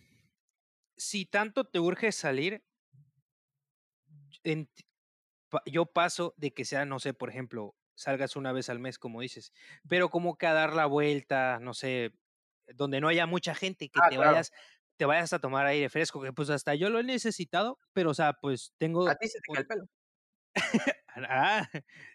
si 0.98 1.26
tanto 1.26 1.64
te 1.64 1.80
urge 1.80 2.12
salir, 2.12 2.66
yo 5.66 5.86
paso 5.86 6.34
de 6.36 6.54
que 6.54 6.66
sea, 6.66 6.84
no 6.84 7.00
sé, 7.00 7.14
por 7.14 7.30
ejemplo, 7.30 7.78
salgas 7.94 8.36
una 8.36 8.52
vez 8.52 8.70
al 8.70 8.80
mes, 8.80 9.00
como 9.00 9.22
dices, 9.22 9.54
pero 9.88 10.10
como 10.10 10.38
que 10.38 10.48
a 10.48 10.54
dar 10.54 10.74
la 10.74 10.86
vuelta, 10.86 11.60
no 11.62 11.74
sé, 11.74 12.12
donde 12.74 13.00
no 13.00 13.08
haya 13.08 13.26
mucha 13.26 13.56
gente, 13.56 13.88
que 13.88 14.02
ah, 14.04 14.10
te 14.10 14.18
vayas 14.18 14.52
te 14.98 15.06
vayas 15.06 15.34
a 15.34 15.40
tomar 15.40 15.66
aire 15.66 15.90
fresco, 15.90 16.22
que 16.22 16.34
pues 16.34 16.50
hasta 16.50 16.76
yo 16.76 16.90
lo 16.90 17.00
he 17.00 17.04
necesitado, 17.04 17.80
pero 17.94 18.12
o 18.12 18.14
sea, 18.14 18.34
pues 18.34 18.74
tengo... 18.78 19.08
A 19.08 19.16
ti 19.16 19.28
se 19.28 19.40
te 19.40 19.54
cae 19.54 19.62
el 19.62 19.68
pelo. 19.68 19.86
ah, 21.30 21.68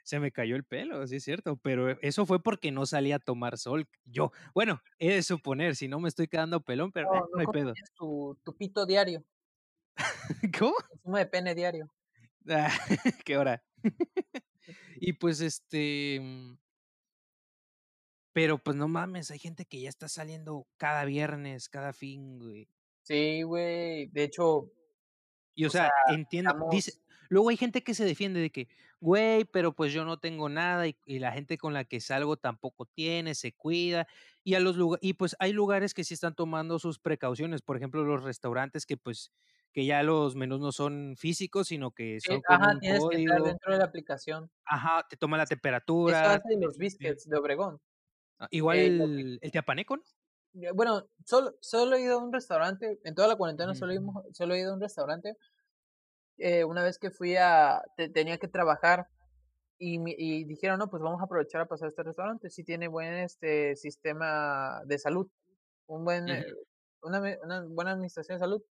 se 0.02 0.20
me 0.20 0.32
cayó 0.32 0.56
el 0.56 0.64
pelo, 0.64 1.06
sí 1.06 1.16
es 1.16 1.24
cierto, 1.24 1.56
pero 1.56 1.90
eso 2.00 2.26
fue 2.26 2.42
porque 2.42 2.70
no 2.70 2.86
salí 2.86 3.12
a 3.12 3.18
tomar 3.18 3.58
sol. 3.58 3.88
Yo, 4.04 4.32
bueno, 4.54 4.80
he 4.98 5.14
de 5.14 5.22
suponer, 5.22 5.76
si 5.76 5.88
no 5.88 6.00
me 6.00 6.08
estoy 6.08 6.28
quedando 6.28 6.60
pelón, 6.60 6.92
pero 6.92 7.08
no, 7.12 7.28
no, 7.32 7.40
hay 7.40 7.46
pedo. 7.46 7.74
Tu, 7.96 8.38
tu 8.44 8.56
pito 8.56 8.86
diario. 8.86 9.24
¿Cómo? 10.58 10.74
Consumo 10.88 11.16
de 11.18 11.26
pene 11.26 11.54
diario. 11.54 11.92
Ah, 12.48 12.70
¿Qué 13.24 13.36
hora? 13.36 13.62
y 14.96 15.12
pues 15.14 15.40
este. 15.40 16.20
Pero 18.32 18.58
pues 18.58 18.76
no 18.76 18.88
mames, 18.88 19.30
hay 19.30 19.38
gente 19.38 19.64
que 19.64 19.80
ya 19.80 19.88
está 19.88 20.08
saliendo 20.08 20.66
cada 20.76 21.04
viernes, 21.04 21.68
cada 21.68 21.92
fin, 21.92 22.38
güey. 22.38 22.68
Sí, 23.02 23.42
güey. 23.42 24.06
De 24.06 24.24
hecho. 24.24 24.70
Y 25.54 25.64
o, 25.64 25.70
sea, 25.70 25.90
entiendo. 26.08 26.54
Dice, 26.70 26.92
luego 27.28 27.48
hay 27.48 27.56
gente 27.56 27.82
que 27.82 27.94
se 27.94 28.04
defiende 28.04 28.40
de 28.40 28.50
que, 28.50 28.68
güey, 29.00 29.44
pero 29.44 29.72
pues 29.72 29.92
yo 29.92 30.04
no 30.04 30.18
tengo 30.18 30.48
nada 30.48 30.86
y, 30.86 30.94
la 31.18 31.32
gente 31.32 31.58
con 31.58 31.74
la 31.74 31.84
que 31.84 32.00
salgo 32.00 32.36
tampoco 32.36 32.86
tiene, 32.86 33.34
se 33.34 33.52
cuida. 33.52 34.06
Y 34.44 34.54
a 34.54 34.60
los 34.60 34.76
y 35.00 35.14
pues 35.14 35.34
hay 35.40 35.52
lugares 35.52 35.92
que 35.92 36.04
sí 36.04 36.14
están 36.14 36.34
tomando 36.34 36.78
sus 36.78 36.98
precauciones. 37.00 37.62
Por 37.62 37.76
ejemplo, 37.76 38.04
los 38.04 38.22
restaurantes 38.22 38.86
que 38.86 38.96
pues 38.96 39.32
que 39.72 39.84
ya 39.84 40.02
los 40.02 40.34
menús 40.34 40.60
no 40.60 40.72
son 40.72 41.14
físicos, 41.16 41.68
sino 41.68 41.92
que 41.92 42.20
son 42.20 42.40
ajá, 42.48 42.78
tienes 42.80 43.02
que 43.08 43.22
estar 43.22 43.42
dentro 43.42 43.72
de 43.72 43.78
la 43.78 43.84
aplicación. 43.84 44.50
Ajá, 44.64 45.06
te 45.08 45.16
toma 45.16 45.36
la 45.36 45.46
temperatura. 45.46 46.34
Eso 46.34 46.58
los 46.58 46.78
biscuits 46.78 47.28
de 47.28 47.36
Obregón. 47.36 47.80
Ah, 48.40 48.48
igual 48.50 48.78
el, 48.78 49.38
el 49.40 49.52
Teapaneco, 49.52 49.98
¿no? 49.98 50.02
Bueno, 50.74 51.06
solo, 51.24 51.54
solo 51.60 51.94
he 51.94 52.02
ido 52.02 52.18
a 52.18 52.24
un 52.24 52.32
restaurante, 52.32 52.98
en 53.04 53.14
toda 53.14 53.28
la 53.28 53.36
cuarentena 53.36 53.74
solo, 53.74 53.92
solo 54.32 54.54
he 54.54 54.60
ido 54.60 54.72
a 54.72 54.74
un 54.74 54.80
restaurante. 54.80 55.36
Eh, 56.38 56.64
una 56.64 56.82
vez 56.82 56.98
que 56.98 57.10
fui 57.10 57.36
a, 57.36 57.82
tenía 58.14 58.38
que 58.38 58.48
trabajar 58.48 59.06
y, 59.78 60.00
y 60.16 60.44
dijeron, 60.44 60.78
no, 60.78 60.88
pues 60.88 61.02
vamos 61.02 61.20
a 61.20 61.24
aprovechar 61.24 61.60
a 61.60 61.66
pasar 61.66 61.86
a 61.86 61.88
este 61.90 62.02
restaurante, 62.02 62.50
si 62.50 62.64
tiene 62.64 62.88
buen 62.88 63.14
este 63.14 63.76
sistema 63.76 64.80
de 64.86 64.98
salud, 64.98 65.28
un 65.86 66.04
buen, 66.04 66.28
eh, 66.28 66.46
una, 67.02 67.20
una 67.42 67.64
buena 67.68 67.92
administración 67.92 68.36
de 68.36 68.40
salud. 68.40 68.62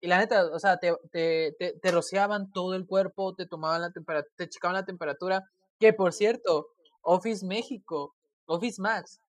Y 0.00 0.08
la 0.08 0.18
neta, 0.18 0.46
o 0.46 0.58
sea, 0.58 0.78
te, 0.78 0.94
te, 1.12 1.54
te, 1.58 1.90
rociaban 1.90 2.50
todo 2.52 2.74
el 2.74 2.86
cuerpo, 2.86 3.34
te 3.34 3.46
tomaban 3.46 3.82
la 3.82 3.92
temperatura, 3.92 4.32
te 4.36 4.48
checaban 4.48 4.74
la 4.74 4.86
temperatura. 4.86 5.42
Que 5.78 5.92
por 5.92 6.14
cierto, 6.14 6.68
Office 7.02 7.44
México, 7.44 8.14
Office 8.46 8.80
Max, 8.80 9.20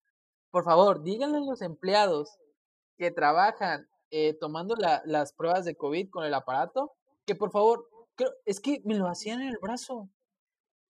por 0.50 0.64
favor, 0.64 1.02
díganle 1.02 1.38
a 1.38 1.40
los 1.40 1.62
empleados 1.62 2.38
que 2.98 3.10
trabajan 3.10 3.88
eh, 4.10 4.34
tomando 4.38 4.76
la, 4.76 5.02
las 5.06 5.32
pruebas 5.32 5.64
de 5.64 5.74
COVID 5.74 6.10
con 6.10 6.24
el 6.24 6.34
aparato, 6.34 6.92
que 7.24 7.34
por 7.34 7.50
favor, 7.50 7.88
es 8.44 8.60
que 8.60 8.82
me 8.84 8.94
lo 8.94 9.08
hacían 9.08 9.40
en 9.40 9.48
el 9.48 9.58
brazo. 9.60 10.10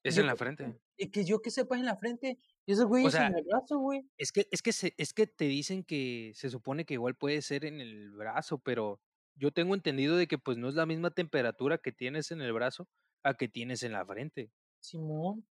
Es 0.03 0.19
en 0.19 0.27
la 0.27 0.37
frente. 0.37 0.77
Y 0.97 1.11
que 1.11 1.25
yo 1.25 1.41
que 1.41 1.51
sepa 1.51 1.77
en 1.77 1.87
la 1.87 1.97
frente. 1.97 2.39
Y 2.67 2.73
esos 2.73 2.87
güeyes 2.87 3.15
en 3.15 3.37
el 3.37 3.45
brazo, 3.45 3.79
güey. 3.79 4.03
Es 4.17 4.33
que, 4.33 4.49
es, 4.51 4.63
que 4.63 4.95
es 4.97 5.15
que 5.15 5.27
te 5.27 5.45
dicen 5.45 5.85
que 5.85 6.33
se 6.35 6.51
supone 6.51 6.85
que 6.85 6.95
igual 6.95 7.15
puede 7.15 7.41
ser 7.43 7.65
en 7.65 7.81
el 7.81 8.11
brazo, 8.11 8.59
pero 8.59 9.01
yo 9.37 9.53
tengo 9.53 9.75
entendido 9.75 10.17
de 10.17 10.27
que 10.27 10.39
pues 10.39 10.59
no 10.59 10.69
es 10.69 10.75
la 10.75 10.87
misma 10.87 11.11
temperatura 11.11 11.79
que 11.79 11.93
tienes 11.93 12.31
en 12.31 12.41
el 12.41 12.53
brazo 12.53 12.89
a 13.23 13.35
que 13.35 13.49
tienes 13.49 13.83
en 13.83 13.93
la 13.93 14.05
frente. 14.05 14.51
Simón. 14.81 15.47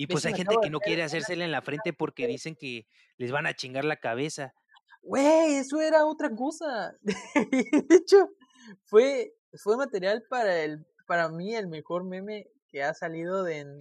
Y 0.00 0.06
pues 0.06 0.24
hay 0.24 0.32
gente 0.32 0.56
que 0.62 0.70
no 0.70 0.80
quiere 0.80 1.02
hacérsela 1.02 1.44
en 1.44 1.52
la 1.52 1.60
frente 1.84 1.92
porque 1.92 2.26
dicen 2.26 2.56
que 2.56 2.86
les 3.18 3.30
van 3.30 3.46
a 3.46 3.54
chingar 3.54 3.84
la 3.84 3.96
cabeza. 3.96 4.54
Güey, 5.02 5.56
eso 5.56 5.78
era 5.78 6.06
otra 6.06 6.34
cosa. 6.34 6.96
De 7.02 7.96
hecho, 7.96 8.30
fue, 8.84 9.34
fue 9.62 9.76
material 9.76 10.24
para 10.30 10.64
el, 10.64 10.86
para 11.06 11.28
mí 11.28 11.54
el 11.54 11.68
mejor 11.68 12.04
meme 12.04 12.46
que 12.70 12.82
ha 12.82 12.94
salido 12.94 13.44
de 13.44 13.58
en 13.58 13.78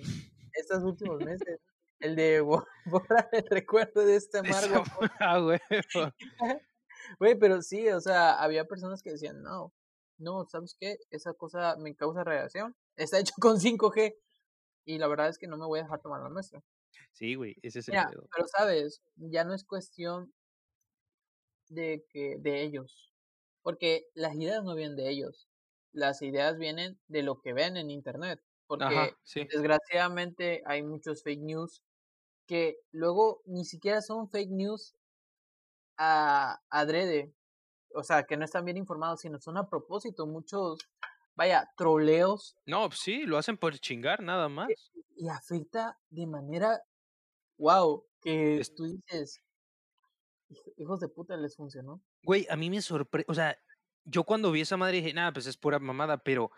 estos 0.52 0.84
últimos 0.84 1.20
meses. 1.24 1.62
El 2.02 2.18
de 2.18 2.42
borrar 2.42 3.30
el 3.32 3.46
recuerdo 3.50 4.06
de 4.06 4.18
este 4.18 4.40
amargo. 4.40 4.84
Ah, 5.20 5.40
güey. 5.40 5.60
Güey, 7.18 7.40
pero 7.40 7.62
sí, 7.62 7.88
o 7.90 8.02
sea, 8.02 8.34
había 8.34 8.66
personas 8.66 9.02
que 9.02 9.12
decían, 9.12 9.42
no, 9.42 9.74
no, 10.18 10.46
¿sabes 10.50 10.76
qué? 10.78 10.98
Esa 11.12 11.34
cosa 11.34 11.78
me 11.78 11.96
causa 11.96 12.26
radiación. 12.26 12.76
Está 12.98 13.20
hecho 13.20 13.34
con 13.40 13.58
5G. 13.58 14.16
Y 14.90 14.98
la 14.98 15.06
verdad 15.06 15.30
es 15.30 15.38
que 15.38 15.46
no 15.46 15.56
me 15.56 15.68
voy 15.68 15.80
a 15.80 15.84
dejar 15.84 16.02
tomar 16.02 16.20
la 16.20 16.30
nuestra. 16.30 16.64
Sí, 17.12 17.36
güey, 17.36 17.56
ese 17.62 17.78
es 17.78 17.88
el 17.90 17.92
Mira, 17.94 18.10
Pero 18.10 18.48
sabes, 18.48 19.04
ya 19.18 19.44
no 19.44 19.54
es 19.54 19.64
cuestión 19.64 20.34
de 21.68 22.04
que 22.10 22.38
de 22.40 22.64
ellos. 22.64 23.14
Porque 23.62 24.08
las 24.16 24.34
ideas 24.34 24.64
no 24.64 24.74
vienen 24.74 24.96
de 24.96 25.12
ellos. 25.12 25.48
Las 25.92 26.24
ideas 26.24 26.58
vienen 26.58 27.00
de 27.08 27.22
lo 27.22 27.40
que 27.40 27.54
ven 27.54 27.78
en 27.78 27.92
internet. 27.92 28.42
Porque 28.66 29.14
desgraciadamente 29.36 30.64
hay 30.66 30.82
muchos 30.82 31.22
fake 31.22 31.42
news 31.42 31.84
que 32.48 32.80
luego 32.92 33.44
ni 33.46 33.66
siquiera 33.66 34.02
son 34.02 34.28
fake 34.28 34.50
news 34.50 34.96
a 35.98 36.60
adrede, 36.72 37.32
o 37.94 38.02
sea, 38.02 38.24
que 38.24 38.38
no 38.38 38.46
están 38.46 38.66
bien 38.66 38.78
informados, 38.78 39.22
sino 39.22 39.40
son 39.40 39.58
a 39.58 39.70
propósito, 39.70 40.26
muchos, 40.26 40.80
vaya, 41.40 41.72
troleos. 41.78 42.58
No, 42.66 42.90
pues 42.90 43.00
sí, 43.00 43.24
lo 43.26 43.38
hacen 43.38 43.58
por 43.58 43.80
chingar 43.80 44.22
nada 44.22 44.50
más. 44.50 44.68
Y, 45.16 45.30
afecta 45.30 45.98
de 46.10 46.28
manera, 46.28 46.82
wow, 47.58 48.06
que 48.22 48.62
tú 48.76 48.84
dices, 48.84 49.42
hijos 50.76 51.00
de 51.00 51.08
puta 51.08 51.38
les 51.38 51.56
funcionó. 51.56 52.02
Güey, 52.24 52.46
a 52.50 52.58
mí 52.58 52.70
me 52.70 52.82
sorprende, 52.82 53.26
o 53.30 53.34
sea, 53.34 53.58
yo 54.04 54.26
cuando 54.26 54.52
vi 54.52 54.62
esa 54.62 54.76
madre 54.76 54.98
dije, 54.98 55.14
nada, 55.14 55.32
pues 55.32 55.46
es 55.46 55.56
pura 55.56 55.80
mamada, 55.80 56.18
pero 56.18 56.52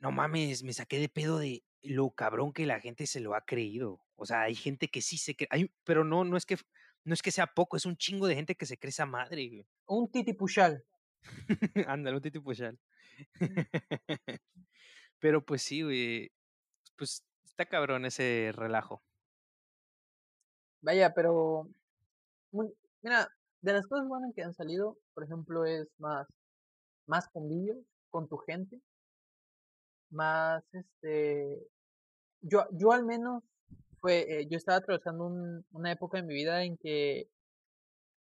no 0.00 0.12
mames, 0.12 0.62
me 0.64 0.74
saqué 0.74 0.98
de 0.98 1.08
pedo 1.08 1.38
de 1.38 1.64
lo 1.80 2.10
cabrón 2.10 2.52
que 2.52 2.66
la 2.66 2.78
gente 2.78 3.06
se 3.06 3.20
lo 3.20 3.34
ha 3.34 3.46
creído. 3.46 4.02
O 4.16 4.26
sea, 4.26 4.42
hay 4.42 4.54
gente 4.54 4.88
que 4.88 5.00
sí 5.00 5.16
se 5.16 5.34
cree, 5.34 5.48
pero 5.84 6.04
no, 6.04 6.24
no 6.24 6.36
es 6.36 6.44
que 6.44 6.58
no 7.04 7.14
es 7.14 7.22
que 7.22 7.30
sea 7.30 7.46
poco, 7.46 7.78
es 7.78 7.86
un 7.86 7.96
chingo 7.96 8.26
de 8.26 8.34
gente 8.34 8.54
que 8.54 8.66
se 8.66 8.76
cree 8.76 8.90
esa 8.90 9.06
madre, 9.06 9.64
Un 9.86 10.10
titi 10.10 10.34
puchal. 10.34 10.84
Ándale, 11.88 12.16
un 12.16 12.22
titi 12.22 12.38
puchal. 12.38 12.78
Pero 15.20 15.44
pues 15.44 15.62
sí, 15.62 15.82
güey. 15.82 16.32
Pues 16.96 17.24
está 17.44 17.66
cabrón 17.66 18.06
ese 18.06 18.52
relajo. 18.54 19.02
Vaya, 20.82 21.12
pero. 21.14 21.68
Mira, 23.02 23.28
de 23.60 23.72
las 23.72 23.86
cosas 23.86 24.08
buenas 24.08 24.32
que 24.34 24.42
han 24.42 24.54
salido, 24.54 24.98
por 25.14 25.24
ejemplo, 25.24 25.64
es 25.66 25.88
más. 25.98 26.26
Más 27.06 27.28
convivio 27.28 27.76
con 28.10 28.28
tu 28.28 28.38
gente. 28.38 28.80
Más 30.10 30.64
este. 30.72 31.66
Yo, 32.40 32.66
yo 32.72 32.92
al 32.92 33.04
menos. 33.04 33.42
Fue, 34.00 34.20
eh, 34.40 34.48
yo 34.48 34.56
estaba 34.56 34.78
atravesando 34.78 35.26
una 35.72 35.92
época 35.92 36.18
en 36.18 36.26
mi 36.26 36.32
vida 36.32 36.64
en 36.64 36.78
que 36.78 37.28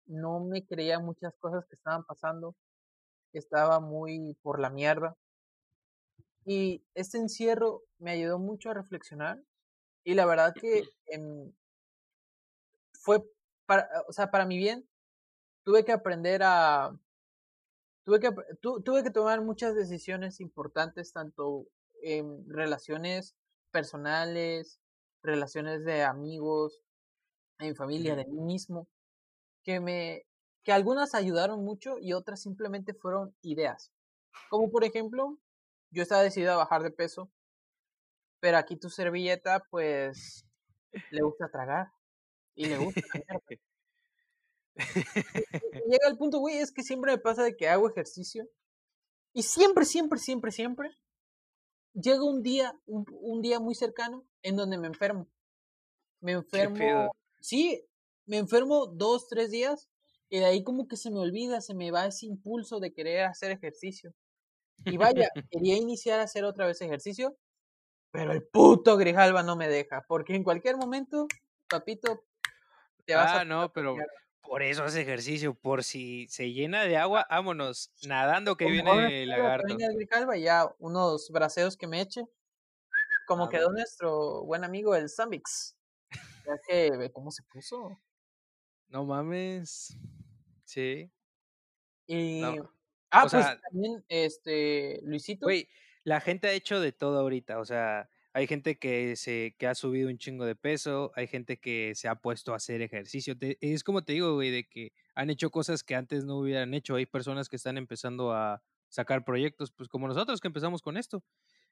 no 0.06 0.40
me 0.40 0.64
creía 0.64 0.98
muchas 0.98 1.34
cosas 1.38 1.66
que 1.66 1.76
estaban 1.76 2.04
pasando. 2.04 2.56
Estaba 3.32 3.80
muy 3.80 4.36
por 4.42 4.60
la 4.60 4.70
mierda. 4.70 5.16
Y 6.44 6.82
este 6.94 7.18
encierro 7.18 7.82
me 7.98 8.12
ayudó 8.12 8.38
mucho 8.38 8.70
a 8.70 8.74
reflexionar. 8.74 9.42
Y 10.04 10.14
la 10.14 10.26
verdad 10.26 10.54
que 10.54 10.84
fue 12.92 13.22
para, 13.66 13.88
o 14.08 14.12
sea, 14.12 14.30
para 14.30 14.46
mi 14.46 14.56
bien. 14.56 14.88
Tuve 15.64 15.84
que 15.84 15.92
aprender 15.92 16.42
a. 16.42 16.98
Tuve 18.04 18.20
que, 18.20 18.30
tuve 18.62 19.02
que 19.02 19.10
tomar 19.10 19.42
muchas 19.42 19.74
decisiones 19.74 20.40
importantes, 20.40 21.12
tanto 21.12 21.66
en 22.02 22.48
relaciones 22.48 23.36
personales, 23.70 24.80
relaciones 25.22 25.84
de 25.84 26.04
amigos, 26.04 26.80
en 27.58 27.76
familia, 27.76 28.16
de 28.16 28.24
mí 28.24 28.40
mismo 28.40 28.88
que 29.68 29.80
me 29.80 30.24
que 30.68 30.72
algunas 30.72 31.14
ayudaron 31.14 31.64
mucho 31.64 31.96
y 31.98 32.12
otras 32.12 32.42
simplemente 32.42 32.92
fueron 32.92 33.34
ideas. 33.40 33.90
Como 34.50 34.70
por 34.70 34.84
ejemplo, 34.84 35.38
yo 35.90 36.02
estaba 36.02 36.22
decidido 36.22 36.52
a 36.52 36.56
bajar 36.56 36.82
de 36.82 36.90
peso, 36.90 37.32
pero 38.38 38.58
aquí 38.58 38.76
tu 38.76 38.90
servilleta 38.90 39.62
pues 39.70 40.44
le 41.10 41.22
gusta 41.22 41.50
tragar 41.50 41.90
y 42.54 42.66
le 42.66 42.76
gusta 42.76 43.00
Llega 45.88 46.06
el 46.06 46.18
punto, 46.18 46.38
güey, 46.38 46.58
es 46.58 46.70
que 46.70 46.82
siempre 46.82 47.12
me 47.12 47.18
pasa 47.18 47.42
de 47.44 47.56
que 47.56 47.66
hago 47.66 47.88
ejercicio 47.88 48.46
y 49.32 49.44
siempre, 49.44 49.86
siempre, 49.86 50.18
siempre, 50.18 50.52
siempre 50.52 50.90
llega 51.94 52.24
un 52.24 52.42
día, 52.42 52.78
un, 52.84 53.06
un 53.22 53.40
día 53.40 53.58
muy 53.58 53.74
cercano 53.74 54.22
en 54.42 54.56
donde 54.56 54.76
me 54.76 54.88
enfermo. 54.88 55.30
Me 56.20 56.32
enfermo. 56.32 57.10
Sí, 57.40 57.88
me 58.26 58.36
enfermo 58.36 58.86
dos, 58.86 59.28
tres 59.28 59.50
días 59.50 59.88
y 60.30 60.38
de 60.38 60.44
ahí 60.44 60.62
como 60.62 60.88
que 60.88 60.96
se 60.96 61.10
me 61.10 61.18
olvida, 61.18 61.60
se 61.60 61.74
me 61.74 61.90
va 61.90 62.06
ese 62.06 62.26
impulso 62.26 62.80
de 62.80 62.92
querer 62.92 63.24
hacer 63.24 63.50
ejercicio. 63.50 64.14
Y 64.84 64.96
vaya, 64.96 65.28
quería 65.50 65.76
iniciar 65.76 66.20
a 66.20 66.24
hacer 66.24 66.44
otra 66.44 66.66
vez 66.66 66.80
ejercicio, 66.80 67.36
pero 68.10 68.32
el 68.32 68.42
puto 68.42 68.96
Grijalva 68.96 69.42
no 69.42 69.56
me 69.56 69.68
deja, 69.68 70.04
porque 70.06 70.34
en 70.34 70.44
cualquier 70.44 70.76
momento, 70.76 71.26
papito, 71.68 72.24
te 73.04 73.14
vas 73.14 73.32
ah, 73.40 73.44
no, 73.44 73.72
pero 73.72 73.96
por 74.42 74.62
eso 74.62 74.84
hace 74.84 75.02
ejercicio, 75.02 75.54
por 75.54 75.84
si 75.84 76.26
se 76.28 76.52
llena 76.52 76.84
de 76.84 76.96
agua, 76.96 77.26
vámonos, 77.30 77.90
nadando 78.06 78.56
que 78.56 78.70
viene 78.70 79.22
el 79.22 79.30
lagarto. 79.30 79.76
el 79.78 79.96
Grijalva 79.96 80.36
y 80.36 80.42
ya 80.42 80.74
unos 80.78 81.30
braceos 81.30 81.76
que 81.76 81.86
me 81.86 82.00
eche, 82.00 82.24
como 83.26 83.44
ah, 83.44 83.48
quedó 83.48 83.70
nuestro 83.70 84.44
buen 84.44 84.64
amigo 84.64 84.94
el 84.94 85.08
Zambix. 85.10 85.76
Ya 86.46 86.58
que 86.66 87.10
cómo 87.12 87.30
se 87.30 87.42
puso. 87.42 88.00
No 88.88 89.04
mames. 89.04 89.98
Sí. 90.68 91.10
Y. 92.06 92.42
Ah, 93.10 93.22
pues 93.22 93.46
también, 93.70 94.04
este, 94.08 95.00
Luisito. 95.02 95.46
Güey, 95.46 95.66
la 96.04 96.20
gente 96.20 96.46
ha 96.48 96.52
hecho 96.52 96.78
de 96.78 96.92
todo 96.92 97.18
ahorita. 97.20 97.58
O 97.58 97.64
sea, 97.64 98.10
hay 98.34 98.46
gente 98.46 98.78
que 98.78 99.16
se 99.16 99.56
que 99.58 99.66
ha 99.66 99.74
subido 99.74 100.10
un 100.10 100.18
chingo 100.18 100.44
de 100.44 100.54
peso, 100.56 101.10
hay 101.16 101.26
gente 101.26 101.58
que 101.58 101.94
se 101.94 102.06
ha 102.06 102.16
puesto 102.16 102.52
a 102.52 102.56
hacer 102.56 102.82
ejercicio. 102.82 103.34
es 103.40 103.82
como 103.82 104.04
te 104.04 104.12
digo, 104.12 104.34
güey, 104.34 104.50
de 104.50 104.68
que 104.68 104.92
han 105.14 105.30
hecho 105.30 105.50
cosas 105.50 105.82
que 105.82 105.94
antes 105.94 106.26
no 106.26 106.36
hubieran 106.36 106.74
hecho. 106.74 106.96
Hay 106.96 107.06
personas 107.06 107.48
que 107.48 107.56
están 107.56 107.78
empezando 107.78 108.32
a 108.32 108.62
sacar 108.90 109.24
proyectos, 109.24 109.72
pues 109.72 109.88
como 109.88 110.06
nosotros 110.06 110.38
que 110.38 110.48
empezamos 110.48 110.82
con 110.82 110.98
esto. 110.98 111.24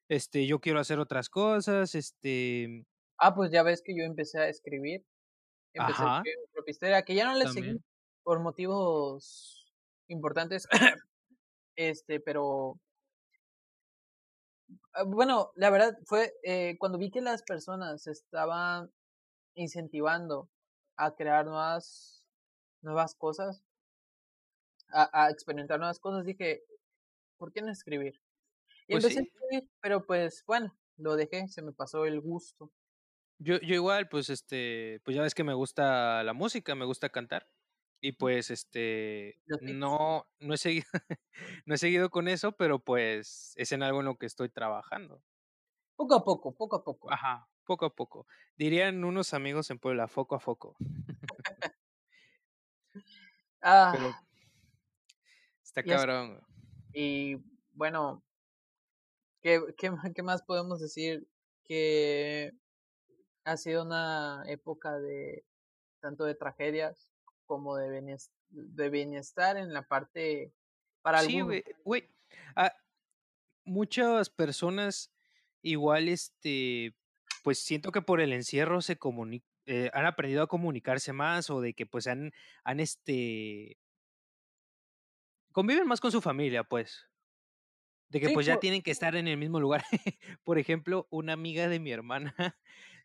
Este, 0.09 0.47
yo 0.47 0.59
quiero 0.59 0.81
hacer 0.81 1.01
otras 1.01 1.29
cosas, 1.29 1.95
este. 1.95 2.87
Ah, 3.19 3.35
pues 3.35 3.51
ya 3.51 3.63
ves 3.63 3.83
que 3.83 3.95
yo 3.95 4.05
empecé 4.05 4.39
a 4.39 4.49
escribir 4.49 5.05
empecé 5.75 6.03
a 6.03 6.23
escribir 6.23 7.05
que 7.05 7.15
ya 7.15 7.27
no 7.27 7.35
le 7.35 7.47
seguí 7.49 7.79
por 8.27 8.41
motivos 8.41 9.73
importantes. 10.09 10.67
este, 11.77 12.19
pero 12.19 12.81
ah, 14.95 15.05
bueno, 15.05 15.53
la 15.55 15.71
verdad 15.71 15.97
fue 16.07 16.35
eh, 16.43 16.77
cuando 16.81 16.99
vi 16.99 17.13
que 17.13 17.21
las 17.21 17.45
personas 17.45 18.09
estaban 18.09 18.91
incentivando 19.55 20.51
a 20.97 21.15
crear 21.15 21.47
nuevas, 21.47 22.27
nuevas 22.83 23.15
cosas, 23.15 23.63
a, 24.93 25.27
a 25.27 25.31
experimentar 25.31 25.79
nuevas 25.79 26.01
cosas, 26.01 26.25
dije, 26.25 26.65
¿por 27.39 27.53
qué 27.53 27.63
no 27.63 27.71
escribir? 27.71 28.21
Y 28.89 28.95
pues 28.95 29.05
empecé 29.05 29.21
a 29.21 29.23
escribir, 29.23 29.71
pero 29.81 30.05
pues 30.05 30.43
bueno, 30.49 30.77
lo 30.97 31.15
dejé, 31.15 31.47
se 31.47 31.63
me 31.63 31.73
pasó 31.73 32.07
el 32.07 32.21
gusto. 32.21 32.73
Yo, 33.39 33.61
yo 33.61 33.75
igual, 33.77 34.09
pues 34.09 34.31
este, 34.31 35.01
pues 35.05 35.15
ya 35.15 35.23
ves 35.23 35.35
que 35.35 35.45
me 35.45 35.55
gusta 35.55 36.25
la 36.25 36.33
música, 36.33 36.75
me 36.75 36.87
gusta 36.87 37.09
cantar. 37.11 37.47
Y 38.01 38.13
pues 38.13 38.51
este 38.51 39.41
no, 39.63 40.27
no 40.39 40.55
he 40.55 40.59
seguido, 40.59 40.87
no 41.67 41.75
he 41.75 41.79
seguido 41.79 42.11
con 42.11 42.29
eso, 42.29 42.53
pero 42.53 42.79
pues 42.79 43.55
es 43.57 43.73
en 43.73 43.83
algo 43.83 44.01
en 44.01 44.07
lo 44.07 44.17
que 44.17 44.27
estoy 44.27 44.49
trabajando. 44.49 45.23
Poco 45.97 46.15
a 46.15 46.25
poco, 46.25 46.55
poco 46.55 46.77
a 46.77 46.85
poco. 46.85 47.11
Ajá, 47.11 47.49
poco 47.65 47.87
a 47.87 47.95
poco. 47.95 48.27
Dirían 48.57 49.03
unos 49.05 49.33
amigos 49.33 49.71
en 49.71 49.79
Puebla, 49.79 50.09
foco 50.09 50.35
a 50.35 50.41
foco. 50.41 50.77
ah, 53.63 54.23
está 55.63 55.83
cabrón. 55.83 56.41
Y 56.93 57.37
bueno, 57.73 58.23
¿qué, 59.41 59.63
qué, 59.79 59.91
¿qué 60.15 60.23
más 60.23 60.43
podemos 60.43 60.81
decir? 60.81 61.27
Que 61.65 62.53
ha 63.45 63.57
sido 63.57 63.85
una 63.85 64.45
época 64.47 64.99
de 64.99 65.45
tanto 66.01 66.25
de 66.25 66.35
tragedias 66.35 67.16
como 67.47 67.77
de 67.77 67.91
bienestar, 67.91 68.37
de 68.51 68.91
bienestar 68.91 69.57
en 69.57 69.73
la 69.73 69.83
parte 69.83 70.53
para 71.03 71.21
sí, 71.21 71.41
güey, 71.41 72.09
ah, 72.57 72.75
muchas 73.65 74.29
personas 74.31 75.13
igual 75.63 76.09
este 76.09 76.95
pues 77.43 77.61
siento 77.61 77.93
que 77.93 78.03
por 78.03 78.21
el 78.21 78.33
encierro 78.33 78.83
se 78.83 78.99
eh, 79.67 79.91
han 79.93 80.07
aprendido 80.07 80.43
a 80.43 80.49
comunicarse 80.49 81.13
más 81.13 81.49
o 81.51 81.61
de 81.61 81.75
que 81.75 81.87
pues 81.87 82.07
han 82.07 82.33
han 82.65 82.81
este 82.81 83.79
conviven 85.57 85.89
más 85.89 86.03
con 86.03 86.13
su 86.13 86.21
familia, 86.21 86.65
pues. 86.65 87.09
De 88.11 88.21
que 88.21 88.29
pues 88.29 88.45
ya 88.45 88.61
tienen 88.61 88.83
que 88.83 88.91
estar 88.91 89.17
en 89.17 89.27
el 89.27 89.39
mismo 89.39 89.59
lugar. 89.59 89.83
por 90.45 90.59
ejemplo, 90.59 91.09
una 91.11 91.33
amiga 91.33 91.67
de 91.67 91.81
mi 91.81 91.93
hermana 91.93 92.35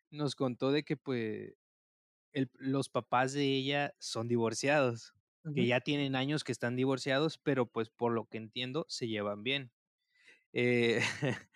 nos 0.10 0.36
contó 0.36 0.74
de 0.74 0.84
que 0.84 0.98
pues 0.98 1.54
los 2.34 2.90
papás 2.90 3.34
de 3.34 3.46
ella 3.46 3.94
son 4.00 4.28
divorciados, 4.28 5.14
que 5.56 5.66
ya 5.66 5.82
tienen 5.82 6.16
años 6.16 6.44
que 6.44 6.52
están 6.52 6.76
divorciados, 6.76 7.40
pero 7.40 7.66
pues 7.66 7.90
por 7.90 8.12
lo 8.12 8.26
que 8.26 8.38
entiendo 8.38 8.86
se 8.90 9.08
llevan 9.08 9.44
bien. 9.44 9.72
Eh, 10.54 11.00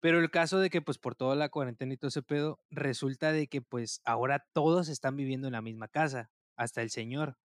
pero 0.00 0.20
el 0.20 0.30
caso 0.30 0.58
de 0.58 0.70
que 0.70 0.82
pues 0.82 0.98
por 0.98 1.14
toda 1.14 1.34
la 1.36 1.48
cuarentena 1.48 1.94
y 1.94 1.96
todo 1.96 2.08
ese 2.08 2.22
pedo, 2.22 2.60
resulta 2.70 3.32
de 3.32 3.48
que 3.48 3.62
pues 3.62 4.00
ahora 4.04 4.46
todos 4.52 4.88
están 4.88 5.16
viviendo 5.16 5.48
en 5.48 5.52
la 5.52 5.62
misma 5.62 5.88
casa, 5.88 6.30
hasta 6.56 6.82
el 6.82 6.90
señor. 6.90 7.38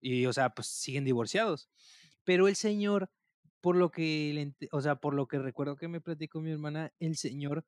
Y 0.00 0.26
o 0.26 0.32
sea, 0.32 0.50
pues 0.50 0.68
siguen 0.68 1.04
divorciados. 1.04 1.70
Pero 2.24 2.48
el 2.48 2.56
señor, 2.56 3.10
por 3.60 3.76
lo 3.76 3.90
que, 3.90 4.52
o 4.72 4.80
sea, 4.80 4.96
por 4.96 5.14
lo 5.14 5.26
que 5.28 5.38
recuerdo 5.38 5.76
que 5.76 5.88
me 5.88 6.00
platicó 6.00 6.40
mi 6.40 6.50
hermana, 6.50 6.92
el 6.98 7.16
señor 7.16 7.64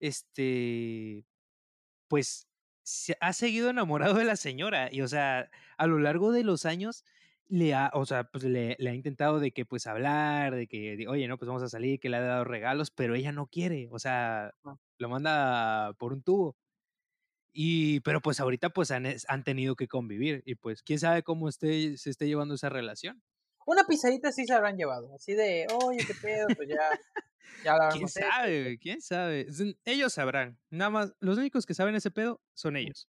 este, 0.00 1.24
pues 2.08 2.48
se 2.86 3.16
ha 3.20 3.32
seguido 3.32 3.68
enamorado 3.70 4.14
de 4.14 4.24
la 4.24 4.36
señora 4.36 4.88
y, 4.92 5.02
o 5.02 5.08
sea, 5.08 5.50
a 5.76 5.86
lo 5.88 5.98
largo 5.98 6.30
de 6.30 6.44
los 6.44 6.64
años 6.66 7.04
le 7.48 7.74
ha, 7.74 7.90
o 7.94 8.06
sea, 8.06 8.24
pues 8.24 8.44
le, 8.44 8.76
ha 8.78 8.94
intentado 8.94 9.40
de 9.40 9.50
que 9.52 9.66
pues 9.66 9.88
hablar, 9.88 10.54
de 10.54 10.68
que, 10.68 11.06
oye, 11.08 11.26
no, 11.26 11.36
pues 11.36 11.48
vamos 11.48 11.64
a 11.64 11.68
salir, 11.68 11.98
que 11.98 12.08
le 12.08 12.18
ha 12.18 12.20
dado 12.20 12.44
regalos, 12.44 12.92
pero 12.92 13.16
ella 13.16 13.32
no 13.32 13.48
quiere, 13.48 13.88
o 13.90 13.98
sea, 13.98 14.52
lo 14.98 15.08
manda 15.08 15.94
por 15.98 16.12
un 16.12 16.22
tubo. 16.22 16.56
Y, 17.52 18.00
pero 18.00 18.20
pues 18.20 18.40
ahorita 18.40 18.70
pues 18.70 18.90
han, 18.92 19.06
han 19.28 19.44
tenido 19.44 19.76
que 19.76 19.88
convivir 19.88 20.42
y 20.46 20.56
pues 20.56 20.82
quién 20.82 20.98
sabe 21.00 21.22
cómo 21.22 21.48
esté, 21.48 21.96
se 21.96 22.10
esté 22.10 22.26
llevando 22.26 22.54
esa 22.54 22.68
relación. 22.68 23.22
Una 23.66 23.84
pisadita 23.84 24.30
sí 24.30 24.46
se 24.46 24.54
habrán 24.54 24.76
llevado, 24.76 25.12
así 25.14 25.34
de, 25.34 25.66
oye, 25.82 25.98
qué 26.06 26.14
pedo, 26.14 26.46
pues 26.56 26.68
ya. 26.68 26.78
¿Quién 27.90 28.08
sabe? 28.08 28.78
¿Quién 28.78 29.00
sabe? 29.00 29.46
Ellos 29.84 30.12
sabrán. 30.12 30.58
Nada 30.70 30.90
más, 30.90 31.12
los 31.18 31.36
únicos 31.36 31.66
que 31.66 31.74
saben 31.74 31.96
ese 31.96 32.10
pedo 32.12 32.40
son 32.54 32.76
ellos. 32.76 33.08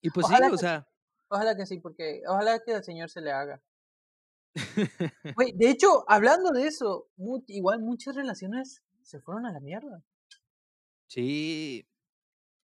Y 0.00 0.10
pues 0.10 0.26
sí, 0.26 0.34
o 0.52 0.56
sea. 0.58 0.88
Ojalá 1.28 1.56
que 1.56 1.66
sí, 1.66 1.78
porque 1.78 2.22
ojalá 2.26 2.60
que 2.64 2.74
al 2.74 2.84
Señor 2.84 3.10
se 3.10 3.20
le 3.20 3.32
haga. 3.32 3.62
Güey, 5.36 5.52
de 5.52 5.70
hecho, 5.70 6.04
hablando 6.08 6.50
de 6.50 6.66
eso, 6.66 7.08
igual 7.46 7.80
muchas 7.80 8.16
relaciones 8.16 8.82
se 9.02 9.20
fueron 9.20 9.46
a 9.46 9.52
la 9.52 9.60
mierda. 9.60 10.02
Sí, 11.08 11.86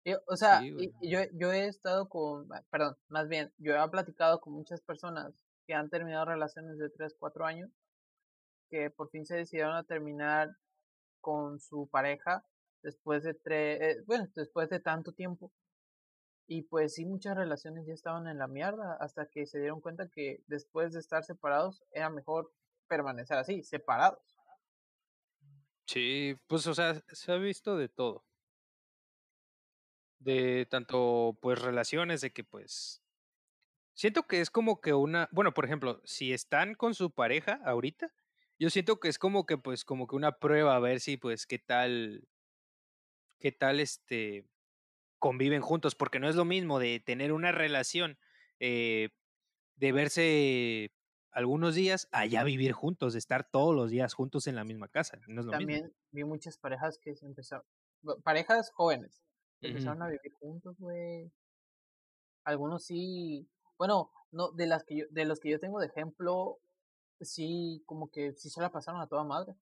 Yo- 0.04 0.22
o 0.26 0.36
sea, 0.36 0.60
sí, 0.60 0.74
yo, 1.02 1.20
yo 1.32 1.52
he 1.52 1.66
estado 1.66 2.08
con, 2.08 2.48
perdón, 2.70 2.96
más 3.08 3.28
bien, 3.28 3.52
yo 3.58 3.74
he 3.74 3.88
platicado 3.90 4.40
con 4.40 4.54
muchas 4.54 4.80
personas 4.80 5.34
han 5.74 5.90
terminado 5.90 6.24
relaciones 6.26 6.78
de 6.78 6.90
3, 6.90 7.14
4 7.18 7.44
años, 7.44 7.70
que 8.70 8.90
por 8.90 9.10
fin 9.10 9.26
se 9.26 9.36
decidieron 9.36 9.76
a 9.76 9.84
terminar 9.84 10.56
con 11.20 11.60
su 11.60 11.88
pareja 11.88 12.44
después 12.82 13.22
de 13.22 13.34
tres, 13.34 14.04
bueno, 14.06 14.28
después 14.34 14.68
de 14.68 14.80
tanto 14.80 15.12
tiempo. 15.12 15.52
Y 16.48 16.62
pues 16.62 16.94
sí, 16.94 17.06
muchas 17.06 17.36
relaciones 17.36 17.86
ya 17.86 17.94
estaban 17.94 18.26
en 18.26 18.38
la 18.38 18.48
mierda 18.48 18.96
hasta 19.00 19.26
que 19.26 19.46
se 19.46 19.60
dieron 19.60 19.80
cuenta 19.80 20.08
que 20.08 20.42
después 20.46 20.92
de 20.92 21.00
estar 21.00 21.24
separados 21.24 21.84
era 21.92 22.10
mejor 22.10 22.52
permanecer 22.88 23.38
así, 23.38 23.62
separados. 23.62 24.18
Sí, 25.86 26.36
pues, 26.46 26.66
o 26.66 26.74
sea, 26.74 27.02
se 27.08 27.32
ha 27.32 27.36
visto 27.36 27.76
de 27.76 27.88
todo. 27.88 28.24
De 30.18 30.66
tanto, 30.70 31.36
pues, 31.40 31.60
relaciones 31.60 32.20
de 32.20 32.32
que, 32.32 32.44
pues, 32.44 33.01
siento 33.94 34.24
que 34.26 34.40
es 34.40 34.50
como 34.50 34.80
que 34.80 34.94
una, 34.94 35.28
bueno, 35.32 35.54
por 35.54 35.64
ejemplo, 35.64 36.00
si 36.04 36.32
están 36.32 36.74
con 36.74 36.94
su 36.94 37.10
pareja 37.12 37.60
ahorita, 37.64 38.12
yo 38.58 38.70
siento 38.70 39.00
que 39.00 39.08
es 39.08 39.18
como 39.18 39.46
que, 39.46 39.58
pues, 39.58 39.84
como 39.84 40.06
que 40.06 40.16
una 40.16 40.38
prueba 40.38 40.76
a 40.76 40.80
ver 40.80 41.00
si, 41.00 41.16
pues, 41.16 41.46
qué 41.46 41.58
tal, 41.58 42.28
qué 43.40 43.52
tal, 43.52 43.80
este, 43.80 44.46
conviven 45.18 45.62
juntos, 45.62 45.94
porque 45.94 46.20
no 46.20 46.28
es 46.28 46.36
lo 46.36 46.44
mismo 46.44 46.78
de 46.78 47.00
tener 47.00 47.32
una 47.32 47.52
relación, 47.52 48.18
eh, 48.60 49.10
de 49.76 49.92
verse 49.92 50.92
algunos 51.32 51.74
días, 51.76 52.08
a 52.12 52.26
ya 52.26 52.44
vivir 52.44 52.72
juntos, 52.72 53.14
de 53.14 53.20
estar 53.20 53.48
todos 53.50 53.74
los 53.74 53.90
días 53.90 54.14
juntos 54.14 54.46
en 54.48 54.56
la 54.56 54.64
misma 54.64 54.88
casa, 54.88 55.20
no 55.28 55.40
es 55.42 55.46
lo 55.46 55.54
mismo. 55.54 55.80
También 55.80 55.92
vi 56.10 56.24
muchas 56.24 56.58
parejas 56.58 56.98
que 56.98 57.14
se 57.14 57.26
empezaron, 57.26 57.64
parejas 58.24 58.70
jóvenes, 58.72 59.22
que 59.60 59.68
empezaron 59.68 60.02
a 60.02 60.08
vivir 60.08 60.32
juntos, 60.40 60.76
güey. 60.78 61.30
Algunos 62.44 62.84
sí, 62.84 63.48
bueno, 63.82 64.12
no, 64.30 64.50
de 64.52 64.66
las 64.66 64.84
que 64.84 64.96
yo, 64.98 65.04
de 65.10 65.24
los 65.24 65.40
que 65.40 65.50
yo 65.50 65.58
tengo 65.60 65.80
de 65.80 65.86
ejemplo, 65.88 66.60
sí, 67.20 67.82
como 67.86 68.10
que 68.10 68.34
sí 68.34 68.50
se 68.50 68.60
la 68.62 68.70
pasaron 68.72 69.00
a 69.00 69.08
toda 69.08 69.24
madre. 69.24 69.56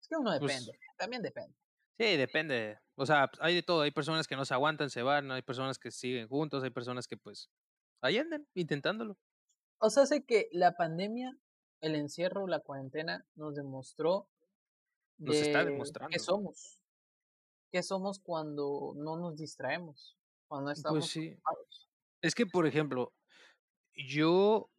Es 0.00 0.08
que 0.08 0.16
uno 0.16 0.32
Pues, 0.38 0.52
depende, 0.56 0.72
también 0.96 1.22
depende. 1.22 1.54
Sí, 1.98 2.16
depende. 2.16 2.78
O 2.94 3.06
sea, 3.06 3.28
hay 3.40 3.54
de 3.56 3.62
todo. 3.62 3.82
Hay 3.82 3.90
personas 3.90 4.26
que 4.28 4.36
no 4.36 4.44
se 4.44 4.54
aguantan, 4.54 4.88
se 4.90 5.02
van, 5.02 5.30
hay 5.32 5.42
personas 5.42 5.78
que 5.78 5.90
siguen 5.90 6.28
juntos, 6.28 6.62
hay 6.62 6.70
personas 6.70 7.08
que 7.08 7.16
pues 7.16 7.50
ahí 8.00 8.18
andan 8.18 8.46
intentándolo. 8.54 9.18
O 9.80 9.90
sea, 9.90 10.06
sé 10.06 10.24
que 10.24 10.48
la 10.52 10.76
pandemia, 10.76 11.36
el 11.80 11.96
encierro, 11.96 12.46
la 12.46 12.60
cuarentena 12.60 13.26
nos 13.34 13.56
demostró 13.56 14.28
Nos 15.18 15.40
está 15.40 15.64
de 15.64 15.66
qué 16.08 16.18
demostrando. 16.18 16.18
somos, 16.18 16.80
qué 17.72 17.82
somos 17.82 18.18
cuando 18.20 18.94
no 18.96 19.16
nos 19.16 19.36
distraemos, 19.36 20.18
cuando 20.48 20.70
Pues 20.86 21.06
estamos 21.06 21.06
sí. 21.06 21.38
ocupados. 21.42 21.87
Es 22.22 22.34
que, 22.34 22.46
por 22.46 22.66
ejemplo, 22.66 23.12
yo, 23.94 24.70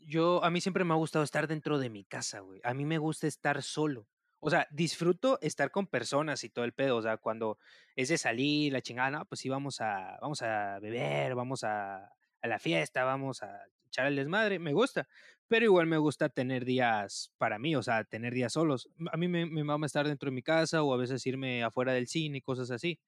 yo, 0.00 0.42
a 0.44 0.50
mí 0.50 0.60
siempre 0.60 0.84
me 0.84 0.94
ha 0.94 0.96
gustado 0.96 1.24
estar 1.24 1.48
dentro 1.48 1.78
de 1.78 1.90
mi 1.90 2.04
casa, 2.04 2.40
güey. 2.40 2.60
A 2.64 2.74
mí 2.74 2.84
me 2.84 2.98
gusta 2.98 3.26
estar 3.26 3.62
solo. 3.62 4.08
O 4.40 4.50
sea, 4.50 4.66
disfruto 4.70 5.38
estar 5.42 5.70
con 5.70 5.86
personas 5.86 6.44
y 6.44 6.48
todo 6.50 6.64
el 6.64 6.72
pedo. 6.72 6.96
O 6.96 7.02
sea, 7.02 7.18
cuando 7.18 7.58
es 7.96 8.08
de 8.08 8.18
salir, 8.18 8.72
la 8.72 8.80
chingada, 8.80 9.10
no, 9.10 9.24
pues 9.26 9.40
sí, 9.40 9.48
vamos 9.48 9.80
a, 9.80 10.18
vamos 10.20 10.42
a 10.42 10.78
beber, 10.80 11.34
vamos 11.34 11.64
a, 11.64 12.06
a 12.06 12.48
la 12.48 12.58
fiesta, 12.58 13.04
vamos 13.04 13.42
a 13.42 13.66
echar 13.86 14.06
el 14.06 14.16
desmadre. 14.16 14.58
Me 14.58 14.72
gusta. 14.72 15.08
Pero 15.48 15.64
igual 15.64 15.86
me 15.86 15.98
gusta 15.98 16.28
tener 16.28 16.64
días 16.64 17.32
para 17.36 17.58
mí, 17.58 17.74
o 17.74 17.82
sea, 17.82 18.04
tener 18.04 18.32
días 18.32 18.52
solos. 18.52 18.88
A 19.12 19.16
mí 19.16 19.28
me, 19.28 19.44
me 19.46 19.64
mama 19.64 19.86
estar 19.86 20.06
dentro 20.06 20.30
de 20.30 20.34
mi 20.34 20.42
casa 20.42 20.82
o 20.84 20.94
a 20.94 20.96
veces 20.96 21.26
irme 21.26 21.64
afuera 21.64 21.92
del 21.92 22.06
cine 22.06 22.38
y 22.38 22.40
cosas 22.40 22.70
así. 22.70 23.00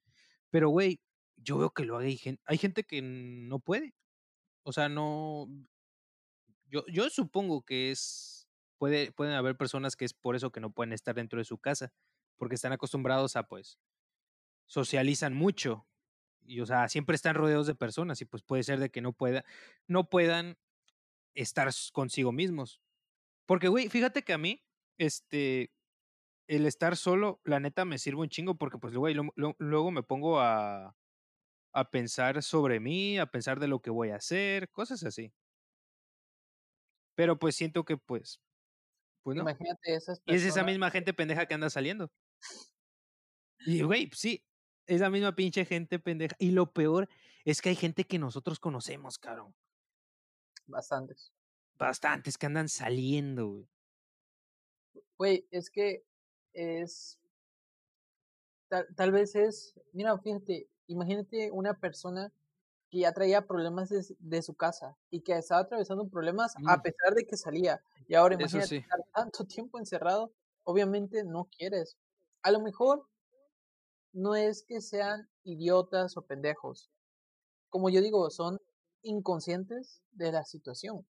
Pero, 0.51 0.69
güey, 0.69 1.01
yo 1.37 1.59
veo 1.59 1.71
que 1.71 1.85
lo 1.85 2.01
gente, 2.01 2.43
hay 2.47 2.59
gente 2.59 2.85
que 2.85 3.03
no 3.03 3.61
puede. 3.61 3.95
O 4.65 4.73
sea, 4.73 4.89
no, 4.89 5.49
yo, 6.67 6.85
yo 6.89 7.09
supongo 7.11 7.63
que 7.63 7.91
es, 7.91 8.49
puede, 8.79 9.13
pueden 9.13 9.35
haber 9.35 9.57
personas 9.57 9.97
que 9.97 10.05
es 10.05 10.15
por 10.15 10.37
eso 10.37 10.53
que 10.53 10.61
no 10.61 10.73
pueden 10.73 10.93
estar 10.93 11.15
dentro 11.15 11.39
de 11.39 11.45
su 11.45 11.59
casa, 11.59 11.93
porque 12.37 12.55
están 12.55 12.73
acostumbrados 12.73 13.37
a, 13.37 13.45
pues, 13.45 13.79
socializan 14.67 15.35
mucho 15.35 15.89
y, 16.43 16.61
o 16.61 16.67
sea, 16.67 16.89
siempre 16.89 17.17
están 17.17 17.37
rodeados 17.37 17.67
de 17.69 17.75
personas 17.77 18.21
y 18.23 18.27
pues 18.27 18.43
puede 18.43 18.65
ser 18.65 18.81
de 18.81 18.91
que 18.91 19.03
no 19.03 19.13
pueda, 19.15 19.45
no 19.89 20.11
puedan 20.11 20.59
estar 21.35 21.71
consigo 21.93 22.33
mismos. 22.33 22.81
Porque, 23.47 23.69
güey, 23.69 23.89
fíjate 23.89 24.23
que 24.25 24.33
a 24.35 24.39
mí, 24.39 24.65
este, 24.99 25.73
el 26.49 26.67
estar 26.67 26.97
solo, 26.97 27.41
la 27.45 27.61
neta 27.61 27.85
me 27.85 27.99
sirve 27.99 28.23
un 28.23 28.29
chingo 28.31 28.57
porque, 28.59 28.79
pues, 28.79 28.95
güey, 28.95 29.15
lo- 29.15 29.57
luego 29.59 29.91
me 29.91 30.03
pongo 30.03 30.41
a, 30.41 30.97
a 31.73 31.91
pensar 31.91 32.43
sobre 32.43 32.81
mí, 32.81 33.19
a 33.19 33.27
pensar 33.27 33.61
de 33.61 33.69
lo 33.69 33.81
que 33.81 33.91
voy 33.91 34.11
a 34.11 34.17
hacer, 34.17 34.71
cosas 34.71 35.05
así. 35.05 35.33
Pero 37.15 37.39
pues 37.39 37.57
siento 37.57 37.85
que, 37.85 37.97
pues, 37.97 38.41
pues 39.23 39.37
no. 39.37 39.43
Imagínate 39.43 39.95
esas 39.95 40.21
Y 40.27 40.35
es 40.35 40.43
esa 40.43 40.47
personas, 40.47 40.67
misma 40.67 40.91
gente 40.91 41.15
pendeja 41.15 41.47
que 41.47 41.55
anda 41.55 41.71
saliendo. 41.71 42.11
Y, 43.67 43.83
güey, 43.83 44.07
pues, 44.09 44.21
sí, 44.21 44.45
es 44.87 45.01
la 45.01 45.11
misma 45.11 45.35
pinche 45.35 45.65
gente 45.65 45.99
pendeja. 45.99 46.37
Y 46.39 46.51
lo 46.51 46.73
peor 46.73 47.09
es 47.45 47.63
que 47.63 47.71
hay 47.71 47.77
gente 47.77 48.05
que 48.05 48.19
nosotros 48.19 48.59
conocemos, 48.61 49.19
cabrón. 49.19 49.55
bastantes. 50.67 51.33
Bastantes 51.79 52.39
que 52.39 52.47
andan 52.47 52.69
saliendo, 52.71 53.49
güey. 53.49 53.69
Güey, 55.19 55.47
es 55.51 55.71
que 55.71 56.05
es, 56.53 57.19
tal, 58.69 58.87
tal 58.97 59.13
vez 59.13 59.35
es, 59.35 59.75
mira, 59.93 60.19
fíjate, 60.19 60.69
imagínate 60.93 61.51
una 61.51 61.75
persona 61.75 62.33
que 62.91 62.99
ya 63.01 63.13
traía 63.13 63.47
problemas 63.47 63.89
de, 63.89 64.43
su 64.43 64.55
casa 64.55 64.97
y 65.11 65.23
que 65.23 65.33
estaba 65.33 65.63
atravesando 65.63 66.07
problemas 66.09 66.55
a 66.67 66.77
Mm, 66.77 66.83
pesar 66.83 67.15
de 67.15 67.25
que 67.25 67.37
salía. 67.37 67.83
Y 68.07 68.15
ahora 68.15 68.35
eso 68.35 68.43
imagínate 68.43 68.69
sí. 68.69 68.77
estar 68.77 69.01
tanto 69.15 69.45
tiempo 69.45 69.79
encerrado, 69.79 70.31
obviamente 70.65 71.25
no 71.25 71.47
quieres. 71.47 71.97
A 72.43 72.51
lo 72.51 72.61
mejor 72.61 73.07
no 74.13 74.35
es 74.35 74.63
que 74.63 74.83
sean 74.83 75.29
idiotas 75.43 76.19
o 76.19 76.23
pendejos. 76.23 76.91
Como 77.71 77.89
yo 77.89 78.03
digo, 78.03 78.29
son 78.31 78.61
inconscientes 79.03 80.03
de 80.13 80.31
la 80.31 80.45
situación. 80.45 81.07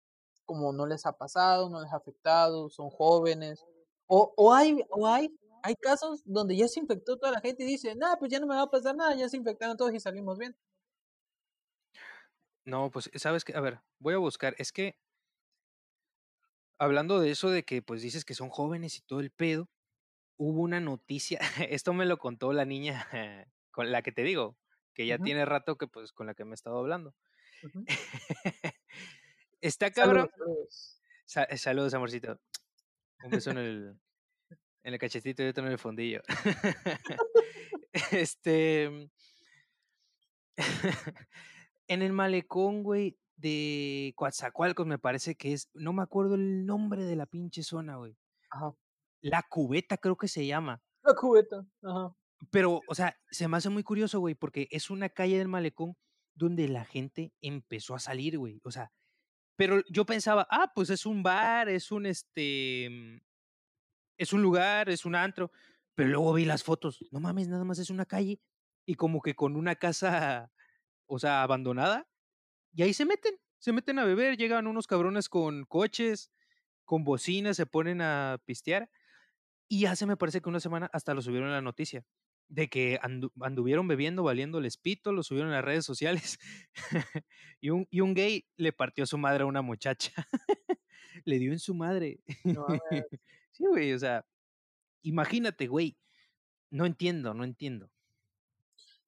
Como 0.46 0.74
no 0.74 0.86
les 0.86 1.08
ha 1.08 1.14
pasado, 1.14 1.70
no 1.70 1.82
les 1.82 1.92
ha 1.92 1.98
afectado, 1.98 2.70
son 2.70 2.92
jóvenes. 2.92 3.66
O, 4.06 4.34
o 4.38 4.54
hay, 4.54 4.86
o 4.92 5.08
hay, 5.08 5.36
hay 5.64 5.76
casos 5.76 6.22
donde 6.26 6.56
ya 6.56 6.68
se 6.68 6.80
infectó 6.80 7.18
toda 7.18 7.32
la 7.34 7.42
gente 7.42 7.64
y 7.64 7.68
dice, 7.68 7.96
nah, 7.96 8.16
pues 8.18 8.32
ya 8.32 8.40
no 8.40 8.48
me 8.48 8.56
va 8.56 8.64
a 8.64 8.70
pasar 8.70 8.96
nada, 8.96 9.16
ya 9.16 9.30
se 9.30 9.38
infectaron 9.38 9.78
todos 9.78 9.94
y 9.94 10.00
salimos 10.00 10.38
bien. 10.38 10.56
No, 12.66 12.92
pues, 12.92 13.10
¿sabes 13.16 13.44
qué? 13.44 13.56
A 13.56 13.62
ver, 13.62 13.80
voy 14.00 14.14
a 14.14 14.18
buscar. 14.18 14.56
Es 14.58 14.72
que, 14.72 14.96
hablando 16.78 17.20
de 17.20 17.32
eso 17.32 17.50
de 17.50 17.64
que, 17.64 17.82
pues, 17.82 18.02
dices 18.02 18.26
que 18.26 18.34
son 18.34 18.50
jóvenes 18.50 18.98
y 18.98 19.02
todo 19.02 19.20
el 19.20 19.32
pedo, 19.32 19.70
hubo 20.38 20.62
una 20.62 20.80
noticia, 20.80 21.40
esto 21.70 21.94
me 21.94 22.06
lo 22.06 22.18
contó 22.18 22.54
la 22.54 22.66
niña 22.66 23.08
con 23.72 23.92
la 23.92 24.02
que 24.02 24.12
te 24.12 24.24
digo, 24.24 24.58
que 24.94 25.08
ya 25.08 25.18
tiene 25.18 25.46
rato 25.46 25.78
que, 25.78 25.88
pues, 25.88 26.12
con 26.14 26.28
la 26.28 26.34
que 26.36 26.46
me 26.46 26.52
he 26.52 26.56
estado 26.56 26.78
hablando. 26.80 27.16
Está 29.62 29.92
Saludos, 29.92 30.28
cabrón. 30.28 30.30
saludos. 30.38 31.02
Sa- 31.26 31.44
eh, 31.44 31.58
saludos, 31.58 31.94
amorcito. 31.94 32.40
Un 33.24 33.32
beso 33.32 33.52
en 33.52 33.58
el, 33.60 34.00
en 34.84 34.94
el 34.94 35.00
cachetito 35.00 35.44
y 35.44 35.48
otro 35.48 35.66
en 35.66 35.72
el 35.72 35.80
fondillo. 35.80 36.22
este. 38.12 39.10
en 41.88 42.02
el 42.02 42.14
malecón, 42.14 42.84
güey, 42.84 43.18
de 43.36 44.14
Coatzacoalcos, 44.16 44.86
me 44.88 45.00
parece 45.00 45.36
que 45.36 45.54
es. 45.54 45.70
No 45.74 45.94
me 45.94 46.04
acuerdo 46.04 46.36
el 46.36 46.66
nombre 46.66 47.04
de 47.04 47.16
la 47.16 47.26
pinche 47.26 47.64
zona, 47.64 47.98
güey. 47.98 48.16
Ajá. 48.50 48.74
La 49.22 49.44
cubeta, 49.44 49.98
creo 49.98 50.18
que 50.18 50.28
se 50.28 50.46
llama. 50.46 50.82
La 51.04 51.14
cubeta. 51.14 51.66
Ajá. 51.84 52.16
Pero, 52.50 52.82
o 52.88 52.96
sea, 52.96 53.16
se 53.30 53.48
me 53.48 53.58
hace 53.58 53.70
muy 53.70 53.84
curioso, 53.84 54.20
güey, 54.20 54.34
porque 54.34 54.68
es 54.72 54.90
una 54.90 55.10
calle 55.10 55.38
del 55.38 55.48
malecón 55.48 55.96
donde 56.34 56.68
la 56.68 56.86
gente 56.86 57.34
empezó 57.40 57.94
a 57.94 58.00
salir, 58.00 58.40
güey. 58.40 58.60
O 58.64 58.72
sea, 58.72 58.92
pero 59.56 59.84
yo 59.90 60.06
pensaba, 60.06 60.48
ah, 60.50 60.72
pues 60.74 60.90
es 60.90 61.06
un 61.06 61.22
bar, 61.22 61.70
es 61.70 61.92
un 61.92 62.08
este. 62.08 63.22
Es 64.22 64.34
un 64.34 64.44
lugar, 64.44 64.88
es 64.88 65.04
un 65.04 65.16
antro. 65.16 65.52
Pero 65.96 66.10
luego 66.10 66.34
vi 66.34 66.46
las 66.46 66.64
fotos. 66.64 67.04
No 67.10 67.20
mames, 67.20 67.48
nada 67.48 67.64
más 67.64 67.80
es 67.80 67.90
una 67.90 68.06
calle. 68.06 68.40
Y 68.86 68.94
como 68.94 69.20
que 69.20 69.34
con 69.34 69.56
una 69.56 69.76
casa, 69.76 70.52
o 71.08 71.18
sea, 71.18 71.42
abandonada. 71.42 72.08
Y 72.72 72.84
ahí 72.84 72.94
se 72.94 73.04
meten. 73.04 73.34
Se 73.58 73.74
meten 73.74 73.98
a 73.98 74.06
beber. 74.06 74.38
Llegan 74.38 74.68
unos 74.68 74.86
cabrones 74.86 75.28
con 75.28 75.66
coches, 75.66 76.32
con 76.86 77.04
bocinas, 77.04 77.58
se 77.58 77.66
ponen 77.66 78.00
a 78.02 78.40
pistear. 78.46 78.92
Y 79.68 79.86
hace, 79.86 80.06
me 80.06 80.18
parece 80.18 80.40
que 80.40 80.50
una 80.50 80.60
semana 80.60 80.88
hasta 80.94 81.16
lo 81.16 81.24
subieron 81.24 81.48
en 81.50 81.56
la 81.56 81.62
noticia. 81.62 82.06
de 82.48 82.70
que 82.70 83.00
anduvieron 83.40 83.88
bebiendo, 83.88 84.24
valiendo 84.24 84.60
el 84.60 84.66
espito, 84.66 85.14
lo 85.14 85.24
subieron 85.24 85.52
a 85.52 85.56
las 85.56 85.66
redes 85.66 85.86
sociales 85.86 86.38
y, 87.62 87.70
un, 87.72 87.88
y 87.90 88.02
un 88.02 88.14
gay 88.14 88.46
le 88.58 88.74
partió 88.74 89.06
su 89.08 89.18
madre 89.18 89.44
a 89.44 89.48
una 89.48 89.62
muchacha. 89.64 90.12
le 91.26 91.40
dio 91.40 91.54
en 91.54 91.60
su 91.60 91.74
madre. 91.74 92.20
Sí, 93.52 93.66
güey, 93.66 93.94
o 93.94 94.00
sea, 94.00 94.26
imagínate, 95.02 95.68
güey. 95.68 95.98
No 96.70 96.86
entiendo, 96.86 97.34
no 97.34 97.44
entiendo. 97.44 97.92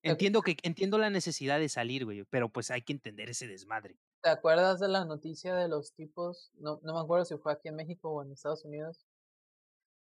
Entiendo 0.02 0.42
que 0.42 0.58
entiendo 0.64 0.98
la 0.98 1.10
necesidad 1.10 1.60
de 1.60 1.70
salir, 1.70 2.04
güey, 2.04 2.26
pero 2.26 2.50
pues 2.50 2.72
hay 2.72 2.82
que 2.82 2.92
entender 2.92 3.30
ese 3.30 3.48
desmadre. 3.48 3.98
¿Te 4.22 4.30
acuerdas 4.30 4.82
de 4.82 4.90
la 4.90 5.06
noticia 5.06 5.56
de 5.56 5.70
los 5.70 5.94
tipos? 5.94 6.52
No, 6.56 6.82
no 6.84 6.94
me 6.94 7.00
acuerdo 7.00 7.24
si 7.24 7.38
fue 7.38 7.54
aquí 7.54 7.70
en 7.70 7.76
México 7.76 8.10
o 8.10 8.22
en 8.22 8.32
Estados 8.34 8.66
Unidos. 8.66 9.06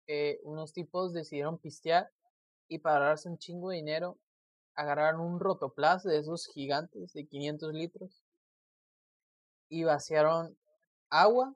Que 0.07 0.41
unos 0.45 0.73
tipos 0.73 1.13
decidieron 1.13 1.59
pistear 1.59 2.11
y 2.69 2.79
para 2.79 3.07
darse 3.07 3.29
un 3.29 3.39
chingo 3.39 3.69
de 3.69 3.77
dinero 3.77 4.19
agarraron 4.75 5.21
un 5.21 5.39
rotoplas 5.39 6.03
de 6.03 6.19
esos 6.19 6.47
gigantes 6.47 7.13
de 7.13 7.27
500 7.27 7.75
litros 7.75 8.25
y 9.69 9.85
vaciaron 9.85 10.57
agua 11.11 11.55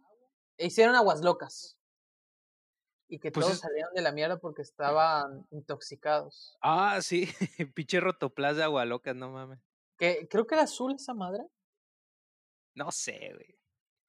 e 0.59 0.67
hicieron 0.67 0.95
aguas 0.95 1.23
locas 1.23 1.76
y 3.09 3.19
que 3.19 3.31
pues 3.31 3.47
todos 3.47 3.59
salieron 3.59 3.93
de 3.95 4.03
la 4.03 4.13
mierda 4.13 4.39
porque 4.39 4.63
estaban 4.63 5.47
intoxicados. 5.51 6.57
Ah, 6.61 7.01
sí, 7.03 7.29
pinche 7.75 8.01
rotoplas 8.01 8.57
de 8.57 8.65
agua 8.65 8.85
loca, 8.85 9.15
no 9.15 9.31
mames. 9.31 9.61
Que 9.97 10.27
creo 10.29 10.47
que 10.47 10.55
era 10.55 10.65
azul 10.65 10.95
esa 10.95 11.15
madre. 11.15 11.45
No 12.75 12.91
sé, 12.91 13.33
güey. 13.35 13.59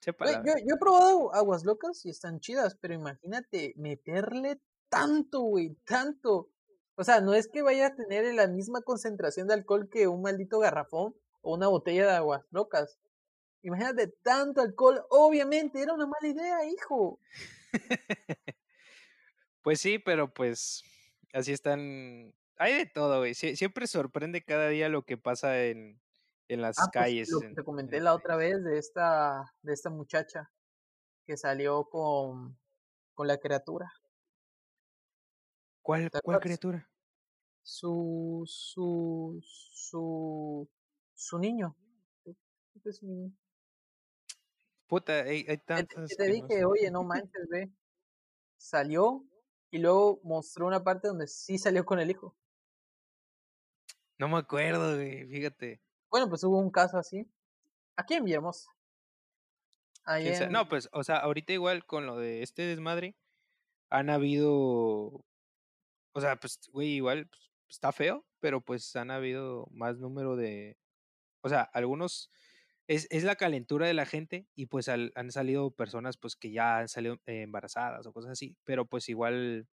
yo, 0.05 0.53
yo, 0.65 0.75
he 0.75 0.79
probado 0.79 1.33
aguas 1.33 1.63
locas 1.63 2.05
y 2.05 2.09
están 2.09 2.39
chidas, 2.39 2.75
pero 2.75 2.93
imagínate 2.93 3.73
meterle 3.77 4.61
tanto, 4.89 5.41
güey, 5.41 5.75
tanto. 5.85 6.49
O 6.95 7.03
sea, 7.03 7.21
no 7.21 7.33
es 7.33 7.47
que 7.47 7.61
vaya 7.61 7.87
a 7.87 7.95
tener 7.95 8.33
la 8.33 8.47
misma 8.47 8.81
concentración 8.81 9.47
de 9.47 9.53
alcohol 9.53 9.87
que 9.89 10.07
un 10.07 10.21
maldito 10.21 10.59
garrafón 10.59 11.15
o 11.41 11.53
una 11.53 11.67
botella 11.67 12.07
de 12.07 12.11
aguas 12.13 12.43
locas. 12.49 12.97
Imagínate 13.61 14.07
tanto 14.23 14.61
alcohol. 14.61 15.05
Obviamente, 15.09 15.81
era 15.81 15.93
una 15.93 16.07
mala 16.07 16.27
idea, 16.27 16.65
hijo. 16.65 17.19
Pues 19.67 19.81
sí, 19.81 19.99
pero 19.99 20.33
pues 20.33 20.81
así 21.33 21.51
están. 21.51 22.33
Hay 22.55 22.73
de 22.73 22.85
todo, 22.85 23.17
güey. 23.17 23.33
siempre 23.33 23.85
sorprende 23.85 24.41
cada 24.41 24.69
día 24.69 24.87
lo 24.87 25.03
que 25.03 25.17
pasa 25.17 25.61
en, 25.65 25.99
en 26.47 26.61
las 26.61 26.79
ah, 26.79 26.83
pues, 26.83 27.03
calles. 27.03 27.29
lo 27.29 27.41
que 27.41 27.53
te 27.53 27.65
comenté 27.65 27.99
la 27.99 28.13
otra 28.13 28.37
vez 28.37 28.63
de 28.63 28.77
esta, 28.77 29.53
de 29.63 29.73
esta 29.73 29.89
muchacha 29.89 30.49
que 31.25 31.35
salió 31.35 31.83
con, 31.89 32.57
con 33.13 33.27
la 33.27 33.39
criatura. 33.39 33.91
¿Cuál, 35.81 36.09
¿cuál 36.23 36.39
criatura? 36.39 36.89
Su, 37.61 38.45
su, 38.47 39.37
su, 39.43 40.69
su 41.13 41.39
niño. 41.39 41.75
Puta, 44.87 45.23
hay, 45.23 45.45
hay 45.45 45.57
tantas. 45.57 46.07
Te, 46.07 46.15
te 46.15 46.31
dije, 46.31 46.63
oye, 46.63 46.89
no 46.89 47.03
manches, 47.03 47.49
ve. 47.49 47.69
Salió 48.55 49.27
y 49.71 49.79
luego 49.79 50.19
mostró 50.23 50.67
una 50.67 50.83
parte 50.83 51.07
donde 51.07 51.27
sí 51.27 51.57
salió 51.57 51.85
con 51.85 51.99
el 51.99 52.11
hijo. 52.11 52.35
No 54.17 54.27
me 54.27 54.37
acuerdo, 54.37 54.95
güey, 54.95 55.27
fíjate. 55.27 55.81
Bueno, 56.09 56.29
pues 56.29 56.43
hubo 56.43 56.59
un 56.59 56.71
caso 56.71 56.97
así. 56.97 57.29
Aquí 57.95 58.15
en 58.15 58.23
Villahermosa. 58.23 58.71
No, 60.49 60.69
pues, 60.69 60.89
o 60.93 61.03
sea, 61.03 61.17
ahorita 61.17 61.51
igual 61.53 61.85
con 61.85 62.05
lo 62.05 62.17
de 62.17 62.41
este 62.41 62.61
desmadre, 62.63 63.15
han 63.89 64.09
habido, 64.09 65.25
o 66.13 66.21
sea, 66.21 66.37
pues, 66.37 66.59
güey, 66.71 66.93
igual 66.93 67.27
pues, 67.27 67.51
está 67.69 67.91
feo, 67.91 68.25
pero 68.39 68.61
pues 68.61 68.95
han 68.95 69.11
habido 69.11 69.67
más 69.71 69.97
número 69.97 70.35
de, 70.37 70.77
o 71.41 71.49
sea, 71.49 71.63
algunos, 71.73 72.31
es, 72.87 73.07
es 73.11 73.23
la 73.23 73.35
calentura 73.35 73.87
de 73.87 73.93
la 73.93 74.05
gente 74.05 74.47
y 74.55 74.67
pues 74.67 74.89
han 74.89 75.31
salido 75.31 75.71
personas 75.71 76.17
pues 76.17 76.35
que 76.35 76.51
ya 76.51 76.79
han 76.79 76.87
salido 76.87 77.17
embarazadas 77.25 78.07
o 78.07 78.13
cosas 78.13 78.31
así, 78.31 78.55
pero 78.63 78.85
pues 78.85 79.09
igual 79.09 79.67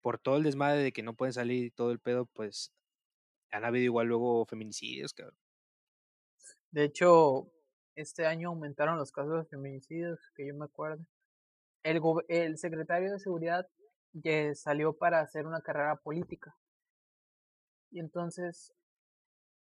por 0.00 0.18
todo 0.18 0.36
el 0.36 0.42
desmadre 0.42 0.82
de 0.82 0.92
que 0.92 1.02
no 1.02 1.14
pueden 1.14 1.32
salir 1.32 1.64
y 1.64 1.70
todo 1.70 1.90
el 1.92 2.00
pedo, 2.00 2.26
pues 2.26 2.72
han 3.50 3.64
habido 3.64 3.84
igual 3.84 4.08
luego 4.08 4.44
feminicidios, 4.46 5.12
cabrón. 5.12 5.36
De 6.70 6.84
hecho, 6.84 7.52
este 7.94 8.26
año 8.26 8.48
aumentaron 8.48 8.96
los 8.96 9.12
casos 9.12 9.44
de 9.44 9.48
feminicidios, 9.48 10.18
que 10.34 10.46
yo 10.46 10.54
me 10.54 10.64
acuerdo. 10.64 11.04
El, 11.82 12.00
el 12.28 12.58
secretario 12.58 13.12
de 13.12 13.18
Seguridad 13.18 13.68
salió 14.54 14.92
para 14.94 15.20
hacer 15.20 15.46
una 15.46 15.60
carrera 15.60 15.96
política. 15.96 16.56
Y 17.90 18.00
entonces, 18.00 18.72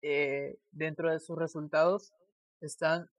eh, 0.02 0.58
dentro 0.72 1.12
de 1.12 1.20
sus 1.20 1.38
resultados 1.38 2.14
están 2.62 3.10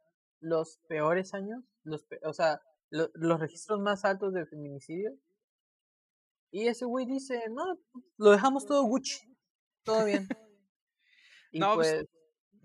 los 0.40 0.78
peores 0.88 1.34
años, 1.34 1.64
los 1.82 2.06
o 2.22 2.32
sea, 2.32 2.60
los 2.90 3.40
registros 3.40 3.80
más 3.80 4.04
altos 4.04 4.32
de 4.32 4.46
feminicidio. 4.46 5.16
Y 6.50 6.68
ese 6.68 6.86
güey 6.86 7.06
dice, 7.06 7.42
no, 7.50 7.78
lo 8.16 8.30
dejamos 8.30 8.64
todo 8.66 8.82
Gucci, 8.84 9.36
todo 9.84 10.04
bien. 10.04 10.26
y 11.52 11.58
no, 11.58 11.74
pues, 11.74 12.06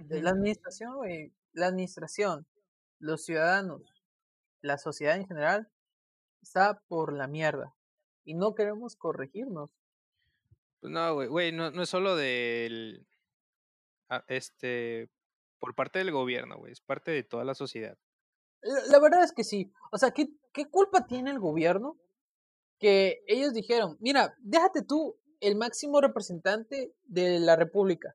pues 0.08 0.24
la 0.24 0.30
administración, 0.30 0.96
güey, 0.96 1.34
la 1.52 1.68
administración, 1.68 2.48
los 3.00 3.26
ciudadanos, 3.26 3.82
la 4.62 4.78
sociedad 4.78 5.18
en 5.18 5.28
general, 5.28 5.70
está 6.42 6.82
por 6.88 7.12
la 7.14 7.28
mierda. 7.28 7.76
Y 8.24 8.36
no 8.36 8.56
queremos 8.56 8.96
corregirnos. 8.96 9.70
Pues 10.80 10.94
no, 10.94 11.14
güey, 11.14 11.28
güey, 11.28 11.52
no, 11.52 11.72
no 11.72 11.84
es 11.84 11.90
solo 11.90 12.16
del, 12.16 13.06
ah, 14.10 14.24
este, 14.28 15.10
por 15.64 15.76
parte 15.76 16.00
del 16.00 16.12
gobierno, 16.12 16.58
güey, 16.58 16.74
es 16.74 16.82
parte 16.82 17.12
de 17.12 17.24
toda 17.24 17.46
la 17.46 17.56
sociedad. 17.56 17.98
La, 18.90 19.00
verdad 19.00 19.24
es 19.24 19.32
que 19.32 19.46
sí. 19.46 19.72
O 19.94 19.98
sea, 19.98 20.12
¿qué, 20.12 20.28
¿qué 20.52 20.70
culpa 20.70 21.06
tiene 21.08 21.32
el 21.32 21.40
gobierno? 21.40 21.98
Que 22.80 23.24
ellos 23.28 23.54
dijeron, 23.54 23.96
mira, 24.02 24.36
déjate 24.40 24.82
tú 24.82 25.18
el 25.40 25.56
máximo 25.56 26.02
representante 26.02 26.94
de 27.06 27.40
la 27.40 27.56
República. 27.56 28.14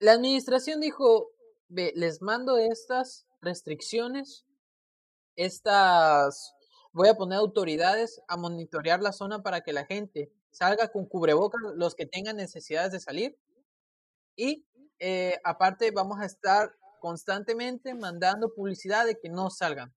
La 0.00 0.12
administración 0.12 0.80
dijo, 0.80 1.30
ve, 1.68 1.94
les 1.96 2.20
mando 2.20 2.58
estas 2.58 3.26
restricciones, 3.40 4.44
estas, 5.34 6.52
voy 6.92 7.08
a 7.08 7.16
poner 7.16 7.38
autoridades 7.38 8.20
a 8.28 8.36
monitorear 8.36 9.00
la 9.00 9.12
zona 9.12 9.42
para 9.42 9.62
que 9.62 9.72
la 9.72 9.86
gente 9.86 10.30
salga 10.50 10.88
con 10.88 11.06
cubrebocas, 11.06 11.58
los 11.74 11.94
que 11.94 12.04
tengan 12.04 12.36
necesidades 12.36 12.92
de 12.92 13.00
salir, 13.00 13.38
y 14.36 14.66
eh, 14.98 15.38
aparte 15.44 15.90
vamos 15.90 16.20
a 16.20 16.26
estar 16.26 16.74
constantemente 17.00 17.94
mandando 17.94 18.52
publicidad 18.54 19.06
de 19.06 19.18
que 19.18 19.28
no 19.28 19.50
salgan. 19.50 19.94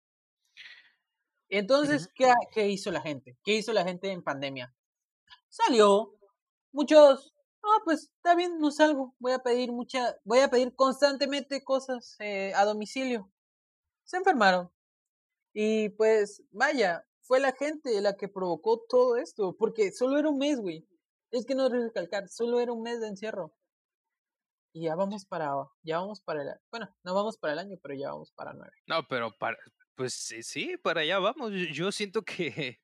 Entonces, 1.49 2.09
¿qué, 2.15 2.31
¿qué 2.53 2.69
hizo 2.69 2.91
la 2.91 3.01
gente? 3.01 3.37
¿Qué 3.43 3.53
hizo 3.55 3.73
la 3.73 3.83
gente 3.83 4.11
en 4.11 4.23
pandemia? 4.23 4.73
Salió, 5.49 6.15
muchos 6.71 7.33
ah, 7.63 7.81
pues 7.83 8.11
está 8.15 8.35
bien, 8.35 8.59
no 8.59 8.71
salgo, 8.71 9.15
voy 9.19 9.33
a 9.33 9.39
pedir 9.39 9.71
mucha, 9.71 10.17
voy 10.23 10.39
a 10.39 10.49
pedir 10.49 10.75
constantemente 10.75 11.63
cosas 11.63 12.15
eh, 12.19 12.53
a 12.55 12.65
domicilio. 12.65 13.31
Se 14.03 14.17
enfermaron. 14.17 14.71
Y 15.53 15.89
pues, 15.89 16.43
vaya, 16.51 17.05
fue 17.21 17.39
la 17.39 17.53
gente 17.53 17.99
la 18.01 18.17
que 18.17 18.27
provocó 18.29 18.79
todo 18.89 19.17
esto, 19.17 19.55
porque 19.57 19.91
solo 19.91 20.17
era 20.17 20.29
un 20.29 20.37
mes, 20.37 20.59
güey. 20.59 20.87
Es 21.31 21.45
que 21.45 21.55
no 21.55 21.69
recalcar, 21.69 22.29
solo 22.29 22.59
era 22.59 22.73
un 22.73 22.83
mes 22.83 23.01
de 23.01 23.07
encierro. 23.07 23.53
Y 24.74 24.84
ya 24.86 24.95
vamos 24.95 25.26
para, 25.26 25.51
ya 25.84 25.99
vamos 25.99 26.22
para 26.22 26.43
el, 26.43 26.49
bueno, 26.72 26.89
no 27.03 27.13
vamos 27.13 27.38
para 27.38 27.53
el 27.53 27.59
año, 27.59 27.78
pero 27.82 27.93
ya 27.95 28.11
vamos 28.11 28.32
para 28.32 28.53
nueve. 28.53 28.74
No, 28.88 29.05
pero 29.07 29.32
para, 29.38 29.57
pues 29.95 30.13
sí, 30.13 30.78
para 30.78 31.01
allá 31.01 31.19
vamos. 31.19 31.51
Yo 31.74 31.91
siento 31.91 32.24
que, 32.24 32.80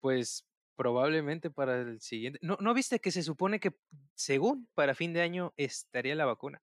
pues, 0.00 0.44
probablemente 0.76 1.50
para 1.50 1.80
el 1.82 2.00
siguiente. 2.00 2.38
¿No, 2.42 2.56
¿No 2.60 2.72
viste 2.72 3.00
que 3.00 3.10
se 3.10 3.22
supone 3.22 3.60
que 3.60 3.78
según 4.14 4.68
para 4.74 4.94
fin 4.94 5.12
de 5.12 5.20
año 5.20 5.52
estaría 5.56 6.14
la 6.14 6.24
vacuna? 6.24 6.62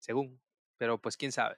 Según, 0.00 0.40
pero 0.78 1.00
pues 1.00 1.16
quién 1.16 1.30
sabe. 1.30 1.56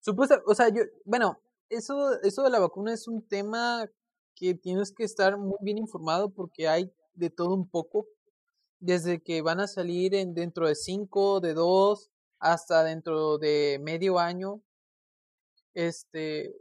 Supuesta, 0.00 0.42
o 0.44 0.54
sea, 0.54 0.68
yo, 0.68 0.82
bueno, 1.04 1.40
eso, 1.68 2.20
eso 2.22 2.42
de 2.42 2.50
la 2.50 2.58
vacuna 2.58 2.92
es 2.92 3.06
un 3.06 3.26
tema 3.26 3.88
que 4.34 4.54
tienes 4.54 4.92
que 4.92 5.04
estar 5.04 5.36
muy 5.38 5.56
bien 5.60 5.78
informado 5.78 6.30
porque 6.30 6.68
hay 6.68 6.92
de 7.14 7.30
todo 7.30 7.54
un 7.54 7.68
poco, 7.68 8.08
desde 8.80 9.20
que 9.22 9.42
van 9.42 9.60
a 9.60 9.68
salir 9.68 10.14
en 10.14 10.34
dentro 10.34 10.68
de 10.68 10.74
cinco, 10.74 11.40
de 11.40 11.54
dos, 11.54 12.10
hasta 12.38 12.84
dentro 12.84 13.38
de 13.38 13.78
medio 13.82 14.18
año. 14.18 14.62
Este, 15.74 16.54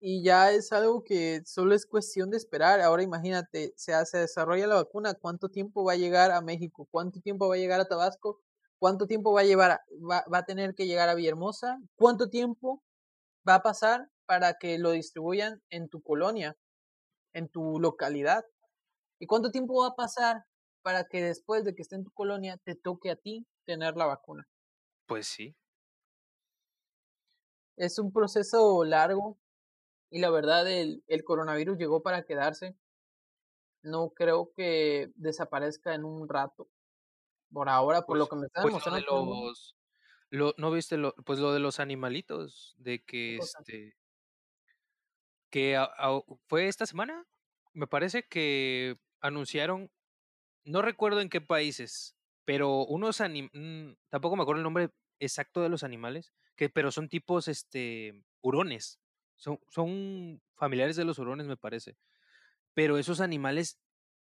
y 0.00 0.22
ya 0.22 0.52
es 0.52 0.72
algo 0.72 1.02
que 1.04 1.42
solo 1.46 1.74
es 1.74 1.86
cuestión 1.86 2.30
de 2.30 2.36
esperar. 2.36 2.80
Ahora 2.80 3.02
imagínate, 3.02 3.72
se, 3.76 3.92
se 4.06 4.18
desarrolla 4.18 4.66
la 4.66 4.76
vacuna, 4.76 5.14
¿cuánto 5.14 5.48
tiempo 5.48 5.84
va 5.84 5.92
a 5.92 5.96
llegar 5.96 6.30
a 6.30 6.40
México? 6.42 6.86
¿Cuánto 6.90 7.20
tiempo 7.20 7.48
va 7.48 7.54
a 7.54 7.58
llegar 7.58 7.80
a 7.80 7.86
Tabasco? 7.86 8.40
¿Cuánto 8.78 9.06
tiempo 9.06 9.32
va 9.32 9.40
a 9.40 9.44
llevar 9.44 9.80
va, 10.10 10.24
va, 10.32 10.38
a 10.38 10.44
tener 10.44 10.74
que 10.74 10.86
llegar 10.86 11.08
a 11.08 11.14
Villahermosa? 11.14 11.78
¿Cuánto 11.96 12.28
tiempo 12.28 12.82
va 13.48 13.56
a 13.56 13.62
pasar 13.62 14.08
para 14.26 14.54
que 14.54 14.78
lo 14.78 14.90
distribuyan 14.90 15.62
en 15.70 15.88
tu 15.88 16.02
colonia, 16.02 16.56
en 17.32 17.48
tu 17.48 17.80
localidad? 17.80 18.44
¿Y 19.18 19.26
cuánto 19.26 19.50
tiempo 19.50 19.80
va 19.80 19.88
a 19.88 19.94
pasar 19.94 20.44
para 20.84 21.06
que 21.08 21.20
después 21.20 21.64
de 21.64 21.74
que 21.74 21.82
esté 21.82 21.96
en 21.96 22.04
tu 22.04 22.12
colonia 22.12 22.58
te 22.58 22.76
toque 22.76 23.10
a 23.10 23.16
ti 23.16 23.48
tener 23.66 23.96
la 23.96 24.06
vacuna. 24.06 24.48
Pues 25.06 25.26
sí. 25.26 25.56
Es 27.76 28.00
un 28.00 28.12
proceso 28.12 28.82
largo 28.84 29.38
y 30.10 30.20
la 30.20 30.30
verdad 30.30 30.68
el, 30.70 31.04
el 31.08 31.24
coronavirus 31.24 31.78
llegó 31.78 32.02
para 32.02 32.24
quedarse. 32.24 32.76
No 33.82 34.10
creo 34.10 34.50
que 34.56 35.12
desaparezca 35.16 35.94
en 35.94 36.04
un 36.04 36.28
rato. 36.28 36.68
Por 37.52 37.68
ahora, 37.68 38.02
por 38.06 38.18
lo 38.18 38.26
Pues, 38.26 38.28
que 38.28 38.36
me 38.36 38.46
está 38.46 38.62
pues 38.62 38.74
lo 38.86 38.92
de 38.92 39.00
los 39.02 39.76
lo 40.30 40.54
¿no 40.58 40.70
viste 40.70 40.96
lo 40.96 41.14
pues 41.24 41.38
lo 41.38 41.52
de 41.52 41.60
los 41.60 41.80
animalitos? 41.80 42.74
De 42.78 43.04
¿Qué 43.36 43.36
que, 43.36 43.36
este 43.42 43.96
que 45.50 45.76
a 45.76 45.88
¿fue 46.48 46.68
esta 46.68 46.86
semana? 46.86 47.26
Me 47.72 47.86
parece 47.86 48.24
que 48.28 48.98
anunciaron, 49.20 49.90
no 50.64 50.82
recuerdo 50.82 51.20
en 51.20 51.28
qué 51.28 51.40
países, 51.40 52.16
pero 52.44 52.84
unos 52.86 53.20
anim 53.20 53.48
mm, 53.52 53.96
tampoco 54.08 54.36
me 54.36 54.42
acuerdo 54.42 54.60
el 54.60 54.64
nombre 54.64 54.90
exacto 55.20 55.62
de 55.62 55.68
los 55.68 55.82
animales, 55.82 56.32
que 56.56 56.68
pero 56.68 56.90
son 56.92 57.08
tipos, 57.08 57.48
este, 57.48 58.24
hurones. 58.42 59.00
Son 59.36 59.58
son 59.68 60.42
familiares 60.54 60.96
de 60.96 61.04
los 61.04 61.18
hurones, 61.18 61.46
me 61.46 61.56
parece. 61.56 61.96
Pero 62.74 62.98
esos 62.98 63.20
animales 63.20 63.78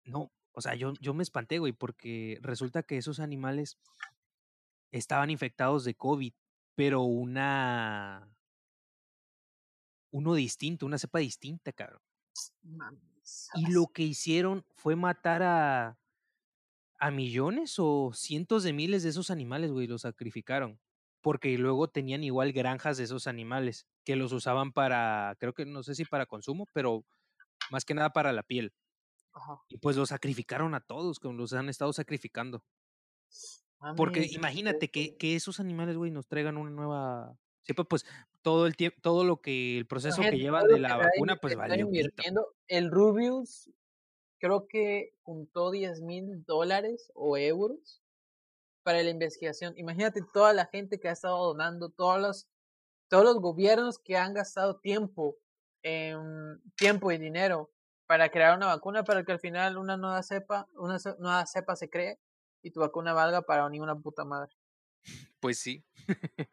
no, 0.05 0.33
o 0.53 0.61
sea, 0.61 0.75
yo 0.75 0.95
yo 1.01 1.15
me 1.15 1.23
espanté, 1.23 1.59
güey, 1.59 1.73
porque 1.73 2.39
resulta 2.43 2.83
que 2.83 2.97
esos 2.97 3.21
animales 3.21 3.79
estaban 4.93 5.31
infectados 5.31 5.85
de 5.85 5.95
COVID, 5.95 6.33
pero 6.75 7.03
una 7.03 8.31
uno 10.11 10.35
distinto, 10.35 10.87
una 10.87 10.99
cepa 10.99 11.19
distinta, 11.19 11.73
cabrón. 11.73 12.01
Mames. 12.63 13.51
Y 13.55 13.73
lo 13.73 13.89
que 13.89 14.03
hicieron 14.03 14.65
fue 14.75 14.97
matar 14.97 15.43
a 15.43 15.99
a 16.99 17.11
millones 17.11 17.77
o 17.79 18.13
cientos 18.15 18.63
de 18.63 18.73
miles 18.73 19.03
de 19.03 19.11
esos 19.11 19.31
animales, 19.31 19.71
güey, 19.71 19.87
los 19.87 20.03
sacrificaron, 20.03 20.81
porque 21.21 21.57
luego 21.59 21.89
tenían 21.89 22.25
igual 22.25 22.53
granjas 22.53 22.97
de 22.97 23.05
esos 23.05 23.27
animales, 23.27 23.87
que 24.05 24.17
los 24.17 24.33
usaban 24.33 24.73
para, 24.73 25.37
creo 25.39 25.55
que 25.55 25.67
no 25.67 25.83
sé 25.83 25.95
si 25.95 26.05
para 26.05 26.27
consumo, 26.27 26.69
pero 26.73 27.05
más 27.71 27.85
que 27.85 27.95
nada 27.95 28.11
para 28.11 28.33
la 28.33 28.43
piel. 28.43 28.73
Ajá. 29.33 29.61
Y 29.69 29.79
pues 29.79 29.97
los 29.97 30.11
sacrificaron 30.11 30.75
a 30.75 30.81
todos, 30.81 31.19
como 31.19 31.35
los 31.35 31.53
han 31.53 31.69
estado 31.69 31.93
sacrificando. 31.93 32.63
Porque 33.97 34.21
Mames, 34.21 34.35
imagínate 34.35 34.89
que 34.91 35.17
que 35.17 35.35
esos 35.35 35.61
animales, 35.61 35.97
güey, 35.97 36.11
nos 36.11 36.27
traigan 36.27 36.57
una 36.57 36.71
nueva 36.71 37.37
cepa, 37.65 37.85
pues, 37.85 38.07
todo 38.43 38.67
el 38.67 38.77
tiemp 38.77 38.95
todo 39.01 39.25
lo 39.25 39.41
que 39.41 39.79
el 39.79 39.87
proceso 39.87 40.23
que 40.23 40.39
llevan 40.39 40.65
todo 40.65 40.75
de 40.75 40.81
la 40.81 40.97
vacuna, 40.97 41.37
pues, 41.37 41.57
invirtiendo. 41.77 42.55
El 42.69 42.91
Rubius 42.91 43.71
creo 44.45 44.69
que 44.69 45.15
juntó 45.23 45.71
$10,000 45.71 46.45
dólares 46.45 47.11
o 47.15 47.39
euros 47.39 48.03
para 48.83 49.03
la 49.03 49.09
investigación. 49.09 49.73
Imagínate 49.79 50.21
toda 50.35 50.53
la 50.53 50.67
gente 50.67 51.01
que 51.01 51.09
ha 51.09 51.13
estado 51.13 51.39
donando, 51.47 51.89
todos 51.89 52.21
los 52.21 52.47
todos 53.09 53.25
los 53.25 53.37
gobiernos 53.41 53.99
que 53.99 54.19
han 54.19 54.35
gastado 54.35 54.81
tiempo, 54.81 55.39
em, 55.83 56.61
tiempo 56.77 57.11
y 57.11 57.17
dinero 57.17 57.71
para 58.07 58.29
crear 58.29 58.55
una 58.55 58.67
vacuna 58.67 59.03
para 59.03 59.25
que 59.25 59.33
al 59.33 59.41
final 59.41 59.79
una 59.79 59.97
nueva 59.97 60.23
cepa 60.23 60.69
una 60.75 60.99
nueva 61.19 61.47
cepa 61.47 61.75
se 61.75 61.89
cree 61.89 62.21
y 62.63 62.71
tu 62.71 62.81
vacuna 62.81 63.15
valga 63.15 63.41
para 63.41 63.67
ni 63.71 63.81
una 63.81 63.97
puta 63.99 64.27
madre. 64.27 64.55
Pues 65.41 65.59
sí. 65.59 65.83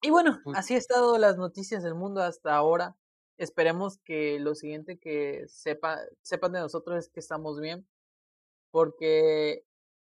Y 0.00 0.10
bueno, 0.10 0.40
Pu 0.44 0.52
así 0.54 0.74
ha 0.74 0.78
estado 0.78 1.18
las 1.18 1.36
noticias 1.36 1.82
del 1.82 1.94
mundo 1.94 2.22
hasta 2.22 2.54
ahora. 2.54 2.96
Esperemos 3.38 3.98
que 3.98 4.40
lo 4.40 4.54
siguiente 4.54 4.98
que 4.98 5.46
sepa 5.48 6.00
sepan 6.22 6.52
de 6.52 6.60
nosotros 6.60 6.98
es 6.98 7.08
que 7.08 7.20
estamos 7.20 7.60
bien, 7.60 7.86
porque 8.70 9.64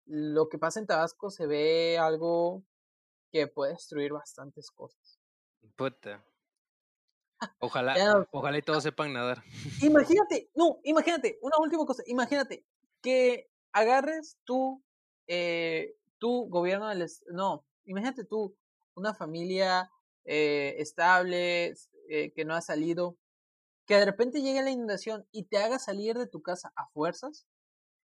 lo 0.05 0.49
que 0.49 0.57
pasa 0.57 0.79
en 0.79 0.87
Tabasco 0.87 1.29
se 1.29 1.45
ve 1.45 1.97
algo 1.99 2.63
que 3.31 3.47
puede 3.47 3.73
destruir 3.73 4.11
bastantes 4.11 4.71
cosas. 4.71 5.19
Puta. 5.75 6.25
Ojalá 7.59 8.27
ojalá 8.31 8.57
y 8.57 8.61
todos 8.61 8.83
sepan 8.83 9.13
nadar. 9.13 9.43
Imagínate, 9.81 10.49
no, 10.55 10.79
imagínate, 10.83 11.39
una 11.41 11.57
última 11.59 11.85
cosa, 11.85 12.03
imagínate 12.05 12.65
que 13.01 13.49
agarres 13.71 14.37
tú, 14.43 14.83
eh, 15.27 15.95
tú, 16.17 16.49
gobierno 16.49 16.89
del 16.89 17.07
no, 17.27 17.63
imagínate 17.85 18.25
tú, 18.25 18.57
una 18.95 19.13
familia, 19.13 19.89
eh, 20.25 20.75
estable, 20.79 21.75
eh, 22.09 22.31
que 22.33 22.45
no 22.45 22.53
ha 22.55 22.61
salido, 22.61 23.17
que 23.85 23.95
de 23.95 24.05
repente 24.05 24.41
llegue 24.41 24.61
la 24.61 24.71
inundación 24.71 25.25
y 25.31 25.43
te 25.45 25.57
haga 25.57 25.79
salir 25.79 26.17
de 26.17 26.27
tu 26.27 26.41
casa 26.41 26.71
a 26.75 26.87
fuerzas 26.89 27.47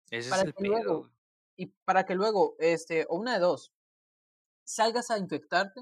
Ese 0.09 0.19
es 0.19 0.29
para 0.29 0.43
el 0.43 0.53
que 0.53 0.61
pedo, 0.61 0.71
luego 0.71 1.11
y 1.55 1.67
para 1.85 2.05
que 2.05 2.15
luego, 2.15 2.55
este, 2.59 3.05
o 3.09 3.15
una 3.15 3.35
de 3.35 3.39
2, 3.39 3.71
salgas 4.65 5.11
a 5.11 5.17
infectarte 5.17 5.81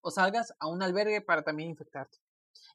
o 0.00 0.10
salgas 0.10 0.54
a 0.58 0.66
un 0.66 0.82
albergue 0.82 1.20
para 1.20 1.42
también 1.42 1.70
infectarte. 1.70 2.18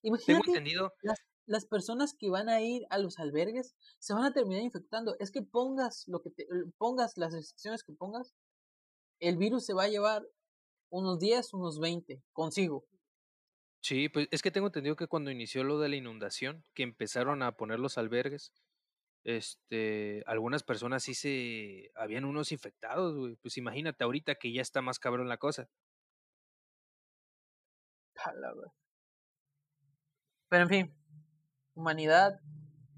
Tengo 0.02 0.16
Imagínate 0.18 0.50
entendido 0.50 0.94
las 1.02 1.20
las 1.52 1.66
personas 1.66 2.14
que 2.14 2.30
van 2.30 2.50
a 2.50 2.62
ir 2.62 2.86
a 2.90 2.98
los 2.98 3.20
albergues 3.20 3.76
se 4.00 4.14
van 4.14 4.24
a 4.24 4.34
terminar 4.34 4.64
infectando. 4.64 5.16
Es 5.20 5.32
que 5.32 5.42
pongas 5.42 6.08
lo 6.08 6.22
que 6.22 6.30
te 6.30 6.44
eh, 6.44 6.48
pongas 6.78 7.18
las 7.18 7.34
restricciones 7.34 7.84
que 7.84 7.94
pongas, 7.94 8.34
el 9.20 9.38
virus 9.38 9.66
se 9.66 9.74
va 9.74 9.84
a 9.84 9.90
llevar 9.90 10.26
unos 10.90 11.20
10, 11.20 11.54
unos 11.54 11.80
20 11.80 12.24
consigo. 12.34 12.86
Sí, 13.82 14.10
pues, 14.10 14.28
es 14.32 14.42
que 14.44 14.52
tengo 14.52 14.68
entendido 14.68 14.96
que 14.96 15.08
cuando 15.08 15.32
inició 15.32 15.64
lo 15.64 15.80
de 15.80 15.90
la 15.90 15.96
inundación, 15.96 16.64
que 16.76 16.84
empezaron 16.84 17.42
a 17.42 17.54
poner 17.58 17.80
los 17.80 17.98
albergues, 17.98 18.54
este, 19.24 20.24
algunas 20.28 20.64
personas 20.64 21.04
sí 21.04 21.14
se 21.16 21.92
habían 21.96 22.26
unos 22.26 22.52
infectados, 22.52 23.16
güey. 23.16 23.36
Pues, 23.38 23.58
imagínate 23.58 24.04
ahorita 24.04 24.36
que 24.36 24.54
ya 24.54 24.62
está 24.62 24.82
más 24.82 25.00
cabrón 25.00 25.30
la 25.30 25.38
cosa. 25.38 25.68
A 28.24 28.34
la 28.34 28.54
ver 28.54 28.72
Pero 30.48 30.64
en 30.64 30.70
fin, 30.70 30.96
humanidad, 31.74 32.40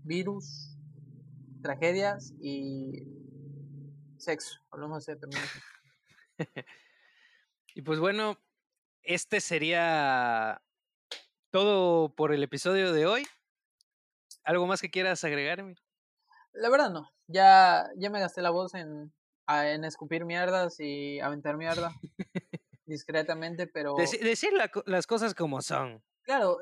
virus, 0.03 0.77
tragedias 1.61 2.33
y 2.41 3.07
sexo. 4.17 4.59
Hablamos 4.69 5.05
de. 5.05 5.17
Y 7.75 7.81
pues 7.81 7.99
bueno, 7.99 8.37
este 9.01 9.41
sería 9.41 10.61
todo 11.53 12.09
por 12.15 12.33
el 12.33 12.41
episodio 12.41 12.91
de 12.93 13.05
hoy. 13.05 13.27
¿Algo 14.43 14.65
más 14.65 14.81
que 14.81 14.89
quieras 14.89 15.23
agregarme? 15.23 15.75
La 16.51 16.71
verdad 16.71 16.89
no, 16.89 17.11
ya 17.27 17.91
ya 17.95 18.09
me 18.09 18.19
gasté 18.19 18.41
la 18.41 18.49
voz 18.49 18.73
en 18.73 19.13
ah, 19.45 19.69
en 19.69 19.85
escupir 19.85 20.25
mierdas 20.25 20.79
y 20.79 21.19
aventar 21.19 21.57
mierda 21.57 21.93
discretamente, 22.87 23.67
pero 23.67 23.93
Deci 23.95 24.17
decir 24.17 24.51
la 24.53 24.71
las 24.87 25.05
cosas 25.05 25.35
como 25.35 25.61
son. 25.61 26.03
Claro, 26.23 26.57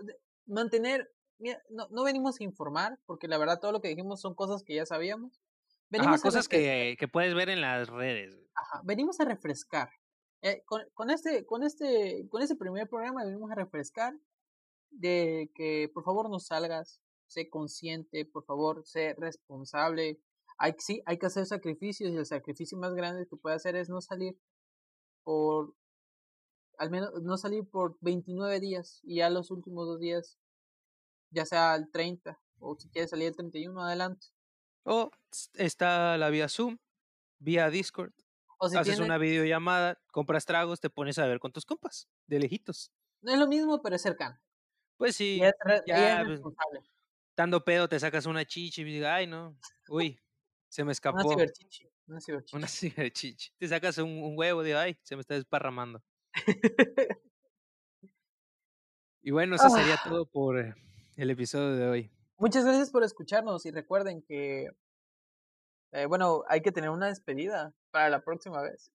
mantener 0.46 1.10
mira, 1.40 1.64
no 1.70 1.88
no 1.90 2.04
venimos 2.04 2.42
a 2.42 2.44
informar, 2.44 3.00
porque 3.06 3.30
la 3.30 3.38
verdad 3.38 3.62
todo 3.62 3.72
lo 3.72 3.80
que 3.80 3.88
dijimos 3.88 4.20
son 4.20 4.36
cosas 4.36 4.62
que 4.62 4.76
ya 4.76 4.86
sabíamos. 4.86 5.40
Ajá, 5.40 5.80
Venimos 5.90 6.20
a 6.20 6.24
cosas 6.24 6.50
que 6.50 6.98
que 7.00 7.08
puedes 7.08 7.34
ver 7.34 7.50
en 7.50 7.62
las 7.62 7.88
redes. 7.88 8.36
Ajá, 8.56 8.82
venimos 8.84 9.22
a 9.22 9.26
refrescar. 9.26 9.90
Eh, 10.42 10.64
con 10.66 10.84
con 10.94 11.10
este 11.10 11.46
con 11.46 11.64
este 11.64 12.28
con 12.30 12.42
este 12.42 12.58
primer 12.58 12.90
programa 12.90 13.24
venimos 13.24 13.50
a 13.52 13.56
refrescar 13.56 14.16
de 14.92 15.52
que 15.56 15.90
por 15.94 16.04
favor 16.04 16.30
no 16.30 16.40
salgas, 16.40 17.02
sé 17.28 17.50
consciente, 17.50 18.26
por 18.26 18.46
favor, 18.46 18.86
sé 18.86 19.16
responsable. 19.18 20.22
Hay 20.58 20.76
sí, 20.78 21.02
hay 21.06 21.18
que 21.18 21.26
hacer 21.26 21.46
sacrificios 21.46 22.12
y 22.12 22.18
el 22.18 22.26
sacrificio 22.26 22.78
más 22.78 22.94
grande 22.94 23.28
que 23.28 23.38
puede 23.38 23.56
hacer 23.56 23.76
es 23.76 23.90
no 23.90 24.02
salir 24.02 24.38
por 25.24 25.76
al 26.78 26.90
menos 26.90 27.12
no 27.22 27.38
salir 27.38 27.68
por 27.70 27.98
29 28.02 28.60
días 28.60 29.00
y 29.04 29.18
ya 29.18 29.30
los 29.30 29.52
últimos 29.52 29.88
2 29.88 30.00
días, 30.00 30.40
ya 31.30 31.46
sea 31.46 31.76
el 31.76 31.90
30 31.92 32.40
o 32.60 32.76
si 32.78 32.90
quieres 32.90 33.12
salir 33.12 33.28
el 33.28 33.36
31 33.36 33.82
adelante. 33.82 34.28
O 34.84 35.12
está 35.54 36.18
la 36.18 36.30
vía 36.30 36.50
Zoom, 36.50 36.78
vía 37.40 37.70
Discord. 37.70 38.14
O 38.60 38.70
si 38.70 38.78
Haces 38.78 38.96
tiene 38.96 39.06
una 39.06 39.18
videollamada, 39.18 40.00
compras 40.12 40.46
tragos, 40.46 40.80
te 40.80 40.90
pones 40.90 41.18
a 41.18 41.26
ver 41.26 41.40
con 41.40 41.52
tus 41.52 41.66
compas, 41.66 42.08
de 42.28 42.40
lejitos. 42.40 42.92
No 43.22 43.32
es 43.32 43.40
lo 43.40 43.48
mismo, 43.48 43.82
pero 43.82 43.96
es 43.96 44.02
cercano. 44.02 44.40
Pues 45.02 45.16
Y 45.34 45.42
sí, 45.42 45.44
es 45.44 45.54
re 45.66 45.82
y 45.90 46.04
es 46.04 46.16
ya, 46.16 46.24
pues 46.28 46.42
responsable. 46.42 46.84
estando 47.32 47.66
pedo 47.66 47.90
te 47.90 48.00
sacas 48.00 48.26
una 48.28 48.46
chichi 48.46 48.82
y 48.84 48.86
dices: 48.86 49.06
"Ay 49.08 49.28
no, 49.28 49.58
uy, 49.88 50.20
se 50.70 50.84
me 50.86 50.92
Una 51.10 51.26
escapó". 51.26 51.32
ciberchichi, 51.32 51.88
una 52.08 52.20
Una 52.52 52.68
ciberchichi. 52.68 52.76
ciberchichi. 52.78 53.52
Te 53.60 53.68
sacas 53.68 53.98
un 54.00 54.10
un 54.24 54.38
huevo 54.38 54.64
de: 54.64 54.76
"Ay, 54.76 54.98
se 55.04 55.16
me 55.16 55.22
está 55.22 55.36
desparramando". 55.36 56.04
Y 59.24 59.32
bueno, 59.32 59.56
eso 59.56 59.70
sería 59.70 59.98
Ah. 60.00 60.00
todo 60.00 60.26
por 60.26 60.76
el 61.16 61.30
episodio 61.30 61.76
de 61.76 61.88
hoy. 61.88 62.12
Muchas 62.40 62.66
gracias 62.66 62.90
por 62.92 63.04
escucharnos 63.04 63.66
y 63.66 63.72
recuerden 63.72 64.22
que 64.24 64.72
eh, 65.92 66.06
bueno, 66.06 66.44
hay 66.48 66.62
que 66.62 66.72
tener 66.72 66.90
una 66.90 67.08
despedida 67.08 67.74
para 67.92 68.10
la 68.10 68.22
próxima 68.22 68.62
vez. 68.62 68.92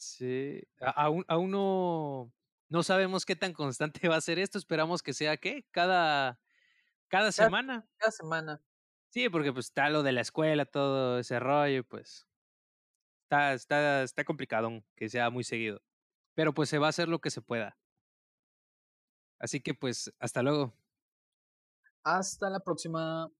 Sí, 0.00 0.62
a 0.80 0.90
aún 0.90 1.24
aún 1.26 1.50
no 1.50 2.32
no 2.68 2.82
sabemos 2.82 3.24
qué 3.26 3.36
tan 3.36 3.52
constante 3.52 4.00
va 4.08 4.16
a 4.16 4.20
ser 4.20 4.38
esto, 4.38 4.58
esperamos 4.58 5.02
que 5.02 5.14
sea, 5.14 5.36
¿qué? 5.36 5.66
Cada 5.72 6.40
cada 7.08 7.32
Cada 7.34 7.50
semana. 7.50 7.88
cada 7.98 8.12
semana. 8.12 8.62
Sí, 9.10 9.28
porque 9.30 9.52
pues 9.52 9.66
está 9.66 9.88
lo 9.90 10.02
de 10.02 10.12
la 10.12 10.20
escuela, 10.20 10.66
todo 10.66 11.18
ese 11.18 11.40
rollo, 11.40 11.84
pues 11.84 12.28
está, 13.24 13.54
está, 13.54 14.02
está 14.02 14.24
complicado 14.24 14.70
que 14.96 15.08
sea 15.08 15.30
muy 15.30 15.44
seguido. 15.44 15.82
Pero 16.34 16.54
pues 16.54 16.68
se 16.70 16.78
va 16.78 16.86
a 16.86 16.90
hacer 16.90 17.08
lo 17.08 17.20
que 17.20 17.30
se 17.30 17.42
pueda. 17.42 17.78
Así 19.38 19.60
que 19.60 19.74
pues, 19.74 20.12
hasta 20.18 20.42
luego. 20.42 20.74
Hasta 22.02 22.50
la 22.50 22.60
próxima. 22.60 23.30